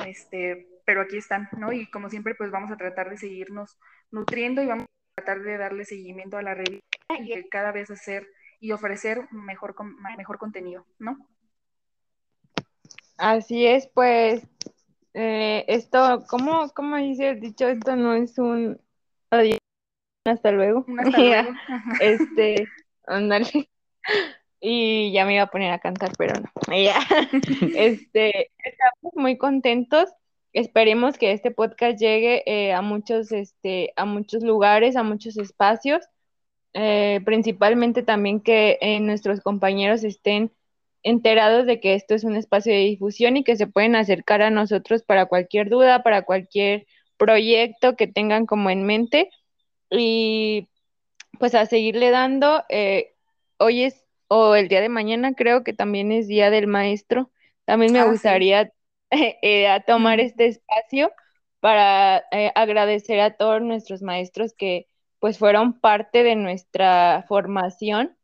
este, 0.06 0.68
pero 0.86 1.02
aquí 1.02 1.18
están, 1.18 1.50
¿no? 1.58 1.72
Y 1.72 1.90
como 1.90 2.10
siempre, 2.10 2.36
pues 2.36 2.52
vamos 2.52 2.72
a 2.72 2.78
tratar 2.78 3.10
de 3.10 3.18
seguirnos 3.18 3.78
nutriendo 4.12 4.62
y 4.62 4.68
vamos 4.68 4.86
a 4.86 5.22
tratar 5.22 5.44
de 5.44 5.58
darle 5.58 5.86
seguimiento 5.86 6.38
a 6.38 6.42
la 6.42 6.54
revista 6.54 6.88
y 7.20 7.50
cada 7.50 7.72
vez 7.72 7.92
hacer 7.92 8.28
y 8.60 8.72
ofrecer 8.72 9.28
mejor, 9.32 9.76
mejor 10.18 10.38
contenido, 10.38 10.86
¿no? 11.00 11.28
Así 13.18 13.68
es, 13.68 13.88
pues 13.88 14.48
eh, 15.14 15.66
esto, 15.68 16.24
¿cómo, 16.28 16.70
¿cómo 16.74 16.98
dice 16.98 17.36
dicho? 17.36 17.68
Esto 17.68 17.96
no 17.96 18.14
es 18.14 18.38
un 18.38 18.80
adiós, 19.30 19.60
hasta 20.26 20.52
luego. 20.52 20.86
hasta 21.00 21.20
luego. 21.20 21.50
este, 22.02 22.68
andale. 23.06 23.70
y 24.60 25.12
ya 25.12 25.26
me 25.26 25.36
iba 25.36 25.44
a 25.44 25.52
poner 25.52 25.72
a 25.72 25.80
cantar, 25.80 26.12
pero 26.18 26.34
no. 26.40 26.50
este, 27.76 28.52
estamos 28.64 29.14
muy 29.16 29.38
contentos. 29.38 30.10
Esperemos 30.54 31.18
que 31.18 31.32
este 31.32 31.52
podcast 31.52 32.00
llegue 32.00 32.44
eh, 32.46 32.74
a 32.74 32.82
muchos, 32.82 33.32
este, 33.32 33.92
a 33.96 34.06
muchos 34.06 34.44
lugares, 34.44 34.96
a 34.96 35.04
muchos 35.04 35.38
espacios. 35.38 36.06
Eh, 36.76 37.22
principalmente 37.24 38.02
también 38.02 38.40
que 38.40 38.80
eh, 38.82 39.00
nuestros 39.00 39.42
compañeros 39.42 40.04
estén 40.04 40.52
enterados 41.04 41.66
de 41.66 41.80
que 41.80 41.96
esto 41.96 42.16
es 42.16 42.24
un 42.24 42.36
espacio 42.36 42.74
de 42.74 42.80
difusión 42.80 43.38
y 43.38 43.44
que 43.44 43.56
se 43.58 43.68
pueden 43.68 43.96
acercar 43.96 44.42
a 44.42 44.50
nosotros 44.52 45.04
para 45.04 45.26
cualquier 45.28 45.70
duda, 45.70 46.04
para 46.04 46.24
cualquier 46.24 46.88
proyecto 47.18 47.96
que 47.96 48.08
tengan 48.08 48.46
como 48.46 48.70
en 48.70 48.86
mente. 48.86 49.30
Y 49.92 50.70
pues 51.40 51.56
a 51.56 51.66
seguirle 51.66 52.12
dando. 52.12 52.64
hoy 53.58 53.84
es 53.84 54.04
o 54.28 54.56
el 54.56 54.68
día 54.68 54.82
de 54.82 54.90
mañana 54.90 55.34
creo 55.36 55.64
que 55.64 55.74
también 55.74 56.12
es 56.12 56.28
Día 56.28 56.50
del 56.50 56.68
Maestro. 56.68 57.32
También 57.66 57.94
me 57.94 58.00
Ah, 58.00 58.14
sí. 58.14 58.14
gustaría 58.14 58.72
eh, 59.12 59.68
a 59.68 59.82
tomar 59.82 60.20
este 60.20 60.48
espacio 60.48 61.12
para 61.60 62.24
eh, 62.32 62.52
agradecer 62.56 63.20
a 63.20 63.38
todos 63.38 63.62
nuestros 63.62 64.02
maestros 64.02 64.54
que 64.54 64.88
pues 65.20 65.38
fueron 65.38 65.80
parte 65.80 66.24
de 66.24 66.36
nuestra 66.36 67.26
formación. 67.28 68.18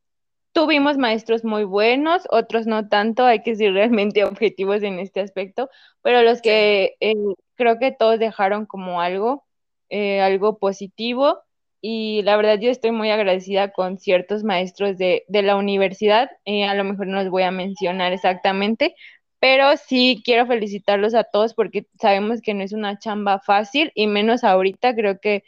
Tuvimos 0.60 0.98
maestros 0.98 1.46
muy 1.46 1.64
buenos, 1.64 2.24
otros 2.32 2.68
no 2.68 2.90
tanto, 2.90 3.24
hay 3.24 3.44
que 3.44 3.56
ser 3.56 3.72
realmente 3.72 4.24
objetivos 4.26 4.84
en 4.84 5.00
este 5.00 5.22
aspecto, 5.22 5.70
pero 6.02 6.22
los 6.22 6.42
que 6.42 6.98
eh, 7.00 7.14
creo 7.56 7.80
que 7.80 7.94
todos 7.94 8.20
dejaron 8.20 8.66
como 8.66 9.00
algo, 9.00 9.46
eh, 9.88 10.20
algo 10.20 10.60
positivo 10.60 11.40
y 11.80 12.24
la 12.24 12.36
verdad 12.36 12.60
yo 12.60 12.70
estoy 12.72 12.92
muy 12.92 13.10
agradecida 13.10 13.72
con 13.72 14.00
ciertos 14.00 14.44
maestros 14.44 14.98
de, 14.98 15.24
de 15.30 15.44
la 15.44 15.56
universidad, 15.56 16.30
eh, 16.44 16.66
a 16.66 16.76
lo 16.76 16.84
mejor 16.84 17.08
no 17.08 17.24
los 17.24 17.30
voy 17.30 17.44
a 17.44 17.52
mencionar 17.52 18.12
exactamente, 18.12 18.96
pero 19.40 19.78
sí 19.78 20.22
quiero 20.26 20.46
felicitarlos 20.46 21.14
a 21.16 21.24
todos 21.24 21.54
porque 21.54 21.88
sabemos 22.02 22.42
que 22.42 22.54
no 22.54 22.64
es 22.64 22.74
una 22.74 23.00
chamba 23.00 23.40
fácil 23.40 23.94
y 23.96 24.08
menos 24.08 24.44
ahorita, 24.44 24.94
creo 24.94 25.22
que 25.22 25.46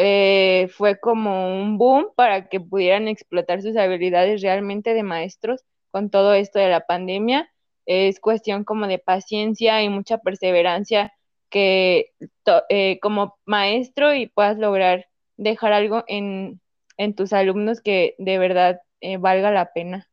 eh, 0.00 0.68
fue 0.76 1.00
como 1.00 1.60
un 1.60 1.76
boom 1.76 2.12
para 2.14 2.48
que 2.48 2.60
pudieran 2.60 3.08
explotar 3.08 3.62
sus 3.62 3.76
habilidades 3.76 4.42
realmente 4.42 4.94
de 4.94 5.02
maestros 5.02 5.64
con 5.90 6.08
todo 6.08 6.34
esto 6.34 6.60
de 6.60 6.68
la 6.68 6.86
pandemia. 6.86 7.50
Es 7.84 8.20
cuestión 8.20 8.62
como 8.62 8.86
de 8.86 9.00
paciencia 9.00 9.82
y 9.82 9.88
mucha 9.88 10.18
perseverancia 10.18 11.12
que 11.50 12.12
eh, 12.68 13.00
como 13.00 13.38
maestro 13.44 14.14
y 14.14 14.28
puedas 14.28 14.56
lograr 14.56 15.08
dejar 15.36 15.72
algo 15.72 16.04
en, 16.06 16.60
en 16.96 17.16
tus 17.16 17.32
alumnos 17.32 17.80
que 17.80 18.14
de 18.18 18.38
verdad 18.38 18.80
eh, 19.00 19.16
valga 19.16 19.50
la 19.50 19.72
pena. 19.72 20.08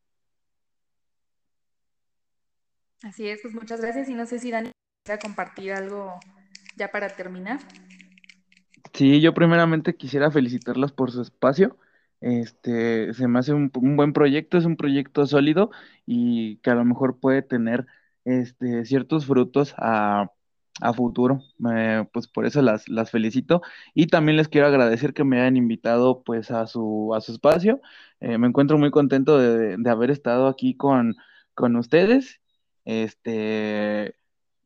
Así 3.03 3.29
es, 3.29 3.39
pues 3.43 3.53
muchas 3.53 3.81
gracias. 3.81 4.09
Y 4.09 4.15
no 4.15 4.25
sé 4.25 4.39
si 4.39 4.49
Dani 4.49 4.71
quisiera 5.03 5.21
compartir 5.21 5.73
algo 5.73 6.19
ya 6.75 6.89
para 6.89 7.09
terminar. 7.09 7.59
Sí, 8.95 9.19
yo 9.19 9.33
primeramente 9.33 9.95
quisiera 9.97 10.31
felicitarlos 10.31 10.93
por 10.93 11.11
su 11.11 11.21
espacio. 11.21 11.77
Este, 12.21 13.13
se 13.13 13.27
me 13.27 13.39
hace 13.39 13.53
un, 13.53 13.69
buen 13.73 14.13
proyecto, 14.13 14.57
es 14.57 14.65
un 14.65 14.77
proyecto 14.77 15.25
sólido 15.27 15.69
y 16.05 16.57
que 16.57 16.69
a 16.69 16.75
lo 16.75 16.85
mejor 16.85 17.19
puede 17.19 17.41
tener 17.41 17.85
este, 18.23 18.85
ciertos 18.85 19.25
frutos 19.25 19.75
a, 19.77 20.31
a 20.81 20.93
futuro. 20.93 21.41
Pues 22.13 22.27
por 22.27 22.45
eso 22.45 22.61
las, 22.61 22.87
las 22.87 23.11
felicito. 23.11 23.61
Y 23.93 24.07
también 24.07 24.37
les 24.37 24.47
quiero 24.47 24.67
agradecer 24.67 25.13
que 25.13 25.25
me 25.25 25.41
hayan 25.41 25.57
invitado 25.57 26.23
pues 26.23 26.49
a 26.51 26.65
su, 26.67 27.13
a 27.15 27.21
su 27.21 27.33
espacio. 27.33 27.81
Eh, 28.21 28.37
me 28.37 28.47
encuentro 28.47 28.77
muy 28.77 28.91
contento 28.91 29.37
de, 29.37 29.77
de 29.77 29.89
haber 29.89 30.09
estado 30.11 30.47
aquí 30.47 30.75
con, 30.75 31.15
con 31.53 31.75
ustedes. 31.75 32.39
Este, 32.85 34.15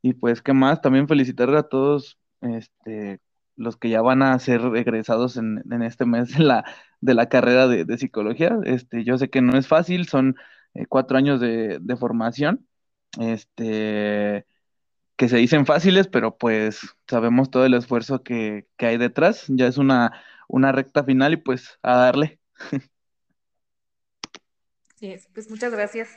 y 0.01 0.13
pues, 0.13 0.41
¿qué 0.41 0.53
más? 0.53 0.82
También 0.82 1.07
felicitar 1.07 1.53
a 1.55 1.63
todos, 1.63 2.19
este, 2.41 3.21
los 3.60 3.78
que 3.78 3.89
ya 3.89 4.01
van 4.01 4.24
a 4.24 4.39
ser 4.39 4.62
egresados 4.76 5.38
en, 5.38 5.64
en 5.72 5.84
este 5.84 6.05
mes 6.05 6.36
de 6.38 6.43
la, 6.43 6.66
de 7.01 7.14
la 7.14 7.30
carrera 7.30 7.68
de, 7.68 7.86
de 7.86 7.97
psicología. 7.97 8.57
Este, 8.66 9.03
yo 9.03 9.18
sé 9.18 9.30
que 9.30 9.41
no 9.41 9.57
es 9.57 9.68
fácil, 9.68 10.07
son 10.07 10.36
eh, 10.74 10.86
cuatro 10.88 11.18
años 11.18 11.39
de, 11.41 11.80
de 11.80 11.97
formación, 11.97 12.68
este, 13.20 14.45
que 15.18 15.30
se 15.30 15.38
dicen 15.38 15.66
fáciles, 15.66 16.07
pero 16.07 16.38
pues 16.38 16.82
sabemos 17.07 17.51
todo 17.51 17.66
el 17.66 17.74
esfuerzo 17.74 18.24
que, 18.24 18.68
que 18.78 18.86
hay 18.88 18.97
detrás. 18.97 19.45
Ya 19.49 19.68
es 19.68 19.78
una, 19.78 20.14
una 20.47 20.72
recta 20.72 21.03
final 21.03 21.34
y 21.34 21.38
pues 21.38 21.78
a 21.84 21.95
darle. 21.95 22.39
Sí, 24.95 25.12
es, 25.12 25.28
pues 25.34 25.49
muchas 25.49 25.72
gracias. 25.74 26.10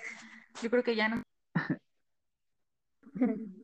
Yo 0.63 0.71
creo 0.71 0.83
que 0.83 0.97
ya 0.97 1.09
no. 1.09 1.23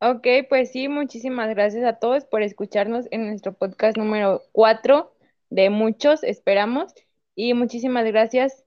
Ok, 0.00 0.26
pues 0.48 0.72
sí, 0.72 0.88
muchísimas 0.88 1.50
gracias 1.50 1.84
a 1.84 1.98
todos 1.98 2.24
por 2.24 2.42
escucharnos 2.42 3.06
en 3.10 3.26
nuestro 3.26 3.52
podcast 3.52 3.98
número 3.98 4.42
4 4.52 5.12
de 5.50 5.68
muchos, 5.68 6.24
esperamos. 6.24 6.94
Y 7.34 7.52
muchísimas 7.52 8.06
gracias, 8.06 8.64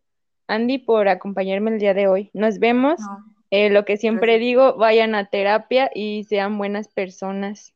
Andy, 0.48 0.78
por 0.78 1.08
acompañarme 1.08 1.72
el 1.72 1.80
día 1.80 1.96
de 1.96 2.08
hoy. 2.08 2.30
Nos 2.34 2.60
vemos. 2.60 3.00
No. 3.00 3.34
Eh, 3.50 3.70
lo 3.70 3.86
que 3.86 3.98
siempre 3.98 4.34
Gracias. 4.34 4.48
digo, 4.48 4.78
vayan 4.78 5.16
a 5.16 5.30
terapia 5.30 5.92
y 5.94 6.24
sean 6.24 6.58
buenas 6.58 6.88
personas. 6.88 7.74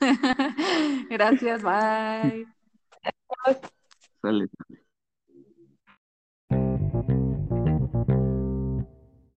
Gracias, 1.10 1.62
bye. 1.62 2.46
Sale, 4.22 4.46
sale. 4.48 4.81